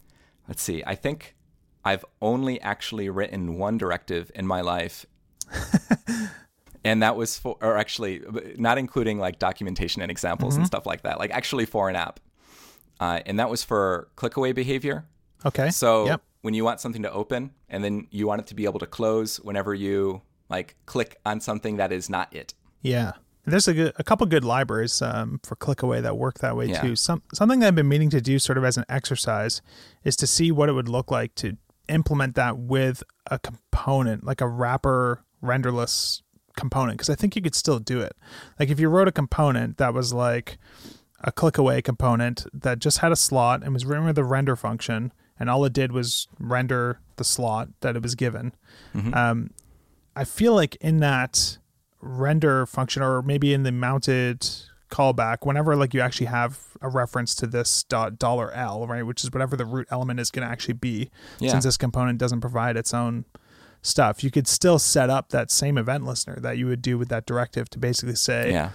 let's 0.48 0.62
see. 0.62 0.84
I 0.86 0.96
think 0.96 1.36
I've 1.84 2.06
only 2.22 2.60
actually 2.62 3.10
written 3.10 3.58
one 3.58 3.78
directive 3.78 4.32
in 4.36 4.48
my 4.48 4.62
life. 4.62 5.06
and 6.84 7.02
that 7.04 7.16
was 7.16 7.38
for 7.38 7.58
or 7.62 7.78
actually 7.78 8.22
not 8.58 8.78
including 8.78 9.20
like 9.20 9.40
documentation 9.40 10.02
and 10.02 10.12
examples 10.12 10.54
mm-hmm. 10.54 10.62
and 10.62 10.68
stuff 10.68 10.86
like 10.86 11.02
that 11.04 11.20
like 11.20 11.32
actually 11.32 11.66
for 11.66 11.90
an 11.90 11.96
app 11.96 12.20
uh, 13.00 13.22
and 13.26 13.40
that 13.40 13.50
was 13.50 13.64
for 13.64 14.10
click 14.16 14.36
away 14.38 14.52
behavior 14.52 15.06
okay 15.46 15.70
so 15.70 16.06
yep. 16.06 16.22
When 16.48 16.54
you 16.54 16.64
want 16.64 16.80
something 16.80 17.04
to 17.04 17.12
open 17.12 17.52
and 17.68 17.84
then 17.84 18.08
you 18.10 18.26
want 18.26 18.40
it 18.40 18.48
to 18.48 18.56
be 18.56 18.64
able 18.64 18.80
to 18.80 18.86
close 18.86 19.36
whenever 19.42 19.74
you 19.74 20.22
like 20.48 20.78
click 20.86 21.20
on 21.26 21.42
something 21.42 21.76
that 21.76 21.92
is 21.92 22.10
not 22.10 22.34
it 22.34 22.54
yeah 22.82 23.12
there's 23.46 23.68
a, 23.68 23.74
good, 23.74 23.94
a 23.98 24.04
couple 24.06 24.26
good 24.28 24.46
libraries 24.46 25.02
um, 25.02 25.42
for 25.44 25.58
clickaway 25.58 26.02
that 26.02 26.16
work 26.18 26.40
that 26.40 26.56
way 26.56 26.68
yeah. 26.68 26.82
too. 26.82 26.96
Some 26.96 27.22
something 27.34 27.60
that 27.60 27.68
I've 27.68 27.76
been 27.76 27.88
meaning 27.88 28.10
to 28.12 28.20
do, 28.20 28.40
sort 28.40 28.58
of 28.58 28.66
as 28.66 28.76
an 28.76 28.84
exercise, 28.90 29.62
is 30.04 30.18
to 30.18 30.28
see 30.28 30.52
what 30.52 30.68
it 30.68 30.74
would 30.74 30.90
look 30.90 31.12
like 31.12 31.34
to 31.36 31.56
implement 31.88 32.36
that 32.36 32.58
with 32.58 33.04
a 33.32 33.40
component, 33.40 34.26
like 34.26 34.42
a 34.42 34.48
wrapper 34.48 35.24
renderless 35.42 36.24
component 36.58 36.98
because 36.98 37.10
I 37.10 37.16
think 37.16 37.38
you 37.38 37.42
could 37.42 37.56
still 37.56 37.80
do 37.80 38.02
it. 38.02 38.18
Like 38.60 38.70
if 38.70 38.82
you 38.82 38.90
wrote 38.90 39.08
a 39.08 39.14
component 39.14 39.78
that 39.78 39.94
was 39.94 40.14
like 40.14 40.58
a 41.22 41.32
click 41.32 41.58
away 41.58 41.82
component 41.82 42.46
that 42.54 42.80
just 42.80 42.98
had 42.98 43.14
a 43.14 43.16
slot 43.16 43.64
and 43.64 43.74
was 43.74 43.86
written 43.86 44.06
with 44.06 44.18
a 44.18 44.26
render 44.26 44.58
function, 44.58 45.14
and 45.40 45.50
all 45.50 45.64
it 45.66 45.74
did 45.74 45.92
was 45.92 46.28
render 46.40 47.00
the 47.18 47.24
slot 47.24 47.70
that 47.82 47.96
it 47.96 48.02
was 48.02 48.16
given. 48.16 48.54
Mm-hmm. 48.96 49.14
Um, 49.14 49.52
I 50.16 50.24
feel 50.24 50.54
like 50.54 50.76
in 50.78 50.98
that 51.00 51.58
render 52.02 52.66
function, 52.66 53.02
or 53.02 53.22
maybe 53.22 53.54
in 53.54 53.64
the 53.64 53.72
mounted 53.72 54.48
callback, 54.90 55.46
whenever 55.46 55.76
like 55.76 55.94
you 55.94 56.02
actually 56.02 56.28
have 56.28 56.60
a 56.82 56.90
reference 56.90 57.36
to 57.36 57.48
this 57.48 57.84
dot 57.84 58.18
dollar 58.18 58.52
$L, 58.52 58.88
right, 58.88 59.04
which 59.04 59.24
is 59.24 59.32
whatever 59.32 59.56
the 59.56 59.66
root 59.66 59.88
element 59.92 60.20
is 60.20 60.32
going 60.32 60.46
to 60.46 60.52
actually 60.52 60.74
be, 60.74 61.10
yeah. 61.40 61.52
since 61.52 61.66
this 61.66 61.78
component 61.78 62.18
doesn't 62.20 62.42
provide 62.42 62.78
its 62.78 62.94
own 62.94 63.26
stuff, 63.82 64.24
you 64.24 64.32
could 64.32 64.48
still 64.48 64.80
set 64.80 65.10
up 65.10 65.30
that 65.30 65.52
same 65.52 65.78
event 65.78 66.06
listener 66.06 66.40
that 66.40 66.58
you 66.58 66.68
would 66.68 66.82
do 66.82 66.98
with 66.98 67.10
that 67.10 67.26
directive 67.26 67.70
to 67.70 67.80
basically 67.80 68.16
say 68.16 68.52
yeah. 68.52 68.72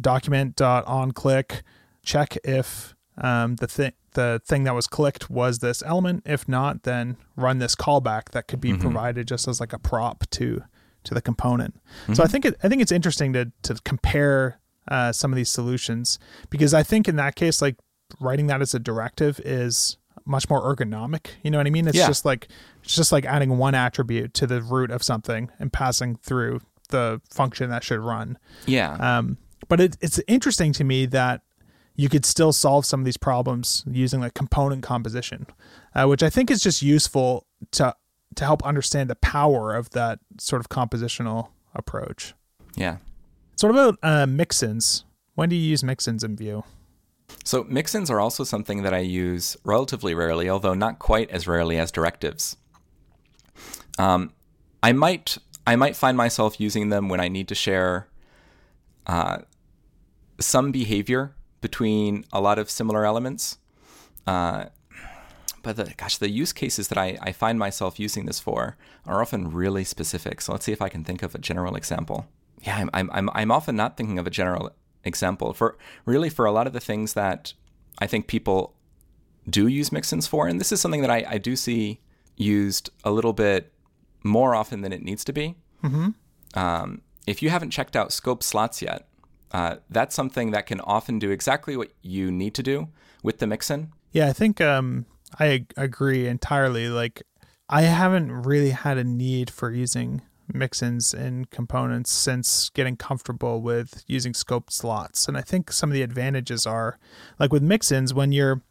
document 0.00 0.56
dot 0.56 0.84
on 0.86 1.12
click 1.12 1.62
check 2.02 2.36
if 2.44 2.94
um, 3.18 3.56
the 3.56 3.66
thing 3.66 3.92
the 4.12 4.40
thing 4.44 4.64
that 4.64 4.74
was 4.74 4.86
clicked 4.86 5.30
was 5.30 5.58
this 5.58 5.82
element. 5.84 6.22
If 6.26 6.48
not, 6.48 6.82
then 6.82 7.16
run 7.36 7.58
this 7.58 7.74
callback 7.74 8.30
that 8.30 8.48
could 8.48 8.60
be 8.60 8.70
mm-hmm. 8.70 8.80
provided 8.80 9.28
just 9.28 9.48
as 9.48 9.60
like 9.60 9.72
a 9.72 9.78
prop 9.78 10.28
to 10.30 10.62
to 11.04 11.14
the 11.14 11.22
component. 11.22 11.74
Mm-hmm. 12.02 12.14
So 12.14 12.22
I 12.22 12.26
think 12.26 12.44
it, 12.44 12.56
I 12.62 12.68
think 12.68 12.82
it's 12.82 12.92
interesting 12.92 13.32
to 13.32 13.52
to 13.62 13.74
compare 13.84 14.60
uh, 14.88 15.12
some 15.12 15.32
of 15.32 15.36
these 15.36 15.50
solutions 15.50 16.18
because 16.50 16.74
I 16.74 16.82
think 16.82 17.08
in 17.08 17.16
that 17.16 17.36
case, 17.36 17.62
like 17.62 17.76
writing 18.18 18.48
that 18.48 18.60
as 18.60 18.74
a 18.74 18.78
directive 18.78 19.40
is 19.44 19.96
much 20.26 20.48
more 20.50 20.62
ergonomic. 20.62 21.28
You 21.42 21.50
know 21.50 21.58
what 21.58 21.66
I 21.66 21.70
mean? 21.70 21.86
It's 21.86 21.96
yeah. 21.96 22.06
just 22.06 22.24
like 22.24 22.48
it's 22.82 22.94
just 22.94 23.12
like 23.12 23.24
adding 23.24 23.58
one 23.58 23.74
attribute 23.74 24.34
to 24.34 24.46
the 24.46 24.62
root 24.62 24.90
of 24.90 25.02
something 25.02 25.50
and 25.58 25.72
passing 25.72 26.16
through 26.16 26.60
the 26.88 27.20
function 27.30 27.70
that 27.70 27.84
should 27.84 28.00
run. 28.00 28.38
Yeah. 28.66 28.94
Um, 28.94 29.38
but 29.68 29.80
it, 29.80 29.96
it's 30.00 30.20
interesting 30.26 30.72
to 30.74 30.84
me 30.84 31.06
that 31.06 31.42
you 31.96 32.08
could 32.08 32.24
still 32.24 32.52
solve 32.52 32.86
some 32.86 33.00
of 33.00 33.04
these 33.04 33.16
problems 33.16 33.84
using 33.86 34.20
like 34.20 34.34
component 34.34 34.82
composition, 34.82 35.46
uh, 35.94 36.06
which 36.06 36.22
I 36.22 36.30
think 36.30 36.50
is 36.50 36.62
just 36.62 36.82
useful 36.82 37.46
to 37.72 37.94
to 38.36 38.44
help 38.44 38.64
understand 38.64 39.10
the 39.10 39.16
power 39.16 39.74
of 39.74 39.90
that 39.90 40.20
sort 40.38 40.60
of 40.60 40.68
compositional 40.68 41.48
approach. 41.74 42.34
Yeah. 42.76 42.98
So 43.56 43.68
what 43.68 43.74
about 43.74 43.98
uh, 44.02 44.26
mixins? 44.26 45.04
When 45.34 45.48
do 45.48 45.56
you 45.56 45.62
use 45.62 45.82
mixins 45.82 46.24
in 46.24 46.36
Vue? 46.36 46.62
So 47.44 47.64
mixins 47.64 48.10
are 48.10 48.20
also 48.20 48.44
something 48.44 48.82
that 48.82 48.94
I 48.94 48.98
use 48.98 49.56
relatively 49.64 50.14
rarely, 50.14 50.48
although 50.48 50.74
not 50.74 50.98
quite 50.98 51.30
as 51.30 51.46
rarely 51.46 51.78
as 51.78 51.90
directives. 51.90 52.56
Um, 53.98 54.32
I 54.82 54.92
might 54.92 55.38
I 55.66 55.76
might 55.76 55.96
find 55.96 56.16
myself 56.16 56.60
using 56.60 56.88
them 56.88 57.08
when 57.08 57.20
I 57.20 57.28
need 57.28 57.48
to 57.48 57.54
share 57.54 58.08
uh, 59.06 59.38
some 60.40 60.72
behavior 60.72 61.34
between 61.60 62.24
a 62.32 62.40
lot 62.40 62.58
of 62.58 62.70
similar 62.70 63.04
elements. 63.04 63.58
Uh, 64.26 64.66
but 65.62 65.76
the, 65.76 65.92
gosh, 65.96 66.16
the 66.16 66.30
use 66.30 66.52
cases 66.52 66.88
that 66.88 66.98
I, 66.98 67.18
I 67.20 67.32
find 67.32 67.58
myself 67.58 68.00
using 68.00 68.26
this 68.26 68.40
for 68.40 68.76
are 69.04 69.20
often 69.20 69.50
really 69.50 69.84
specific. 69.84 70.40
So 70.40 70.52
let's 70.52 70.64
see 70.64 70.72
if 70.72 70.80
I 70.80 70.88
can 70.88 71.04
think 71.04 71.22
of 71.22 71.34
a 71.34 71.38
general 71.38 71.76
example. 71.76 72.26
Yeah, 72.62 72.76
I'm, 72.76 72.90
I'm, 72.94 73.10
I'm, 73.12 73.30
I'm 73.34 73.50
often 73.50 73.76
not 73.76 73.96
thinking 73.96 74.18
of 74.18 74.26
a 74.26 74.30
general 74.30 74.70
example 75.04 75.52
for 75.52 75.78
really 76.04 76.28
for 76.30 76.44
a 76.44 76.52
lot 76.52 76.66
of 76.66 76.72
the 76.72 76.80
things 76.80 77.14
that 77.14 77.54
I 77.98 78.06
think 78.06 78.26
people 78.26 78.74
do 79.48 79.66
use 79.66 79.90
mixins 79.90 80.28
for, 80.28 80.46
and 80.46 80.60
this 80.60 80.72
is 80.72 80.80
something 80.80 81.00
that 81.00 81.10
I, 81.10 81.24
I 81.28 81.38
do 81.38 81.56
see 81.56 82.00
used 82.36 82.90
a 83.04 83.10
little 83.10 83.32
bit 83.32 83.72
more 84.22 84.54
often 84.54 84.82
than 84.82 84.92
it 84.92 85.02
needs 85.02 85.24
to 85.24 85.32
be. 85.32 85.56
Mm-hmm. 85.82 86.08
Um, 86.58 87.02
if 87.26 87.42
you 87.42 87.50
haven't 87.50 87.70
checked 87.70 87.96
out 87.96 88.12
scope 88.12 88.42
slots 88.42 88.82
yet, 88.82 89.08
uh, 89.52 89.76
that's 89.88 90.14
something 90.14 90.50
that 90.52 90.66
can 90.66 90.80
often 90.80 91.18
do 91.18 91.30
exactly 91.30 91.76
what 91.76 91.92
you 92.02 92.30
need 92.30 92.54
to 92.54 92.62
do 92.62 92.88
with 93.22 93.38
the 93.38 93.46
mixin. 93.46 93.92
Yeah, 94.12 94.28
I 94.28 94.32
think 94.32 94.60
um, 94.60 95.06
I 95.38 95.66
agree 95.76 96.26
entirely. 96.26 96.88
Like, 96.88 97.22
I 97.68 97.82
haven't 97.82 98.32
really 98.32 98.70
had 98.70 98.98
a 98.98 99.04
need 99.04 99.50
for 99.50 99.72
using 99.72 100.22
mixins 100.52 101.14
and 101.14 101.48
components 101.50 102.10
since 102.10 102.70
getting 102.70 102.96
comfortable 102.96 103.62
with 103.62 104.02
using 104.06 104.32
scoped 104.32 104.72
slots. 104.72 105.28
And 105.28 105.36
I 105.36 105.42
think 105.42 105.70
some 105.70 105.90
of 105.90 105.94
the 105.94 106.02
advantages 106.02 106.66
are 106.66 106.98
like 107.38 107.52
with 107.52 107.62
mixins, 107.62 108.12
when 108.12 108.32
you're 108.32 108.62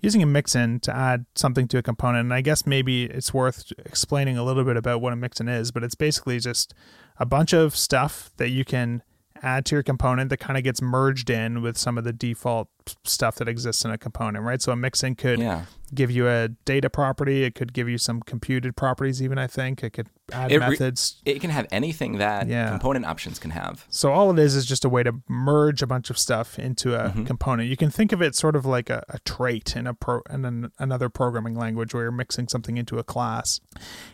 using 0.00 0.22
a 0.22 0.26
mixin 0.26 0.80
to 0.80 0.94
add 0.94 1.26
something 1.34 1.68
to 1.68 1.78
a 1.78 1.82
component, 1.82 2.24
and 2.24 2.34
I 2.34 2.40
guess 2.40 2.66
maybe 2.66 3.04
it's 3.04 3.34
worth 3.34 3.72
explaining 3.84 4.38
a 4.38 4.44
little 4.44 4.64
bit 4.64 4.76
about 4.76 5.00
what 5.00 5.12
a 5.12 5.16
mixin 5.16 5.48
is, 5.48 5.70
but 5.72 5.82
it's 5.82 5.94
basically 5.94 6.38
just 6.38 6.74
a 7.18 7.26
bunch 7.26 7.52
of 7.52 7.76
stuff 7.76 8.30
that 8.36 8.50
you 8.50 8.64
can 8.64 9.02
add 9.42 9.64
to 9.66 9.74
your 9.76 9.82
component 9.82 10.30
that 10.30 10.38
kind 10.38 10.56
of 10.56 10.64
gets 10.64 10.80
merged 10.82 11.30
in 11.30 11.62
with 11.62 11.76
some 11.76 11.98
of 11.98 12.04
the 12.04 12.12
default 12.12 12.68
stuff 13.04 13.36
that 13.36 13.48
exists 13.48 13.84
in 13.84 13.90
a 13.90 13.98
component, 13.98 14.44
right? 14.44 14.62
So 14.62 14.70
a 14.72 14.76
mixin 14.76 15.16
could 15.16 15.40
Yeah. 15.40 15.64
give 15.92 16.10
you 16.10 16.28
a 16.28 16.48
data 16.64 16.88
property. 16.88 17.42
It 17.42 17.54
could 17.56 17.72
give 17.72 17.88
you 17.88 17.98
some 17.98 18.20
computed 18.22 18.76
properties, 18.76 19.20
even 19.20 19.38
I 19.38 19.48
think. 19.48 19.82
It 19.82 19.90
could 19.92 20.08
add 20.32 20.52
It 20.52 20.60
re- 20.60 20.68
methods. 20.70 21.20
It 21.24 21.40
can 21.40 21.50
have 21.50 21.66
anything 21.72 22.18
that 22.18 22.46
Yeah. 22.48 22.70
component 22.70 23.04
options 23.06 23.38
can 23.40 23.50
have. 23.50 23.84
so 23.88 24.12
all 24.12 24.30
it 24.30 24.38
is 24.38 24.54
is 24.54 24.66
just 24.66 24.84
a 24.84 24.88
way 24.88 25.02
to 25.02 25.14
merge 25.28 25.82
a 25.82 25.86
bunch 25.86 26.10
of 26.10 26.18
stuff 26.18 26.58
into 26.58 26.94
a 26.94 27.08
Mm-hmm. 27.10 27.24
component. 27.24 27.68
You 27.68 27.76
can 27.76 27.90
think 27.90 28.12
of 28.12 28.22
it 28.22 28.34
sort 28.36 28.54
of 28.54 28.64
like 28.64 28.88
a, 28.88 29.04
a 29.08 29.18
trait 29.20 29.74
in 29.76 29.86
a 29.88 29.94
pro 29.94 30.20
in 30.30 30.44
an, 30.44 30.70
another 30.78 31.08
programming 31.08 31.54
language 31.56 31.92
where 31.92 32.04
you're 32.04 32.12
mixing 32.12 32.46
something 32.48 32.76
into 32.76 32.98
a 32.98 33.04
class, 33.04 33.60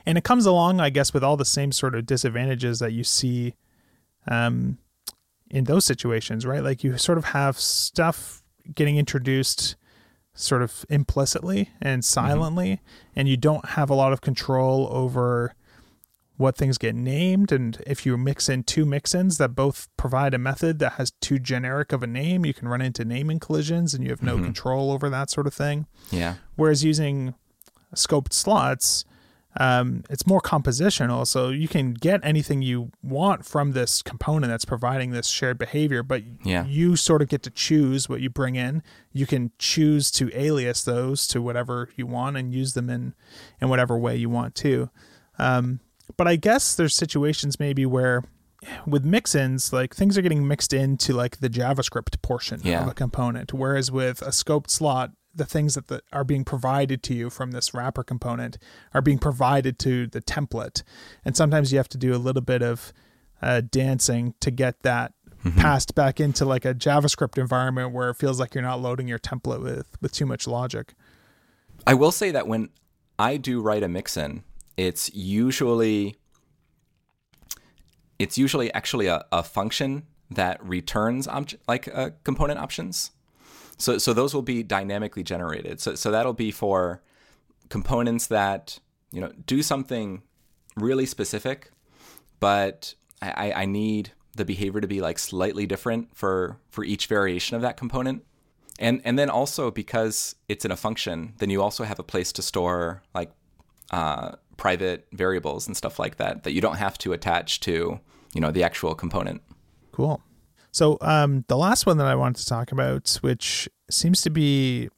and 0.07 0.17
it 0.17 0.25
comes 0.25 0.47
along, 0.47 0.81
I 0.81 0.89
guess, 0.91 1.13
with 1.13 1.23
all 1.25 1.37
the 1.37 1.45
same 1.45 1.73
sort 1.73 1.95
of 1.95 2.07
disadvantages 2.07 2.79
that 2.79 2.93
you 2.93 3.05
see, 3.05 3.55
um, 4.27 4.79
in 5.53 5.65
those 5.65 5.85
situations, 5.85 6.45
right? 6.45 6.65
Like 6.65 6.83
you 6.83 6.99
sort 6.99 7.19
of 7.19 7.27
have 7.27 7.61
stuff 7.61 8.43
getting 8.75 8.97
introduced 8.97 9.77
sort 10.35 10.63
of 10.63 10.87
implicitly 10.89 11.71
and 11.81 12.03
mm-hmm. 12.03 12.27
silently, 12.27 12.81
and 13.15 13.29
you 13.29 13.37
don't 13.37 13.71
have 13.71 13.91
a 13.91 13.95
lot 13.95 14.13
of 14.13 14.23
control 14.23 14.89
over 14.91 15.55
what 16.39 16.57
things 16.57 16.79
get 16.79 16.95
named. 16.95 17.53
And 17.53 17.81
if 17.87 18.07
you 18.07 18.17
mix 18.17 18.49
in 18.49 18.63
two 18.65 18.87
mix-ins 18.87 19.37
that 19.37 19.51
both 19.51 19.89
provide 19.99 20.33
a 20.33 20.39
method 20.39 20.79
that 20.79 20.95
has 20.95 21.13
too 21.21 21.39
generic 21.39 21.93
of 21.93 22.03
a 22.03 22.07
name, 22.07 22.47
you 22.47 22.55
can 22.55 22.67
run 22.67 22.81
into 22.81 23.05
naming 23.05 23.39
collisions, 23.39 23.93
and 23.93 24.03
you 24.03 24.11
have 24.11 24.23
no 24.23 24.37
mm-hmm. 24.37 24.45
control 24.45 24.91
over 24.91 25.11
that 25.11 25.29
sort 25.31 25.47
of 25.47 25.55
thing. 25.55 25.87
Yeah. 26.11 26.37
Whereas 26.57 26.83
using 26.83 27.35
scoped 27.95 28.33
slots, 28.33 29.05
um, 29.61 30.03
it's 30.09 30.27
more 30.27 30.41
compositional. 30.41 31.27
So 31.27 31.51
you 31.51 31.69
can 31.69 31.93
get 31.95 32.21
anything 32.23 32.63
you 32.63 32.91
want 33.03 33.45
from 33.45 33.73
this 33.73 34.01
component 34.03 34.51
that's 34.51 34.65
providing 34.65 35.11
this 35.11 35.27
shared 35.27 35.59
behavior, 35.59 36.03
but 36.03 36.23
Yeah. 36.45 36.65
you 36.67 36.97
sort 36.97 37.21
of 37.23 37.29
get 37.29 37.43
to 37.43 37.51
choose 37.51 38.09
what 38.09 38.21
you 38.21 38.31
bring 38.31 38.55
in. 38.57 38.83
You 39.13 39.27
can 39.27 39.51
choose 39.59 40.11
to 40.13 40.31
alias 40.35 40.83
those 40.85 41.27
to 41.29 41.43
whatever 41.43 41.89
you 41.97 42.07
want 42.07 42.37
and 42.37 42.53
use 42.55 42.73
them 42.75 42.89
in, 42.89 43.15
in 43.61 43.69
whatever 43.69 43.99
way 43.99 44.17
you 44.17 44.31
want 44.31 44.55
to. 44.57 44.89
Um, 45.39 45.81
but 46.17 46.27
I 46.27 46.37
guess 46.37 46.75
there's 46.75 46.95
situations 46.95 47.61
maybe 47.61 47.85
where 47.87 48.25
with 48.87 49.05
mix-ins, 49.05 49.73
like 49.73 49.95
things 49.95 50.17
are 50.17 50.23
getting 50.23 50.47
mixed 50.47 50.73
into 50.73 51.13
like 51.13 51.41
the 51.41 51.51
JavaScript 51.51 52.23
portion 52.23 52.61
Yeah. 52.63 52.83
of 52.83 52.89
a 52.89 52.95
component, 52.95 53.53
whereas 53.53 53.91
with 53.91 54.23
a 54.23 54.29
scoped 54.31 54.71
slot, 54.71 55.11
the 55.35 55.45
things 55.45 55.75
that 55.75 55.89
the, 55.89 56.03
are 56.13 56.25
being 56.25 56.45
provided 56.45 57.03
to 57.05 57.15
you 57.15 57.31
from 57.31 57.53
this 57.53 57.73
wrapper 57.73 58.03
component 58.03 58.59
are 58.93 59.03
being 59.03 59.19
provided 59.19 59.79
to 59.81 60.07
the 60.07 60.21
template, 60.21 60.83
and 61.25 61.37
sometimes 61.37 61.73
you 61.73 61.79
have 61.79 61.89
to 61.91 61.99
do 61.99 62.15
a 62.15 62.19
little 62.19 62.43
bit 62.43 62.63
of 62.63 62.93
uh, 63.41 63.61
dancing 63.61 64.35
to 64.41 64.51
get 64.51 64.83
that 64.83 65.13
passed 65.57 65.95
back 65.95 66.21
into 66.21 66.45
like 66.45 66.65
a 66.65 66.75
JavaScript 66.75 67.37
environment 67.37 67.93
where 67.93 68.11
it 68.11 68.15
feels 68.15 68.39
like 68.39 68.55
you're 68.55 68.63
not 68.63 68.81
loading 68.81 69.09
your 69.09 69.19
template 69.19 69.61
with 69.61 69.97
with 70.01 70.13
too 70.13 70.27
much 70.27 70.47
logic. 70.47 70.95
I 71.87 71.95
will 71.95 72.13
say 72.13 72.31
that 72.31 72.47
when 72.47 72.71
I 73.19 73.37
do 73.37 73.61
write 73.61 73.83
a 73.83 73.89
mixin, 73.89 74.45
it's 74.77 75.13
usually 75.15 76.17
it's 78.19 78.39
usually 78.39 78.73
actually 78.73 79.09
a, 79.09 79.25
a 79.33 79.43
function 79.43 80.05
that 80.31 80.65
returns 80.65 81.27
like 81.67 81.89
uh, 81.93 82.11
component 82.25 82.59
options. 82.59 83.11
So 83.79 83.99
so 83.99 84.13
those 84.13 84.35
will 84.35 84.43
be 84.43 84.63
dynamically 84.63 85.23
generated. 85.23 85.81
So 85.81 85.95
so 85.95 86.11
that'll 86.11 86.33
be 86.33 86.51
for 86.51 87.03
components 87.69 88.27
that 88.29 88.79
you 89.11 89.21
know 89.21 89.33
do 89.47 89.63
something 89.63 90.23
really 90.77 91.07
specific, 91.07 91.71
but 92.41 92.95
I, 93.21 93.53
I- 93.53 93.65
need 93.67 94.13
the 94.35 94.45
behavior 94.45 94.81
to 94.81 94.89
be 94.89 95.01
like 95.01 95.19
slightly 95.19 95.67
different 95.67 96.17
for 96.17 96.59
for 96.71 96.85
each 96.85 97.07
variation 97.07 97.55
of 97.57 97.63
that 97.63 97.77
component. 97.77 98.25
And 98.79 99.01
and 99.05 99.19
then 99.19 99.29
also 99.31 99.71
because 99.71 100.35
it's 100.49 100.65
in 100.65 100.71
a 100.71 100.77
function, 100.77 101.35
then 101.39 101.51
you 101.51 101.63
also 101.63 101.85
have 101.85 101.99
a 101.99 102.03
place 102.03 102.33
to 102.33 102.43
store 102.43 103.03
like 103.15 103.31
uh, 103.91 104.37
private 104.57 105.07
variables 105.13 105.67
and 105.67 105.77
stuff 105.77 105.99
like 105.99 106.17
that 106.17 106.45
that 106.45 106.53
you 106.53 106.61
don't 106.61 106.77
have 106.77 106.97
to 106.99 107.13
attach 107.13 107.61
to 107.61 108.01
you 108.35 108.41
know 108.41 108.51
the 108.51 108.63
actual 108.65 108.95
component. 108.95 109.43
Cool. 109.93 110.23
So 110.73 110.97
um, 111.03 111.45
the 111.49 111.57
last 111.57 111.85
one 111.87 111.99
that 111.99 112.07
I 112.07 112.15
wanted 112.15 112.41
to 112.41 112.47
talk 112.47 112.73
about, 112.73 113.19
which 113.21 113.69
seems 113.91 114.23
to 114.23 114.31
be 114.31 114.89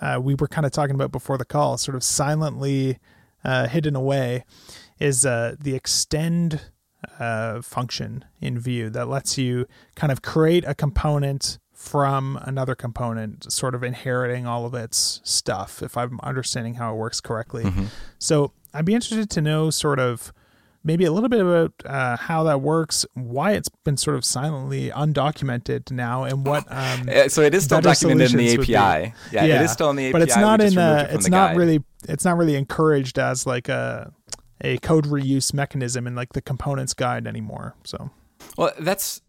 uh, 0.00 0.20
we 0.22 0.34
were 0.34 0.48
kind 0.48 0.66
of 0.66 0.72
talking 0.72 0.94
about 0.94 1.10
before 1.10 1.38
the 1.38 1.46
call, 1.46 1.78
sort 1.78 1.94
of 1.94 2.04
silently 2.04 2.98
uh, 3.42 3.66
hidden 3.66 3.96
away, 3.96 4.44
is 5.00 5.24
uh, 5.24 5.56
the 5.58 5.74
extend 5.74 6.60
uh, 7.18 7.62
function 7.62 8.24
in 8.40 8.58
Vue 8.58 8.90
that 8.90 9.08
lets 9.08 9.38
you 9.38 9.66
kind 9.94 10.12
of 10.12 10.20
create 10.22 10.64
a 10.66 10.74
component 10.74 11.58
from 11.72 12.38
another 12.42 12.74
component, 12.74 13.50
sort 13.52 13.74
of 13.74 13.82
inheriting 13.82 14.46
all 14.46 14.64
of 14.64 14.74
its 14.74 15.20
stuff. 15.24 15.82
If 15.82 15.96
I'm 15.96 16.20
understanding 16.22 16.74
how 16.74 16.94
it 16.94 16.96
works 16.96 17.20
correctly, 17.20 17.64
so 18.18 18.52
I'd 18.72 18.84
be 18.84 18.94
interested 18.94 19.30
to 19.30 19.40
know 19.40 19.70
sort 19.70 19.98
of 19.98 20.32
maybe 20.84 21.04
a 21.04 21.10
little 21.12 21.28
bit 21.28 21.40
about 21.40 21.72
uh, 21.86 22.16
how 22.16 22.44
that 22.44 22.60
works, 22.60 23.04
why 23.14 23.52
it's 23.52 23.68
been 23.84 23.96
sort 23.96 24.16
of 24.16 24.24
silently 24.24 24.90
undocumented 24.90 25.90
now, 25.90 26.24
and 26.24 26.46
what. 26.46 26.64
Um, 26.70 27.08
Uh, 27.08 27.28
So 27.28 27.42
it 27.42 27.54
is 27.54 27.64
still 27.64 27.80
documented 27.80 28.30
in 28.32 28.36
the 28.38 28.52
API. 28.54 29.12
be. 29.30 29.36
Yeah, 29.36 29.44
it 29.44 29.62
is 29.62 29.72
still 29.72 29.90
in 29.90 29.96
the 29.96 30.04
API. 30.06 30.12
but 30.12 30.22
it's 30.22 30.36
not 30.36 30.60
in. 30.60 30.78
it 30.78 31.10
it's 31.14 31.28
not 31.28 31.48
guide. 31.50 31.56
really. 31.56 31.82
It's 32.08 32.24
not 32.24 32.36
really 32.36 32.54
encouraged 32.56 33.18
as 33.18 33.46
like 33.46 33.68
a 33.68 34.12
a 34.60 34.78
code 34.78 35.06
reuse 35.06 35.52
mechanism 35.52 36.06
in 36.06 36.14
like 36.14 36.32
the 36.32 36.40
components 36.42 36.94
guide 36.94 37.26
anymore. 37.26 37.74
So 37.84 38.10
Well, 38.56 38.72
that's 38.78 39.20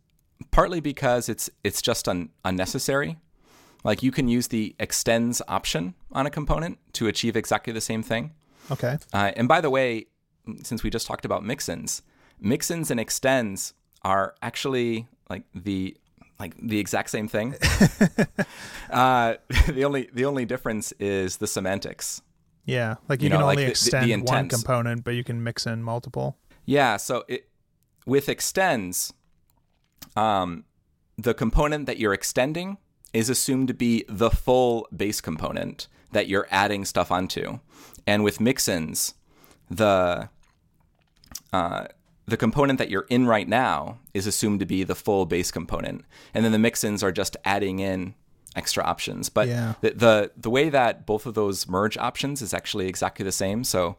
partly 0.51 0.79
because 0.81 1.29
it's 1.29 1.49
it's 1.63 1.81
just 1.81 2.07
un- 2.07 2.29
unnecessary. 2.43 3.17
Like 3.83 4.01
you 4.03 4.11
can 4.11 4.27
use 4.27 4.47
the 4.47 4.75
extends 4.79 5.41
option 5.47 5.93
on 6.11 6.25
a 6.25 6.29
component 6.29 6.79
to 6.93 7.07
achieve 7.07 7.35
exactly 7.35 7.71
the 7.73 7.81
same 7.81 8.01
thing. 8.03 8.31
okay, 8.71 8.97
Uh, 9.13 9.31
and 9.37 9.47
by 9.47 9.61
the 9.61 9.69
way, 9.69 10.07
since 10.63 10.83
we 10.83 10.89
just 10.89 11.07
talked 11.07 11.25
about 11.25 11.43
mixins, 11.43 12.01
mixins 12.43 12.91
and 12.91 12.99
extends 12.99 13.73
are 14.03 14.35
actually 14.41 15.07
like 15.29 15.43
the 15.53 15.95
like 16.39 16.53
the 16.61 16.79
exact 16.79 17.09
same 17.09 17.27
thing. 17.27 17.55
uh, 18.89 19.35
the 19.67 19.83
only 19.85 20.09
the 20.13 20.25
only 20.25 20.45
difference 20.45 20.91
is 20.99 21.37
the 21.37 21.47
semantics. 21.47 22.21
yeah, 22.65 22.95
like 23.09 23.21
you, 23.21 23.25
You 23.25 23.29
can 23.31 23.39
know, 23.39 23.45
like 23.45 23.57
only 23.57 23.63
the- 23.63 23.67
the- 23.67 23.71
extend 23.71 24.27
one 24.27 24.49
component, 24.49 25.03
but 25.03 25.11
you 25.11 25.23
can 25.23 25.43
mix 25.43 25.65
in 25.65 25.83
multiple. 25.83 26.37
Yeah, 26.65 26.97
so 26.97 27.23
it, 27.27 27.47
with 28.05 28.27
extends, 28.27 29.13
um, 30.15 30.65
the 31.17 31.33
component 31.33 31.85
that 31.85 31.97
you're 31.99 32.13
extending 32.13 32.77
is 33.13 33.29
assumed 33.29 33.67
to 33.69 33.73
be 33.73 34.03
the 34.09 34.29
full 34.29 34.87
base 34.95 35.21
component 35.21 35.87
that 36.11 36.27
you're 36.27 36.47
adding 36.51 36.85
stuff 36.85 37.11
onto, 37.11 37.59
and 38.07 38.23
with 38.23 38.39
mixins, 38.39 39.13
the 39.69 40.29
uh, 41.53 41.85
the 42.27 42.37
component 42.37 42.79
that 42.79 42.89
you're 42.89 43.05
in 43.09 43.27
right 43.27 43.47
now 43.47 43.99
is 44.13 44.25
assumed 44.27 44.59
to 44.59 44.65
be 44.65 44.83
the 44.83 44.95
full 44.95 45.25
base 45.25 45.51
component, 45.51 46.03
and 46.33 46.43
then 46.43 46.51
the 46.51 46.57
mixins 46.69 47.03
are 47.03 47.11
just 47.11 47.37
adding 47.45 47.79
in 47.79 48.15
extra 48.55 48.83
options. 48.83 49.29
But 49.29 49.47
Yeah. 49.47 49.73
the, 49.81 49.91
the 49.91 50.31
the 50.37 50.49
way 50.49 50.69
that 50.69 51.05
both 51.05 51.25
of 51.25 51.33
those 51.35 51.67
merge 51.67 51.97
options 51.97 52.41
is 52.41 52.53
actually 52.53 52.87
exactly 52.87 53.23
the 53.23 53.31
same. 53.31 53.63
So 53.63 53.97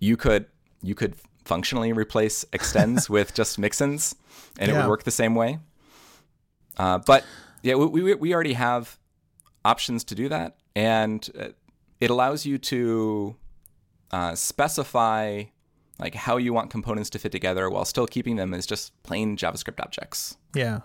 you 0.00 0.16
could 0.16 0.46
you 0.82 0.94
could 0.94 1.14
functionally 1.44 1.92
replace 1.92 2.44
extends 2.52 3.08
with 3.14 3.34
just 3.34 3.60
mixins, 3.60 4.14
and 4.58 4.70
it 4.70 4.74
would 4.74 4.88
work 4.88 5.04
the 5.04 5.10
same 5.10 5.34
way. 5.34 5.58
Uh, 6.76 6.98
but 6.98 7.24
yeah, 7.62 7.74
we, 7.74 8.02
we 8.02 8.14
we 8.14 8.34
already 8.34 8.54
have 8.54 8.98
options 9.64 10.02
to 10.04 10.14
do 10.14 10.28
that, 10.30 10.56
and 10.74 11.54
it 12.00 12.10
allows 12.10 12.46
you 12.46 12.56
to 12.58 13.36
uh, 14.10 14.34
specify 14.34 15.44
like 16.00 16.14
how 16.14 16.38
you 16.38 16.52
want 16.52 16.70
components 16.70 17.10
to 17.10 17.18
fit 17.18 17.30
together 17.30 17.68
while 17.68 17.84
still 17.84 18.06
keeping 18.06 18.36
them 18.36 18.54
as 18.54 18.66
just 18.66 19.00
plain 19.02 19.36
JavaScript 19.36 19.80
objects. 19.80 20.38
Yeah. 20.54 20.80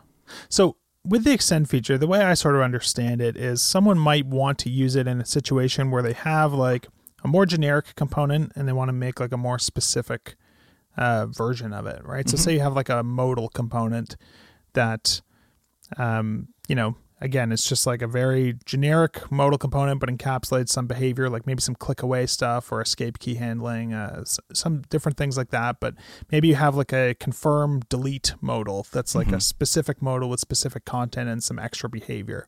So 0.50 0.76
with 1.04 1.24
the 1.24 1.32
extend 1.32 1.70
feature, 1.70 1.98
the 1.98 2.08
way 2.08 2.22
I 2.22 2.34
sort 2.34 2.56
of 2.56 2.62
understand 2.62 3.22
it 3.22 3.38
is 3.38 3.62
someone 3.62 3.98
might 3.98 4.26
want 4.26 4.60
to 4.60 4.70
use 4.70 4.96
it 4.96 5.08
in 5.08 5.22
a 5.22 5.26
situation 5.26 5.90
where 5.90 6.04
they 6.04 6.14
have 6.14 6.54
like 6.54 6.88
a 7.24 7.28
more 7.28 7.46
generic 7.46 7.96
component 7.96 8.52
and 8.56 8.68
they 8.68 8.74
want 8.74 8.90
to 8.90 8.94
make 8.94 9.20
like 9.20 9.32
a 9.32 9.38
more 9.38 9.58
specific 9.58 10.36
uh, 10.98 11.28
version 11.28 11.74
of 11.74 11.86
it, 11.86 12.04
right? 12.06 12.30
So 12.30 12.38
say 12.38 12.54
you 12.54 12.60
have 12.60 12.76
like 12.76 12.90
a 12.90 13.04
modal 13.04 13.50
component 13.50 14.16
that, 14.74 15.22
um, 15.98 16.50
you 16.68 16.76
know, 16.76 16.96
again, 17.22 17.52
it's 17.52 17.68
just 17.68 17.88
like 17.88 18.02
a 18.02 18.08
very 18.08 18.58
generic 18.66 19.32
modal 19.32 19.58
component, 19.58 20.00
but 20.00 20.10
encapsulates 20.10 20.70
some 20.70 20.88
behavior, 20.88 21.30
like 21.30 21.48
maybe 21.48 21.62
some 21.62 21.76
click 21.76 22.02
away 22.02 22.26
stuff 22.26 22.72
or 22.72 22.82
escape 22.82 23.20
key 23.20 23.36
handling, 23.36 23.94
uh, 23.94 24.24
some 24.54 24.82
different 24.90 25.18
things 25.18 25.38
like 25.38 25.50
that. 25.50 25.80
But 25.80 25.96
maybe 26.32 26.50
you 26.50 26.56
have 26.56 26.76
like 26.76 26.94
a 26.94 27.16
confirm 27.16 27.82
delete 27.90 28.36
modal 28.42 28.86
that's 28.92 29.16
like 29.16 29.32
a 29.32 29.40
specific 29.40 30.02
modal 30.02 30.30
with 30.30 30.40
specific 30.40 30.86
content 30.86 31.30
and 31.30 31.44
some 31.44 31.60
extra 31.60 31.90
behavior. 31.90 32.48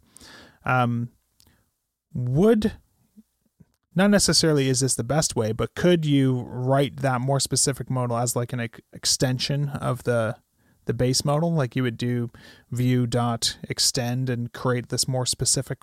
Um, 0.66 1.10
would 2.14 2.74
not 3.96 4.12
necessarily 4.12 4.70
is 4.70 4.82
this 4.82 4.96
the 4.96 5.04
best 5.04 5.36
way, 5.36 5.52
but 5.52 5.74
could 5.76 6.06
you 6.06 6.42
write 6.48 6.98
that 6.98 7.20
more 7.20 7.40
specific 7.40 7.90
modal 7.90 8.18
as 8.18 8.36
like 8.36 8.54
an 8.54 8.60
ex- 8.60 8.80
extension 8.94 9.70
of 9.70 10.04
the 10.04 10.36
the 10.88 10.94
base 10.94 11.24
modal, 11.24 11.54
like 11.54 11.76
you 11.76 11.84
would 11.84 11.98
do 11.98 12.30
Vue 12.72 13.06
dot 13.06 13.58
extend 13.70 14.30
and 14.30 14.52
create 14.52 14.90
this 14.90 15.08
more 15.08 15.26
specific 15.26 15.80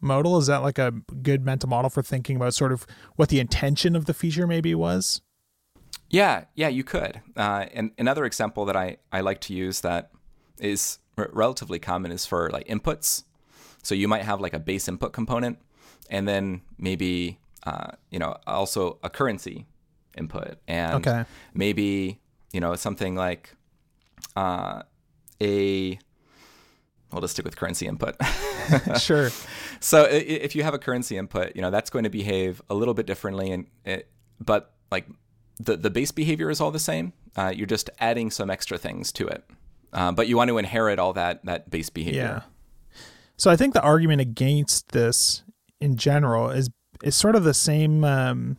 modal. 0.00 0.36
Is 0.38 0.48
that 0.48 0.62
like 0.62 0.78
a 0.78 0.90
good 1.22 1.44
mental 1.44 1.68
model 1.68 1.88
for 1.90 2.02
thinking 2.02 2.36
about 2.36 2.52
sort 2.54 2.72
of 2.72 2.86
what 3.14 3.28
the 3.28 3.40
intention 3.40 3.94
of 3.96 4.06
the 4.06 4.14
feature 4.14 4.46
maybe 4.46 4.74
was? 4.74 5.20
Yeah, 6.10 6.44
yeah, 6.54 6.68
you 6.68 6.84
could. 6.84 7.20
Uh, 7.36 7.66
and 7.74 7.90
another 7.98 8.24
example 8.24 8.64
that 8.66 8.76
I, 8.76 8.98
I 9.12 9.20
like 9.20 9.40
to 9.42 9.54
use 9.54 9.80
that 9.80 10.10
is 10.58 10.98
r- 11.18 11.30
relatively 11.32 11.78
common 11.78 12.12
is 12.12 12.24
for 12.26 12.50
like 12.50 12.66
inputs. 12.68 13.24
So 13.82 13.94
you 13.94 14.08
might 14.08 14.22
have 14.22 14.40
like 14.40 14.54
a 14.54 14.58
base 14.58 14.88
input 14.88 15.12
component, 15.12 15.58
and 16.10 16.26
then 16.28 16.62
maybe 16.78 17.38
uh, 17.64 17.92
you 18.10 18.18
know 18.18 18.36
also 18.46 18.98
a 19.02 19.10
currency 19.10 19.66
input, 20.16 20.58
and 20.68 20.94
Okay. 21.06 21.24
maybe 21.54 22.20
you 22.52 22.60
know 22.60 22.74
something 22.76 23.14
like 23.16 23.54
uh, 24.34 24.82
a. 25.40 25.98
We'll 27.12 27.20
just 27.20 27.34
stick 27.34 27.44
with 27.44 27.56
currency 27.56 27.86
input. 27.86 28.16
sure. 28.98 29.30
So 29.78 30.04
if 30.04 30.56
you 30.56 30.62
have 30.62 30.72
a 30.72 30.78
currency 30.78 31.18
input, 31.18 31.54
you 31.54 31.60
know 31.60 31.70
that's 31.70 31.90
going 31.90 32.04
to 32.04 32.10
behave 32.10 32.62
a 32.70 32.74
little 32.74 32.94
bit 32.94 33.04
differently, 33.04 33.52
and 33.52 33.66
it, 33.84 34.10
but 34.40 34.72
like 34.90 35.06
the 35.58 35.76
the 35.76 35.90
base 35.90 36.12
behavior 36.12 36.50
is 36.50 36.62
all 36.62 36.70
the 36.70 36.78
same. 36.78 37.12
Uh, 37.36 37.52
you're 37.54 37.66
just 37.66 37.90
adding 38.00 38.30
some 38.30 38.48
extra 38.48 38.78
things 38.78 39.12
to 39.12 39.28
it, 39.28 39.44
uh, 39.92 40.12
but 40.12 40.28
you 40.28 40.36
want 40.38 40.48
to 40.48 40.56
inherit 40.56 40.98
all 40.98 41.12
that 41.12 41.44
that 41.44 41.70
base 41.70 41.90
behavior. 41.90 42.42
Yeah. 42.42 43.00
So 43.36 43.50
I 43.50 43.56
think 43.56 43.74
the 43.74 43.82
argument 43.82 44.22
against 44.22 44.92
this 44.92 45.42
in 45.78 45.96
general 45.96 46.48
is 46.48 46.70
is 47.02 47.14
sort 47.14 47.36
of 47.36 47.44
the 47.44 47.54
same 47.54 48.02
um, 48.04 48.56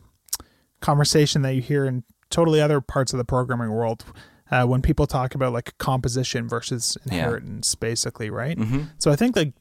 conversation 0.80 1.42
that 1.42 1.54
you 1.54 1.62
hear 1.62 1.84
in 1.84 2.04
totally 2.30 2.60
other 2.60 2.80
parts 2.80 3.12
of 3.12 3.18
the 3.18 3.24
programming 3.24 3.70
world 3.70 4.04
uh, 4.50 4.64
when 4.66 4.82
people 4.82 5.06
talk 5.06 5.34
about 5.34 5.52
like 5.52 5.76
composition 5.78 6.48
versus 6.48 6.96
inheritance, 7.04 7.74
basically, 7.74 8.30
right? 8.30 8.58
So 8.98 9.10
I 9.10 9.16
think 9.16 9.36
like 9.36 9.52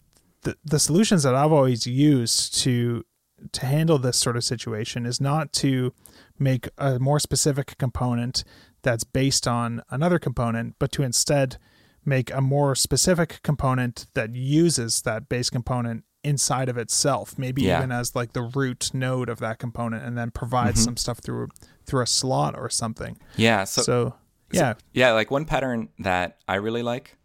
the 0.44 0.56
the 0.64 0.80
solutions 0.80 1.24
that 1.24 1.36
I've 1.36 1.52
always 1.52 1.86
used 1.88 2.56
to 2.64 3.04
to 3.52 3.66
handle 3.66 4.00
this 4.00 4.18
sort 4.18 4.36
of 4.36 4.44
situation 4.44 5.06
is 5.06 5.22
not 5.22 5.54
to 5.54 5.94
make 6.40 6.68
a 6.78 6.98
more 7.00 7.20
specific 7.20 7.78
component 7.78 8.44
that's 8.82 9.04
based 9.04 9.48
on 9.48 9.82
another 9.90 10.18
component, 10.20 10.76
but 10.80 10.92
to 10.94 11.04
instead 11.04 11.58
make 12.06 12.32
a 12.34 12.42
more 12.42 12.74
specific 12.74 13.40
component 13.44 14.08
that 14.16 14.34
uses 14.36 15.02
that 15.02 15.28
base 15.30 15.50
component 15.50 16.04
inside 16.24 16.68
of 16.70 16.78
itself, 16.78 17.38
maybe 17.38 17.62
Yeah. 17.64 17.78
even 17.78 17.92
as 17.92 18.16
like 18.16 18.34
the 18.34 18.42
root 18.42 18.90
node 18.94 19.30
of 19.30 19.40
that 19.40 19.60
component, 19.60 20.04
and 20.04 20.18
then 20.18 20.32
provides 20.32 20.84
some 20.84 20.98
stuff 20.98 21.20
through 21.20 21.50
through 21.86 22.02
a 22.04 22.08
slot 22.08 22.58
or 22.58 22.70
something. 22.70 23.18
Yeah. 23.36 23.66
So, 23.66 23.82
So, 23.84 24.14
yeah, 24.52 24.74
yeah, 24.94 25.12
like 25.12 25.32
one 25.32 25.46
pattern 25.46 25.90
that 26.00 26.38
I 26.48 26.56
really 26.56 26.84
like 26.84 27.18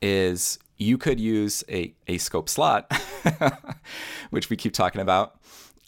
is 0.00 0.58
you 0.76 0.96
could 0.98 1.18
use 1.18 1.64
a, 1.68 1.94
a 2.06 2.18
scope 2.18 2.48
slot, 2.48 2.92
which 4.30 4.48
we 4.50 4.56
keep 4.56 4.72
talking 4.72 5.00
about, 5.00 5.40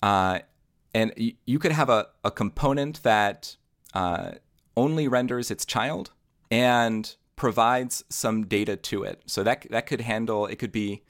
uh, 0.02 0.40
and 0.94 1.12
y- 1.18 1.34
you 1.46 1.58
could 1.58 1.72
have 1.72 1.88
a, 1.88 2.08
a 2.24 2.30
component 2.30 3.02
that 3.02 3.56
uh, 3.94 4.32
only 4.76 5.06
renders 5.06 5.50
its 5.50 5.64
child 5.64 6.10
and 6.50 7.14
provides 7.36 8.04
some 8.08 8.46
data 8.46 8.76
to 8.76 9.04
it. 9.04 9.22
So 9.26 9.42
that 9.44 9.66
that 9.70 9.86
could 9.86 10.00
handle 10.00 10.46
it 10.46 10.56
could 10.56 10.72
be 10.72 11.02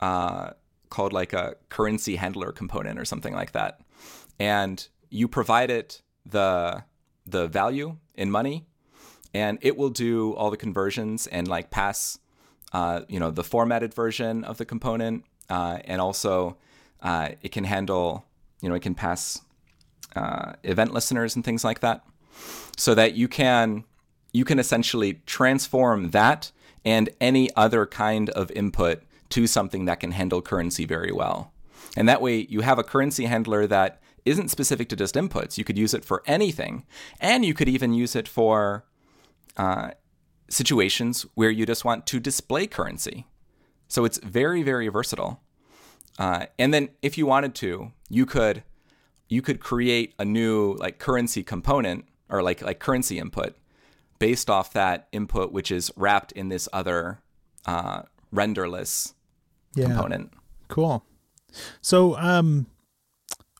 uh, 0.00 0.50
called 0.88 1.12
like 1.12 1.32
a 1.32 1.56
currency 1.68 2.16
handler 2.16 2.52
component 2.52 2.98
or 2.98 3.04
something 3.04 3.34
like 3.34 3.52
that, 3.52 3.80
and 4.38 4.86
you 5.10 5.28
provide 5.28 5.70
it 5.70 6.02
the 6.24 6.84
the 7.26 7.46
value 7.46 7.96
in 8.14 8.30
money 8.30 8.66
and 9.34 9.58
it 9.62 9.76
will 9.76 9.90
do 9.90 10.34
all 10.34 10.50
the 10.50 10.56
conversions 10.56 11.26
and 11.26 11.48
like 11.48 11.70
pass 11.70 12.18
uh, 12.72 13.00
you 13.08 13.18
know 13.18 13.30
the 13.30 13.44
formatted 13.44 13.94
version 13.94 14.44
of 14.44 14.58
the 14.58 14.64
component 14.64 15.24
uh, 15.48 15.78
and 15.84 16.00
also 16.00 16.56
uh, 17.02 17.30
it 17.42 17.52
can 17.52 17.64
handle 17.64 18.24
you 18.60 18.68
know 18.68 18.74
it 18.74 18.82
can 18.82 18.94
pass 18.94 19.40
uh, 20.16 20.52
event 20.62 20.92
listeners 20.92 21.36
and 21.36 21.44
things 21.44 21.64
like 21.64 21.80
that. 21.80 22.04
So 22.76 22.94
that 22.94 23.14
you 23.14 23.28
can 23.28 23.84
you 24.32 24.44
can 24.44 24.58
essentially 24.58 25.20
transform 25.26 26.10
that 26.10 26.52
and 26.84 27.08
any 27.20 27.48
other 27.56 27.86
kind 27.86 28.30
of 28.30 28.50
input 28.52 29.02
to 29.30 29.46
something 29.46 29.86
that 29.86 30.00
can 30.00 30.12
handle 30.12 30.42
currency 30.42 30.84
very 30.84 31.12
well. 31.12 31.52
And 31.96 32.08
that 32.08 32.22
way 32.22 32.46
you 32.48 32.60
have 32.60 32.78
a 32.78 32.84
currency 32.84 33.24
handler 33.24 33.66
that 33.66 34.00
isn't 34.24 34.50
specific 34.50 34.88
to 34.90 34.96
just 34.96 35.14
inputs. 35.14 35.56
You 35.56 35.64
could 35.64 35.78
use 35.78 35.94
it 35.94 36.04
for 36.04 36.22
anything. 36.26 36.84
And 37.20 37.44
you 37.44 37.54
could 37.54 37.68
even 37.68 37.94
use 37.94 38.14
it 38.14 38.28
for 38.28 38.84
uh, 39.58 39.90
situations 40.48 41.26
where 41.34 41.50
you 41.50 41.66
just 41.66 41.84
want 41.84 42.06
to 42.06 42.20
display 42.20 42.66
currency. 42.66 43.26
So 43.88 44.04
it's 44.04 44.18
very, 44.18 44.62
very 44.62 44.88
versatile. 44.88 45.40
Uh, 46.18 46.46
and 46.58 46.72
then 46.72 46.90
if 47.02 47.18
you 47.18 47.26
wanted 47.26 47.54
to, 47.56 47.92
you 48.08 48.26
could 48.26 48.62
you 49.28 49.42
could 49.42 49.60
create 49.60 50.14
a 50.18 50.24
new 50.24 50.74
like 50.74 50.98
currency 50.98 51.42
component 51.42 52.06
or 52.28 52.42
like 52.42 52.62
like 52.62 52.78
currency 52.78 53.18
input 53.18 53.56
based 54.18 54.50
off 54.50 54.72
that 54.72 55.08
input, 55.12 55.52
which 55.52 55.70
is 55.70 55.90
wrapped 55.96 56.32
in 56.32 56.48
this 56.48 56.68
other 56.72 57.20
uh, 57.66 58.02
renderless 58.34 59.14
yeah. 59.74 59.86
component. 59.86 60.32
Cool. 60.68 61.04
So, 61.80 62.16
um, 62.16 62.66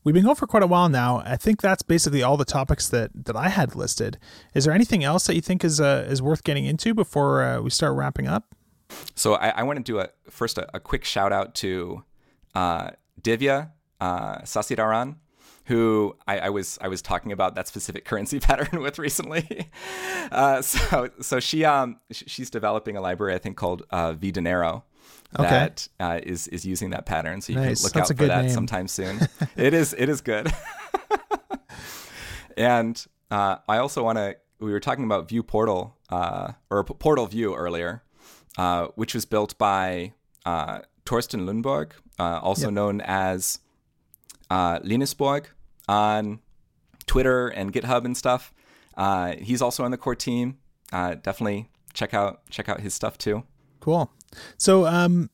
we've 0.09 0.15
been 0.15 0.25
going 0.25 0.37
for 0.37 0.47
quite 0.47 0.63
a 0.63 0.67
while 0.67 0.89
now. 0.89 1.23
I 1.27 1.37
think 1.37 1.61
that's 1.61 1.83
basically 1.83 2.23
all 2.23 2.39
the 2.39 2.47
topics 2.47 2.89
that 2.89 3.11
that 3.27 3.37
I 3.37 3.51
had 3.51 3.77
listed. 3.77 4.17
Is 4.55 4.65
there 4.65 4.73
anything 4.73 5.05
else 5.05 5.27
that 5.27 5.35
you 5.35 5.43
think 5.43 5.63
is 5.63 5.83
uh, 5.83 6.07
is 6.09 6.23
worth 6.23 6.45
getting 6.45 6.65
into 6.65 6.95
before 6.95 7.43
uh, 7.43 7.61
we 7.61 7.69
start 7.69 7.95
wrapping 7.95 8.27
up? 8.27 8.55
So 9.15 9.35
I, 9.35 9.51
I 9.51 9.63
want 9.65 9.77
to 9.77 9.83
do 9.83 9.99
a 10.01 10.09
first 10.31 10.57
a, 10.57 10.67
a 10.75 10.81
quick 10.81 11.05
shout 11.05 11.31
out 11.31 11.55
to 11.57 12.05
uh, 12.55 12.93
Divya 13.21 13.73
uh, 14.01 14.39
Sasidharan, 14.39 15.17
who 15.67 16.17
I, 16.27 16.39
I 16.39 16.49
was 16.49 16.79
I 16.81 16.89
was 16.89 17.03
talking 17.03 17.31
about 17.31 17.55
that 17.57 17.69
specific 17.69 18.05
currency 18.07 18.41
pattern 18.41 18.81
with 18.81 18.99
recently. 18.99 19.71
Uh, 20.31 20.61
so 20.61 21.09
so 21.23 21.41
she 21.41 21.65
um 21.65 21.99
sh- 22.11 22.25
she's 22.27 22.51
developing 22.51 22.99
a 22.99 23.01
library 23.01 23.35
I 23.35 23.39
think 23.39 23.57
called 23.57 23.85
uh, 23.91 24.13
vDinero 24.13 24.83
Okay. 25.39 25.49
that 25.49 25.89
uh, 26.01 26.21
is 26.23 26.49
is 26.49 26.65
using 26.65 26.91
that 26.91 27.05
pattern. 27.07 27.41
So 27.41 27.53
you 27.53 27.59
Nice. 27.59 27.79
can 27.81 27.85
look 27.85 27.93
That's 27.93 28.11
out 28.11 28.17
for 28.17 28.27
that 28.27 28.43
name. 28.47 28.51
sometime 28.51 28.89
soon. 28.89 29.21
it 29.57 29.75
is 29.75 29.95
it 29.99 30.09
is 30.09 30.21
good. 30.21 30.51
and 32.57 33.07
uh, 33.31 33.57
I 33.69 33.79
also 33.79 34.03
want 34.05 34.19
to. 34.19 34.37
We 34.61 34.73
were 34.73 34.81
talking 34.81 35.05
about 35.05 35.29
Vue 35.29 35.43
Portal 35.43 35.97
uh, 36.11 36.53
or 36.71 36.85
PortalVue 36.85 37.55
earlier, 37.57 38.03
uh, 38.57 38.89
which 38.97 39.15
was 39.15 39.25
built 39.25 39.57
by 39.59 40.15
uh, 40.45 40.81
Thorsten 41.07 41.47
Lünenborg, 41.47 41.93
uh, 42.19 42.41
also 42.43 42.67
Yep. 42.67 42.73
known 42.73 43.01
as 43.03 43.61
uh, 44.51 44.81
Linusborg 44.81 45.47
on 45.89 46.41
Twitter 47.07 47.49
and 47.49 47.73
GitHub 47.73 48.05
and 48.05 48.17
stuff. 48.17 48.53
Uh, 48.97 49.35
he's 49.41 49.63
also 49.63 49.85
on 49.85 49.93
the 49.93 49.97
core 49.97 50.17
team. 50.17 50.59
Uh, 50.93 51.15
definitely 51.15 51.71
check 51.93 52.13
out 52.15 52.41
check 52.51 52.69
out 52.69 52.81
his 52.81 52.95
stuff 52.95 53.17
too. 53.17 53.45
Cool. 53.81 54.11
So, 54.57 54.87
um, 54.87 55.31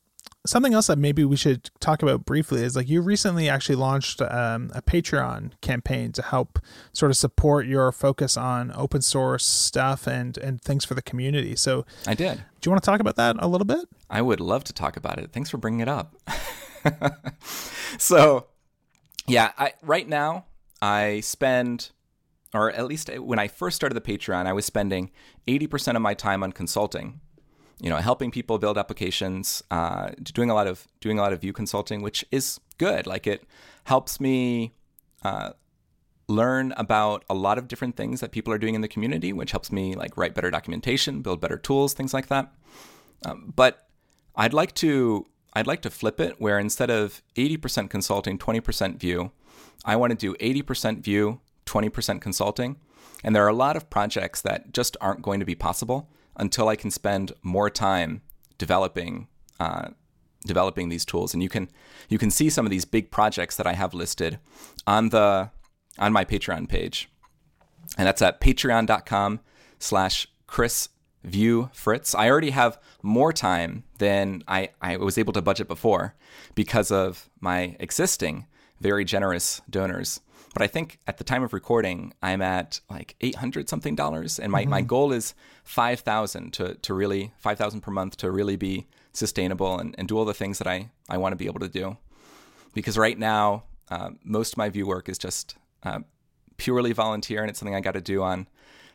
something 0.47 0.75
else 0.75 0.89
that 0.89 0.99
maybe 0.99 1.25
we 1.25 1.37
should 1.37 1.71
talk 1.81 2.03
about 2.03 2.27
briefly 2.27 2.63
is 2.63 2.77
like 2.77 2.89
you 2.89 3.01
recently 3.01 3.49
actually 3.49 3.77
launched 3.77 4.21
um, 4.21 4.71
a 4.75 4.83
Patreon 4.83 5.53
campaign 5.63 6.13
to 6.13 6.23
help 6.23 6.59
sort 6.93 7.11
of 7.11 7.17
support 7.17 7.67
your 7.67 7.91
focus 7.93 8.37
on 8.37 8.71
open 8.75 9.01
source 9.01 9.45
stuff 9.45 10.07
and 10.07 10.37
and 10.39 10.61
things 10.61 10.85
for 10.85 10.95
the 10.95 11.03
community. 11.03 11.57
So, 11.57 11.87
I 12.07 12.15
did. 12.15 12.37
do 12.61 12.69
you 12.69 12.71
want 12.71 12.83
to 12.83 12.87
talk 12.87 13.01
about 13.01 13.17
that 13.17 13.37
a 13.39 13.49
little 13.49 13.67
bit? 13.67 13.89
I 14.11 14.23
would 14.23 14.41
love 14.41 14.65
to 14.65 14.73
talk 14.73 14.97
about 14.97 15.19
it. 15.19 15.33
Thanks 15.33 15.51
for 15.51 15.57
bringing 15.57 15.81
it 15.81 15.89
up. 15.89 16.15
so, 17.99 18.47
yeah, 19.27 19.53
I, 19.59 19.73
right 19.83 20.09
now 20.09 20.45
I 20.83 21.21
spend, 21.21 21.91
or 22.53 22.71
at 22.71 22.87
least 22.87 23.11
when 23.19 23.39
I 23.39 23.49
first 23.49 23.77
started 23.77 23.95
the 23.95 24.01
Patreon, 24.01 24.47
I 24.47 24.53
was 24.53 24.67
spending 24.67 25.11
80% 25.49 25.97
of 25.97 26.03
my 26.03 26.15
time 26.15 26.43
on 26.43 26.53
consulting. 26.53 27.21
You 27.81 27.91
know, 27.91 27.97
helping 27.97 28.31
people 28.31 28.59
build 28.59 28.79
applications, 28.79 29.63
uh, 29.71 30.11
doing 30.23 30.51
a 30.51 30.55
lot 30.55 30.67
of 30.67 30.87
doing 31.01 31.19
a 31.19 31.23
lot 31.23 31.33
of 31.33 31.41
Vue 31.41 31.53
consulting, 31.53 32.03
which 32.03 32.25
is 32.31 32.61
good. 32.79 33.07
Like 33.07 33.27
it 33.27 33.45
helps 33.85 34.21
me 34.21 34.75
uh, 35.23 35.51
learn 36.29 36.73
about 36.77 37.25
a 37.29 37.35
lot 37.35 37.59
of 37.59 37.69
different 37.69 37.97
things 37.97 38.21
that 38.21 38.33
people 38.33 38.53
are 38.53 38.59
doing 38.59 38.75
in 38.75 38.81
the 38.81 38.89
community, 38.89 39.33
which 39.33 39.51
helps 39.51 39.71
me 39.73 39.95
like 39.95 40.17
write 40.17 40.35
better 40.35 40.51
documentation, 40.51 41.21
build 41.21 41.41
better 41.41 41.59
tools, 41.59 41.95
things 41.95 42.15
like 42.15 42.29
that. 42.29 42.53
Um, 43.25 43.53
but 43.55 43.89
I'd 44.37 44.53
like 44.53 44.75
to 44.77 45.27
I'd 45.53 45.67
like 45.67 45.83
to 45.83 45.91
flip 45.91 46.21
it 46.21 46.41
where 46.41 46.59
instead 46.59 46.91
of 46.91 47.23
80% 47.37 47.89
consulting, 47.89 48.39
20% 48.39 48.99
Vue, 48.99 49.31
I 49.85 49.95
want 49.95 50.11
to 50.11 50.17
do 50.17 50.35
80% 50.35 51.01
Vue, 51.01 51.41
20% 51.67 52.21
consulting. 52.21 52.77
And 53.23 53.37
there 53.37 53.45
are 53.45 53.49
a 53.49 53.55
lot 53.55 53.77
of 53.77 53.89
projects 53.89 54.41
that 54.43 54.73
just 54.73 54.97
aren't 55.01 55.23
going 55.23 55.39
to 55.39 55.47
be 55.47 55.55
possible 55.55 56.11
until 56.37 56.69
I 56.69 56.77
can 56.77 56.91
spend 56.91 57.33
more 57.43 57.71
time 57.71 58.23
developing 58.59 59.29
uh, 59.61 59.89
developing 60.47 60.89
these 60.89 61.05
tools. 61.05 61.33
And 61.35 61.43
you 61.43 61.49
can 61.49 61.69
you 62.09 62.19
can 62.19 62.31
see 62.31 62.51
some 62.51 62.67
of 62.67 62.71
these 62.71 62.85
big 62.85 63.11
projects 63.11 63.57
that 63.57 63.67
I 63.67 63.75
have 63.75 63.95
listed 63.95 64.39
on 64.87 65.11
the 65.11 65.51
on 65.99 66.13
my 66.13 66.25
Patreon 66.25 66.69
page. 66.69 67.09
And 67.97 68.07
that's 68.07 68.23
at 68.23 68.41
patreon.com 68.41 69.41
slash 69.79 70.27
Chris 70.47 70.89
Vue 71.23 71.71
Fritz. 71.73 72.15
I 72.15 72.29
already 72.29 72.51
have 72.51 72.79
more 73.03 73.33
time 73.33 73.85
than 73.99 74.43
I, 74.47 74.71
I 74.81 74.97
was 74.97 75.19
able 75.19 75.33
to 75.35 75.43
budget 75.43 75.69
before 75.69 76.15
because 76.55 76.91
of 76.91 77.29
my 77.41 77.77
existing 77.81 78.47
very 78.81 79.05
generous 79.05 79.63
donors. 79.71 80.21
But 80.55 80.63
I 80.63 80.69
think 80.69 80.99
at 81.07 81.19
the 81.19 81.25
time 81.25 81.43
of 81.43 81.53
recording, 81.53 82.15
I'm 82.23 82.41
at 82.41 82.81
like 82.89 83.17
800 83.21 83.69
something 83.69 83.95
dollars. 83.95 84.39
And 84.39 84.51
my, 84.51 84.63
mm-hmm. 84.63 84.71
my 84.71 84.81
goal 84.83 85.13
is 85.13 85.35
5,000 85.65 86.53
to, 86.55 86.75
to 86.75 86.95
really, 86.95 87.33
5,000 87.39 87.81
per 87.81 87.91
month 87.91 88.17
to 88.19 88.31
really 88.31 88.57
be 88.57 88.87
sustainable 89.13 89.79
and, 89.79 89.95
and 89.99 90.09
do 90.09 90.17
all 90.17 90.25
the 90.25 90.33
things 90.33 90.59
that 90.59 90.69
I, 90.69 90.91
I 91.09 91.19
want 91.19 91.33
to 91.33 91.37
be 91.37 91.47
able 91.47 91.61
to 91.61 91.69
do. 91.69 91.97
Because 92.73 92.97
right 92.97 93.19
now, 93.19 93.65
uh, 93.91 94.11
most 94.23 94.55
of 94.55 94.59
my 94.59 94.69
Vue 94.71 94.87
work 94.87 95.09
is 95.09 95.19
just 95.19 95.57
uh, 95.83 96.01
purely 96.57 96.93
volunteer 96.93 97.41
and 97.41 97.51
it's 97.51 97.59
something 97.59 97.75
I 97.75 97.81
got 97.81 97.95
to 97.95 98.01
do 98.01 98.23
on 98.23 98.47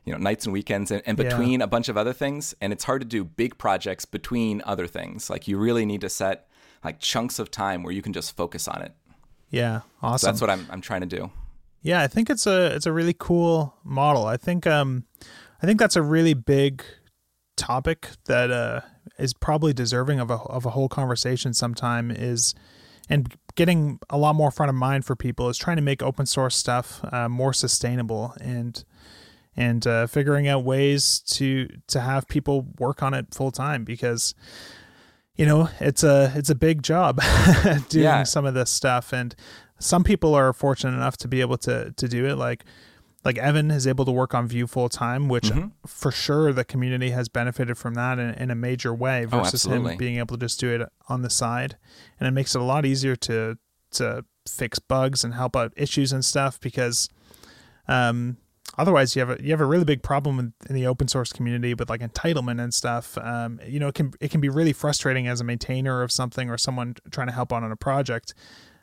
you 0.05 0.13
know 0.13 0.19
nights 0.19 0.45
and 0.45 0.53
weekends 0.53 0.91
and, 0.91 1.03
and 1.05 1.17
between 1.17 1.59
yeah. 1.59 1.65
a 1.65 1.67
bunch 1.67 1.89
of 1.89 1.97
other 1.97 2.13
things 2.13 2.55
and 2.61 2.71
it's 2.71 2.85
hard 2.85 3.01
to 3.01 3.07
do 3.07 3.23
big 3.23 3.57
projects 3.57 4.05
between 4.05 4.61
other 4.65 4.87
things 4.87 5.29
like 5.29 5.47
you 5.47 5.57
really 5.57 5.85
need 5.85 6.01
to 6.01 6.09
set 6.09 6.47
like 6.83 6.99
chunks 6.99 7.37
of 7.37 7.51
time 7.51 7.83
where 7.83 7.93
you 7.93 8.01
can 8.01 8.13
just 8.13 8.35
focus 8.35 8.67
on 8.67 8.81
it 8.81 8.93
yeah 9.51 9.81
awesome 10.01 10.19
so 10.19 10.27
that's 10.27 10.41
what 10.41 10.49
I'm, 10.49 10.65
I'm 10.71 10.81
trying 10.81 11.01
to 11.01 11.07
do 11.07 11.29
yeah 11.81 12.01
i 12.01 12.07
think 12.07 12.29
it's 12.29 12.47
a 12.47 12.67
it's 12.75 12.85
a 12.85 12.91
really 12.91 13.15
cool 13.17 13.75
model 13.83 14.25
i 14.25 14.37
think 14.37 14.65
um 14.67 15.05
i 15.61 15.65
think 15.65 15.79
that's 15.79 15.95
a 15.95 16.01
really 16.01 16.33
big 16.33 16.83
topic 17.55 18.09
that 18.25 18.51
uh 18.51 18.81
is 19.17 19.33
probably 19.33 19.73
deserving 19.73 20.19
of 20.19 20.31
a 20.31 20.35
of 20.35 20.65
a 20.65 20.71
whole 20.71 20.89
conversation 20.89 21.53
sometime 21.53 22.09
is 22.09 22.53
and 23.09 23.35
getting 23.55 23.99
a 24.09 24.17
lot 24.17 24.35
more 24.35 24.51
front 24.51 24.69
of 24.69 24.75
mind 24.75 25.03
for 25.03 25.15
people 25.15 25.49
is 25.49 25.57
trying 25.57 25.75
to 25.75 25.81
make 25.81 26.01
open 26.01 26.25
source 26.25 26.55
stuff 26.55 27.01
uh, 27.11 27.27
more 27.27 27.53
sustainable 27.53 28.33
and 28.39 28.85
and 29.57 29.85
uh, 29.85 30.07
figuring 30.07 30.47
out 30.47 30.63
ways 30.63 31.19
to 31.19 31.67
to 31.87 31.99
have 31.99 32.27
people 32.27 32.67
work 32.77 33.03
on 33.03 33.13
it 33.13 33.33
full 33.33 33.51
time 33.51 33.83
because 33.83 34.33
you 35.35 35.45
know 35.45 35.69
it's 35.79 36.03
a 36.03 36.31
it's 36.35 36.49
a 36.49 36.55
big 36.55 36.81
job 36.81 37.19
doing 37.89 38.03
yeah. 38.03 38.23
some 38.23 38.45
of 38.45 38.53
this 38.53 38.69
stuff 38.69 39.11
and 39.11 39.35
some 39.79 40.03
people 40.03 40.35
are 40.35 40.53
fortunate 40.53 40.93
enough 40.93 41.17
to 41.17 41.27
be 41.27 41.41
able 41.41 41.57
to 41.57 41.93
to 41.95 42.07
do 42.07 42.25
it 42.25 42.35
like 42.35 42.65
like 43.25 43.37
Evan 43.37 43.69
is 43.69 43.85
able 43.85 44.05
to 44.05 44.11
work 44.11 44.33
on 44.33 44.47
Vue 44.47 44.65
full 44.65 44.87
time, 44.87 45.27
which 45.27 45.45
mm-hmm. 45.45 45.67
for 45.85 46.11
sure 46.11 46.53
the 46.53 46.63
community 46.63 47.09
has 47.09 47.27
benefited 47.27 47.77
from 47.77 47.95
that 47.95 48.17
in, 48.17 48.33
in 48.35 48.51
a 48.51 48.55
major 48.55 48.93
way 48.93 49.25
oh, 49.25 49.39
versus 49.39 49.67
oh, 49.67 49.71
him 49.71 49.97
being 49.97 50.17
able 50.17 50.37
to 50.37 50.45
just 50.45 50.59
do 50.59 50.69
it 50.69 50.87
on 51.09 51.21
the 51.21 51.29
side. 51.29 51.77
And 52.19 52.27
it 52.27 52.31
makes 52.31 52.55
it 52.55 52.61
a 52.61 52.63
lot 52.63 52.85
easier 52.85 53.15
to 53.17 53.57
to 53.91 54.25
fix 54.47 54.79
bugs 54.79 55.23
and 55.23 55.33
help 55.33 55.55
out 55.55 55.73
issues 55.75 56.11
and 56.13 56.23
stuff 56.23 56.59
because 56.59 57.09
um, 57.87 58.37
otherwise 58.77 59.15
you 59.15 59.19
have 59.19 59.37
a 59.37 59.43
you 59.43 59.51
have 59.51 59.61
a 59.61 59.65
really 59.65 59.83
big 59.85 60.01
problem 60.01 60.53
in 60.69 60.75
the 60.75 60.87
open 60.87 61.07
source 61.07 61.33
community 61.33 61.73
with 61.73 61.89
like 61.89 62.01
entitlement 62.01 62.61
and 62.61 62.73
stuff. 62.73 63.17
Um, 63.17 63.59
you 63.67 63.79
know, 63.79 63.89
it 63.89 63.95
can 63.95 64.13
it 64.21 64.31
can 64.31 64.39
be 64.39 64.49
really 64.49 64.73
frustrating 64.73 65.27
as 65.27 65.41
a 65.41 65.43
maintainer 65.43 66.01
of 66.01 66.11
something 66.11 66.49
or 66.49 66.57
someone 66.57 66.95
trying 67.11 67.27
to 67.27 67.33
help 67.33 67.51
out 67.51 67.63
on 67.63 67.71
a 67.71 67.75
project 67.77 68.33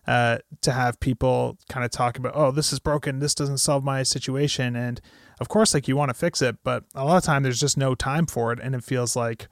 uh, 0.07 0.39
to 0.63 0.73
have 0.73 1.01
people 1.01 1.59
kind 1.69 1.85
of 1.85 1.91
talk 1.91 2.19
about, 2.19 2.33
oh, 2.35 2.51
this 2.51 2.73
is 2.73 2.79
broken, 2.79 3.19
this 3.19 3.35
doesn't 3.35 3.59
solve 3.59 3.85
my 3.85 4.03
situation, 4.03 4.77
and 4.77 5.01
of 5.41 5.49
course, 5.49 5.75
like 5.75 5.89
you 5.89 5.97
want 5.97 6.11
to 6.11 6.15
fix 6.15 6.41
it, 6.41 6.57
but 6.65 6.85
a 6.95 7.05
lot 7.05 7.17
of 7.17 7.25
time 7.25 7.43
there's 7.43 7.61
just 7.61 7.77
no 7.77 7.95
time 7.95 8.27
for 8.27 8.53
it, 8.53 8.61
and 8.61 8.75
it 8.75 8.85
feels 8.85 9.17
like 9.17 9.49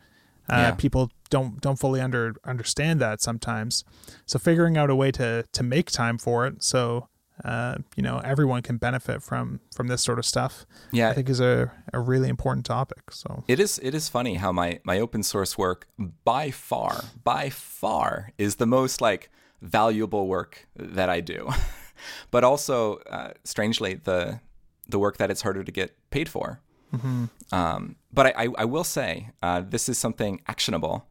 uh, 0.48 0.56
yeah. 0.56 0.70
people 0.72 1.10
don't 1.30 1.60
don't 1.60 1.78
fully 1.78 2.00
under 2.00 2.34
understand 2.44 3.00
that 3.00 3.20
sometimes. 3.20 3.84
So 4.26 4.38
figuring 4.38 4.76
out 4.76 4.90
a 4.90 4.94
way 4.94 5.10
to 5.12 5.44
to 5.50 5.62
make 5.62 5.90
time 5.90 6.18
for 6.18 6.46
it, 6.46 6.62
so 6.62 7.08
uh, 7.44 7.76
you 7.96 8.02
know 8.02 8.20
everyone 8.24 8.62
can 8.62 8.76
benefit 8.76 9.22
from 9.22 9.60
from 9.74 9.88
this 9.88 10.02
sort 10.02 10.18
of 10.18 10.26
stuff. 10.26 10.66
Yeah, 10.92 11.10
I 11.10 11.14
think 11.14 11.28
is 11.28 11.40
a, 11.40 11.72
a 11.92 12.00
really 12.00 12.28
important 12.28 12.66
topic. 12.66 13.10
So 13.10 13.44
it 13.48 13.58
is 13.58 13.80
it 13.82 13.94
is 13.94 14.08
funny 14.08 14.34
how 14.34 14.52
my 14.52 14.80
my 14.84 15.00
open 15.00 15.22
source 15.22 15.58
work 15.58 15.88
by 16.24 16.50
far 16.50 17.04
by 17.24 17.50
far 17.50 18.32
is 18.38 18.56
the 18.56 18.66
most 18.66 19.00
like 19.00 19.30
valuable 19.60 20.26
work 20.26 20.66
that 20.76 21.08
I 21.08 21.20
do, 21.20 21.50
but 22.30 22.44
also 22.44 22.96
uh, 23.10 23.32
strangely 23.44 23.94
the 23.94 24.40
the 24.86 24.98
work 24.98 25.16
that 25.16 25.30
it's 25.30 25.42
harder 25.42 25.64
to 25.64 25.72
get 25.72 25.96
paid 26.10 26.28
for. 26.28 26.60
Mm-hmm. 26.94 27.24
Um, 27.52 27.96
but 28.12 28.26
I, 28.26 28.44
I, 28.44 28.48
I, 28.58 28.64
will 28.66 28.84
say 28.84 29.30
uh, 29.42 29.62
this 29.66 29.88
is 29.88 29.98
something 29.98 30.40
actionable. 30.46 31.06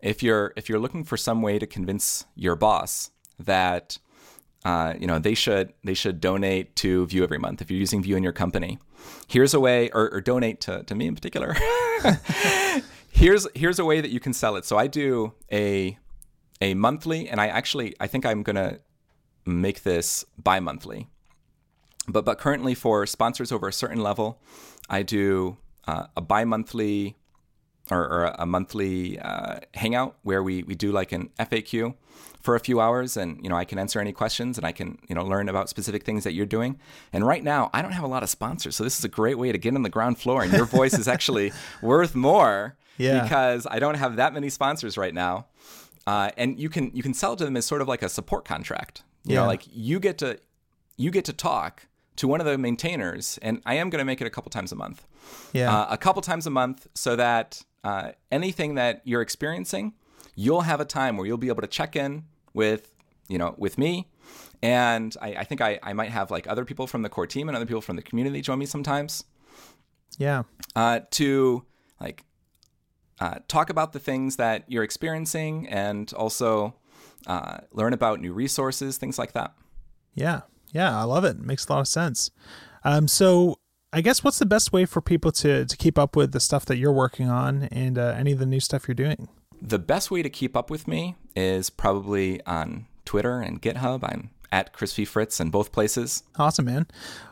If 0.00 0.22
you're 0.22 0.52
if 0.56 0.68
you're 0.68 0.80
looking 0.80 1.04
for 1.04 1.16
some 1.16 1.42
way 1.42 1.58
to 1.58 1.66
convince 1.66 2.26
your 2.34 2.56
boss 2.56 3.10
that 3.38 3.98
uh, 4.64 4.94
you 4.98 5.06
know 5.06 5.18
they 5.18 5.34
should 5.34 5.72
they 5.84 5.94
should 5.94 6.20
donate 6.20 6.76
to 6.76 7.06
Vue 7.06 7.22
every 7.22 7.38
month 7.38 7.62
if 7.62 7.70
you're 7.70 7.80
using 7.80 8.02
Vue 8.02 8.16
in 8.16 8.22
your 8.22 8.32
company, 8.32 8.78
here's 9.28 9.54
a 9.54 9.60
way 9.60 9.90
or, 9.90 10.12
or 10.12 10.20
donate 10.20 10.60
to, 10.62 10.82
to 10.84 10.94
me 10.94 11.06
in 11.06 11.14
particular. 11.14 11.56
here's 13.10 13.46
here's 13.54 13.78
a 13.78 13.84
way 13.84 14.00
that 14.00 14.10
you 14.10 14.20
can 14.20 14.32
sell 14.32 14.56
it. 14.56 14.64
So 14.64 14.76
I 14.76 14.86
do 14.86 15.32
a 15.50 15.98
a 16.62 16.74
monthly, 16.74 17.28
and 17.28 17.40
I 17.40 17.48
actually 17.48 17.94
I 17.98 18.06
think 18.06 18.24
I'm 18.24 18.44
gonna 18.44 18.78
make 19.44 19.82
this 19.82 20.24
bi-monthly. 20.38 21.08
But 22.06 22.24
but 22.24 22.38
currently 22.38 22.74
for 22.74 23.04
sponsors 23.04 23.50
over 23.50 23.66
a 23.66 23.72
certain 23.72 24.00
level, 24.00 24.40
I 24.88 25.02
do 25.02 25.58
uh, 25.88 26.06
a 26.16 26.20
bi-monthly 26.20 27.16
or, 27.90 27.98
or 27.98 28.24
a 28.38 28.46
monthly 28.46 29.18
uh, 29.18 29.58
hangout 29.74 30.16
where 30.22 30.42
we 30.42 30.62
we 30.62 30.76
do 30.76 30.92
like 30.92 31.10
an 31.10 31.30
FAQ 31.40 31.94
for 32.40 32.54
a 32.54 32.60
few 32.60 32.80
hours 32.80 33.16
and 33.16 33.40
you 33.42 33.50
know 33.50 33.56
I 33.56 33.64
can 33.64 33.80
answer 33.80 33.98
any 34.00 34.12
questions 34.12 34.56
and 34.56 34.64
I 34.64 34.70
can 34.70 34.98
you 35.08 35.16
know 35.16 35.24
learn 35.24 35.48
about 35.48 35.68
specific 35.68 36.04
things 36.04 36.22
that 36.22 36.32
you're 36.32 36.46
doing. 36.46 36.78
And 37.12 37.26
right 37.26 37.42
now 37.42 37.70
I 37.74 37.82
don't 37.82 37.92
have 37.92 38.04
a 38.04 38.12
lot 38.16 38.22
of 38.22 38.30
sponsors, 38.30 38.76
so 38.76 38.84
this 38.84 39.00
is 39.00 39.04
a 39.04 39.14
great 39.20 39.36
way 39.36 39.50
to 39.50 39.58
get 39.58 39.74
on 39.74 39.82
the 39.82 39.90
ground 39.90 40.18
floor 40.18 40.44
and 40.44 40.52
your 40.52 40.66
voice 40.66 40.94
is 40.94 41.08
actually 41.08 41.52
worth 41.82 42.14
more 42.14 42.76
yeah. 42.98 43.24
because 43.24 43.66
I 43.68 43.80
don't 43.80 43.96
have 43.96 44.14
that 44.16 44.32
many 44.32 44.48
sponsors 44.48 44.96
right 44.96 45.12
now 45.12 45.46
uh, 46.06 46.30
and 46.36 46.58
you 46.58 46.68
can 46.68 46.90
you 46.94 47.02
can 47.02 47.14
sell 47.14 47.34
it 47.34 47.38
to 47.38 47.44
them 47.44 47.56
as 47.56 47.64
sort 47.64 47.80
of 47.80 47.88
like 47.88 48.02
a 48.02 48.08
support 48.08 48.44
contract. 48.44 49.02
You 49.24 49.34
yeah. 49.34 49.40
know, 49.40 49.46
like 49.46 49.62
you 49.70 50.00
get 50.00 50.18
to 50.18 50.38
you 50.96 51.10
get 51.10 51.24
to 51.26 51.32
talk 51.32 51.86
to 52.16 52.28
one 52.28 52.40
of 52.40 52.46
the 52.46 52.58
maintainers, 52.58 53.38
and 53.42 53.62
I 53.64 53.74
am 53.74 53.90
going 53.90 54.00
to 54.00 54.04
make 54.04 54.20
it 54.20 54.26
a 54.26 54.30
couple 54.30 54.50
times 54.50 54.72
a 54.72 54.76
month. 54.76 55.06
Yeah, 55.52 55.74
uh, 55.74 55.86
a 55.90 55.96
couple 55.96 56.22
times 56.22 56.46
a 56.46 56.50
month, 56.50 56.88
so 56.94 57.16
that 57.16 57.62
uh, 57.84 58.12
anything 58.30 58.74
that 58.74 59.02
you're 59.04 59.22
experiencing, 59.22 59.94
you'll 60.34 60.62
have 60.62 60.80
a 60.80 60.84
time 60.84 61.16
where 61.16 61.26
you'll 61.26 61.38
be 61.38 61.48
able 61.48 61.62
to 61.62 61.68
check 61.68 61.94
in 61.96 62.24
with 62.52 62.92
you 63.28 63.38
know 63.38 63.54
with 63.56 63.78
me, 63.78 64.08
and 64.62 65.16
I, 65.22 65.34
I 65.36 65.44
think 65.44 65.60
I, 65.60 65.78
I 65.82 65.92
might 65.92 66.10
have 66.10 66.30
like 66.30 66.48
other 66.48 66.64
people 66.64 66.86
from 66.86 67.02
the 67.02 67.08
core 67.08 67.26
team 67.26 67.48
and 67.48 67.56
other 67.56 67.66
people 67.66 67.80
from 67.80 67.96
the 67.96 68.02
community 68.02 68.40
join 68.40 68.58
me 68.58 68.66
sometimes. 68.66 69.24
Yeah, 70.18 70.42
uh, 70.74 71.00
to 71.12 71.64
like 72.00 72.24
uh, 73.22 73.38
talk 73.46 73.70
about 73.70 73.92
the 73.92 74.00
things 74.00 74.34
that 74.34 74.64
you're 74.66 74.82
experiencing 74.82 75.68
and 75.68 76.12
also 76.14 76.74
uh, 77.28 77.58
learn 77.70 77.92
about 77.92 78.20
new 78.20 78.32
resources, 78.32 78.98
things 78.98 79.16
like 79.16 79.32
that. 79.32 79.54
Yeah, 80.12 80.40
yeah, 80.72 80.98
I 80.98 81.04
love 81.04 81.24
it. 81.24 81.36
it 81.36 81.46
makes 81.46 81.68
a 81.68 81.72
lot 81.72 81.78
of 81.78 81.86
sense. 81.86 82.32
Um, 82.82 83.06
so, 83.06 83.60
I 83.92 84.00
guess 84.00 84.24
what's 84.24 84.40
the 84.40 84.46
best 84.46 84.72
way 84.72 84.86
for 84.86 85.00
people 85.00 85.30
to 85.32 85.64
to 85.64 85.76
keep 85.76 85.98
up 86.00 86.16
with 86.16 86.32
the 86.32 86.40
stuff 86.40 86.64
that 86.64 86.78
you're 86.78 86.92
working 86.92 87.28
on 87.28 87.64
and 87.64 87.96
uh, 87.96 88.12
any 88.18 88.32
of 88.32 88.40
the 88.40 88.46
new 88.46 88.58
stuff 88.58 88.88
you're 88.88 88.96
doing? 88.96 89.28
The 89.60 89.78
best 89.78 90.10
way 90.10 90.22
to 90.22 90.30
keep 90.30 90.56
up 90.56 90.68
with 90.68 90.88
me 90.88 91.14
is 91.36 91.70
probably 91.70 92.44
on 92.44 92.86
Twitter 93.04 93.40
and 93.40 93.62
GitHub. 93.62 94.02
I'm 94.02 94.30
at 94.52 94.72
Chris 94.72 94.94
V. 94.94 95.04
Fritz 95.04 95.40
in 95.40 95.50
both 95.50 95.72
places. 95.72 96.22
Awesome, 96.36 96.66
man. 96.66 96.86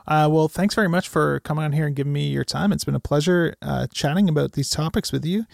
Uh, 0.07 0.29
well, 0.31 0.49
thanks 0.49 0.75
very 0.75 0.89
much 0.89 1.09
for 1.09 1.39
coming 1.41 1.65
on 1.65 1.73
here 1.73 1.87
and 1.87 1.95
giving 1.95 2.13
me 2.13 2.29
your 2.29 2.45
time. 2.45 2.73
It's 2.73 2.85
been 2.85 2.95
a 2.95 3.01
pleasure 3.01 3.55
uh, 3.61 3.87
chatting 3.93 4.29
about 4.29 4.53
these 4.53 4.71
topics 4.71 5.13
with 5.13 5.25
you. 5.25 5.45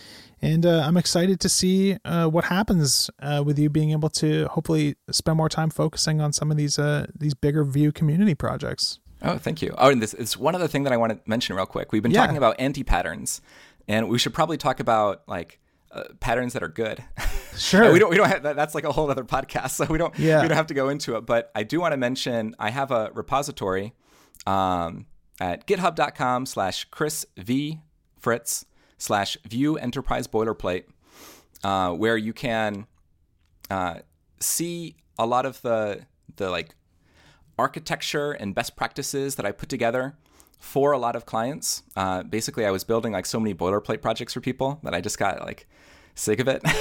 And 0.43 0.67
uh, 0.67 0.83
I'm 0.87 0.97
excited 0.97 1.41
to 1.41 1.49
see 1.49 1.97
uh, 2.05 2.27
what 2.29 2.45
happens 2.45 3.11
uh, 3.21 3.43
with 3.45 3.59
you 3.59 3.71
being 3.71 3.93
able 3.93 4.11
to 4.11 4.47
hopefully 4.49 4.97
spend 5.11 5.37
more 5.37 5.49
time 5.49 5.71
focusing 5.71 6.21
on 6.21 6.33
some 6.33 6.51
of 6.51 6.57
these 6.57 6.79
uh, 6.79 7.07
these 7.19 7.35
bigger 7.35 7.65
Vue 7.65 7.91
community 7.91 8.35
projects. 8.35 8.99
Oh, 9.23 9.39
thank 9.39 9.63
you. 9.63 9.75
Oh, 9.79 9.91
and 9.91 10.03
this 10.03 10.13
is 10.13 10.37
one 10.37 10.55
other 10.55 10.69
thing 10.69 10.83
that 10.85 10.93
I 10.93 10.99
want 10.99 11.13
to 11.13 11.21
mention 11.29 11.57
real 11.57 11.65
quick. 11.67 11.91
We've 11.91 12.03
been 12.03 12.13
yeah. 12.13 12.21
talking 12.21 12.37
about 12.37 12.57
anti 12.59 12.83
patterns, 12.83 13.41
and 13.89 14.09
we 14.11 14.19
should 14.19 14.35
probably 14.35 14.59
talk 14.59 14.79
about 14.79 15.23
like 15.27 15.59
uh, 15.91 16.05
patterns 16.21 16.53
that 16.53 16.63
are 16.63 16.69
good. 16.69 17.03
Sure. 17.57 17.91
we 17.91 17.99
don't. 17.99 18.11
We 18.11 18.19
don't. 18.19 18.29
Have, 18.29 18.43
that's 18.43 18.75
like 18.75 18.85
a 18.85 18.93
whole 18.93 19.11
other 19.11 19.25
podcast, 19.25 19.71
so 19.71 19.87
we 19.87 19.97
don't. 19.97 20.17
Yeah. 20.19 20.43
We 20.43 20.49
don't 20.49 20.59
have 20.59 20.67
to 20.67 20.75
go 20.75 20.91
into 20.91 21.17
it. 21.17 21.25
But 21.25 21.51
I 21.55 21.63
do 21.63 21.81
want 21.81 21.93
to 21.93 21.97
mention 21.97 22.55
I 22.59 22.69
have 22.69 22.91
a 22.91 23.11
repository 23.15 23.95
um, 24.47 25.07
at 25.41 25.67
GitHub.com/slash 25.67 26.85
Chris 26.91 27.25
V 27.39 27.81
Fritz 28.21 28.67
slash 28.99 29.37
Vue 29.49 29.77
Enterprise 29.77 30.27
Boilerplate, 30.27 30.85
uh, 31.63 31.91
where 31.91 32.17
you 32.17 32.33
can 32.33 32.87
uh, 33.71 34.01
see 34.41 34.97
a 35.19 35.27
lot 35.27 35.47
of 35.47 35.61
the 35.63 36.03
the 36.37 36.51
like 36.51 36.75
architecture 37.59 38.33
and 38.33 38.55
best 38.55 38.77
practices 38.77 39.37
that 39.37 39.47
I 39.47 39.53
put 39.53 39.69
together 39.69 40.17
for 40.59 40.93
a 40.93 40.99
lot 40.99 41.17
of 41.17 41.27
clients. 41.27 41.83
Uh, 41.95 42.23
basically, 42.23 42.67
I 42.67 42.71
was 42.71 42.85
building 42.85 43.13
like 43.13 43.27
so 43.27 43.41
many 43.41 43.55
boilerplate 43.55 44.03
projects 44.03 44.35
for 44.35 44.41
people 44.41 44.81
that 44.83 44.95
I 44.95 45.01
just 45.01 45.19
got 45.19 45.41
like 45.41 45.67
sick 46.15 46.41
of 46.41 46.49
it. 46.49 46.63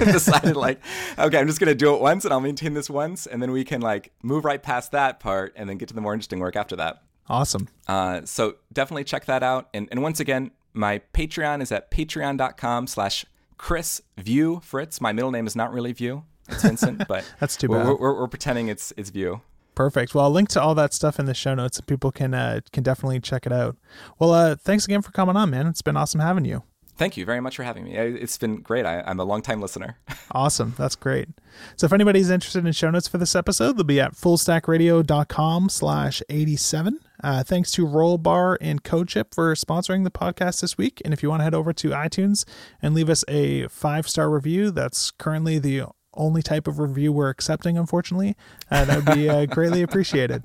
And 0.00 0.10
decided 0.10 0.56
like, 0.56 0.80
okay, 1.16 1.38
I'm 1.38 1.46
just 1.46 1.60
gonna 1.60 1.72
do 1.72 1.94
it 1.94 2.00
once 2.00 2.24
and 2.24 2.34
I'll 2.34 2.40
maintain 2.40 2.74
this 2.74 2.90
once, 2.90 3.28
and 3.28 3.40
then 3.40 3.52
we 3.52 3.62
can 3.62 3.80
like 3.80 4.10
move 4.24 4.44
right 4.44 4.60
past 4.60 4.90
that 4.90 5.20
part 5.20 5.52
and 5.54 5.68
then 5.70 5.76
get 5.76 5.86
to 5.86 5.94
the 5.94 6.00
more 6.00 6.12
interesting 6.12 6.40
work 6.40 6.56
after 6.56 6.74
that. 6.74 7.04
Awesome. 7.28 7.68
Uh, 7.86 8.22
so 8.24 8.56
definitely 8.72 9.04
check 9.04 9.26
that 9.26 9.44
out. 9.44 9.68
And, 9.72 9.88
and 9.92 10.02
once 10.02 10.18
again, 10.18 10.50
My 10.74 11.00
Patreon 11.14 11.62
is 11.62 11.70
at 11.70 11.90
patreon.com 11.90 12.88
slash 12.88 13.24
Chris 13.56 14.02
Vue 14.18 14.60
Fritz. 14.62 15.00
My 15.00 15.12
middle 15.12 15.30
name 15.30 15.46
is 15.46 15.54
not 15.54 15.72
really 15.72 15.92
Vue. 15.92 16.24
It's 16.48 16.62
Vincent, 16.62 17.04
but 17.08 17.24
That's 17.38 17.56
too 17.56 17.68
we're, 17.68 17.84
bad. 17.84 18.00
we're, 18.00 18.20
we're 18.20 18.28
pretending 18.28 18.68
it's 18.68 18.92
it's 18.96 19.10
Vue. 19.10 19.40
Perfect. 19.76 20.14
Well, 20.14 20.24
I'll 20.24 20.30
link 20.30 20.48
to 20.50 20.60
all 20.62 20.74
that 20.74 20.92
stuff 20.92 21.18
in 21.18 21.26
the 21.26 21.34
show 21.34 21.54
notes, 21.54 21.78
and 21.78 21.86
people 21.86 22.12
can 22.12 22.34
uh, 22.34 22.60
can 22.72 22.82
definitely 22.82 23.20
check 23.20 23.46
it 23.46 23.52
out. 23.52 23.76
Well, 24.18 24.32
uh, 24.32 24.56
thanks 24.56 24.84
again 24.84 25.02
for 25.02 25.12
coming 25.12 25.36
on, 25.36 25.50
man. 25.50 25.66
It's 25.66 25.82
been 25.82 25.96
awesome 25.96 26.20
having 26.20 26.44
you. 26.44 26.62
Thank 26.96 27.16
you 27.16 27.24
very 27.24 27.40
much 27.40 27.56
for 27.56 27.64
having 27.64 27.84
me. 27.84 27.96
It's 27.96 28.38
been 28.38 28.56
great. 28.56 28.86
I, 28.86 29.00
I'm 29.00 29.18
a 29.18 29.24
longtime 29.24 29.60
listener. 29.60 29.98
Awesome. 30.30 30.74
That's 30.76 30.96
great. 30.96 31.28
So 31.76 31.84
if 31.84 31.92
anybody's 31.92 32.28
interested 32.28 32.66
in 32.66 32.72
show 32.72 32.90
notes 32.90 33.06
for 33.06 33.18
this 33.18 33.36
episode, 33.36 33.76
they'll 33.76 33.84
be 33.84 34.00
at 34.00 34.14
fullstackradio.com 34.14 35.68
slash 35.68 36.22
87. 36.28 36.98
Uh, 37.22 37.44
thanks 37.44 37.70
to 37.72 37.86
Rollbar 37.86 38.56
and 38.60 38.82
Codeship 38.82 39.32
for 39.32 39.54
sponsoring 39.54 40.02
the 40.02 40.10
podcast 40.10 40.60
this 40.60 40.76
week. 40.76 41.00
And 41.04 41.14
if 41.14 41.22
you 41.22 41.28
want 41.30 41.40
to 41.40 41.44
head 41.44 41.54
over 41.54 41.72
to 41.74 41.90
iTunes 41.90 42.44
and 42.82 42.94
leave 42.94 43.08
us 43.08 43.22
a 43.28 43.68
five-star 43.68 44.28
review, 44.28 44.72
that's 44.72 45.10
currently 45.12 45.60
the 45.60 45.84
only 46.14 46.42
type 46.42 46.66
of 46.66 46.80
review 46.80 47.12
we're 47.12 47.30
accepting, 47.30 47.78
unfortunately. 47.78 48.34
Uh, 48.70 48.84
that 48.86 49.04
would 49.04 49.14
be 49.14 49.28
uh, 49.28 49.46
greatly 49.54 49.82
appreciated. 49.82 50.42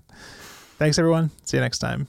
Thanks, 0.77 0.99
everyone. 0.99 1.31
See 1.45 1.57
you 1.57 1.61
next 1.61 1.79
time. 1.79 2.07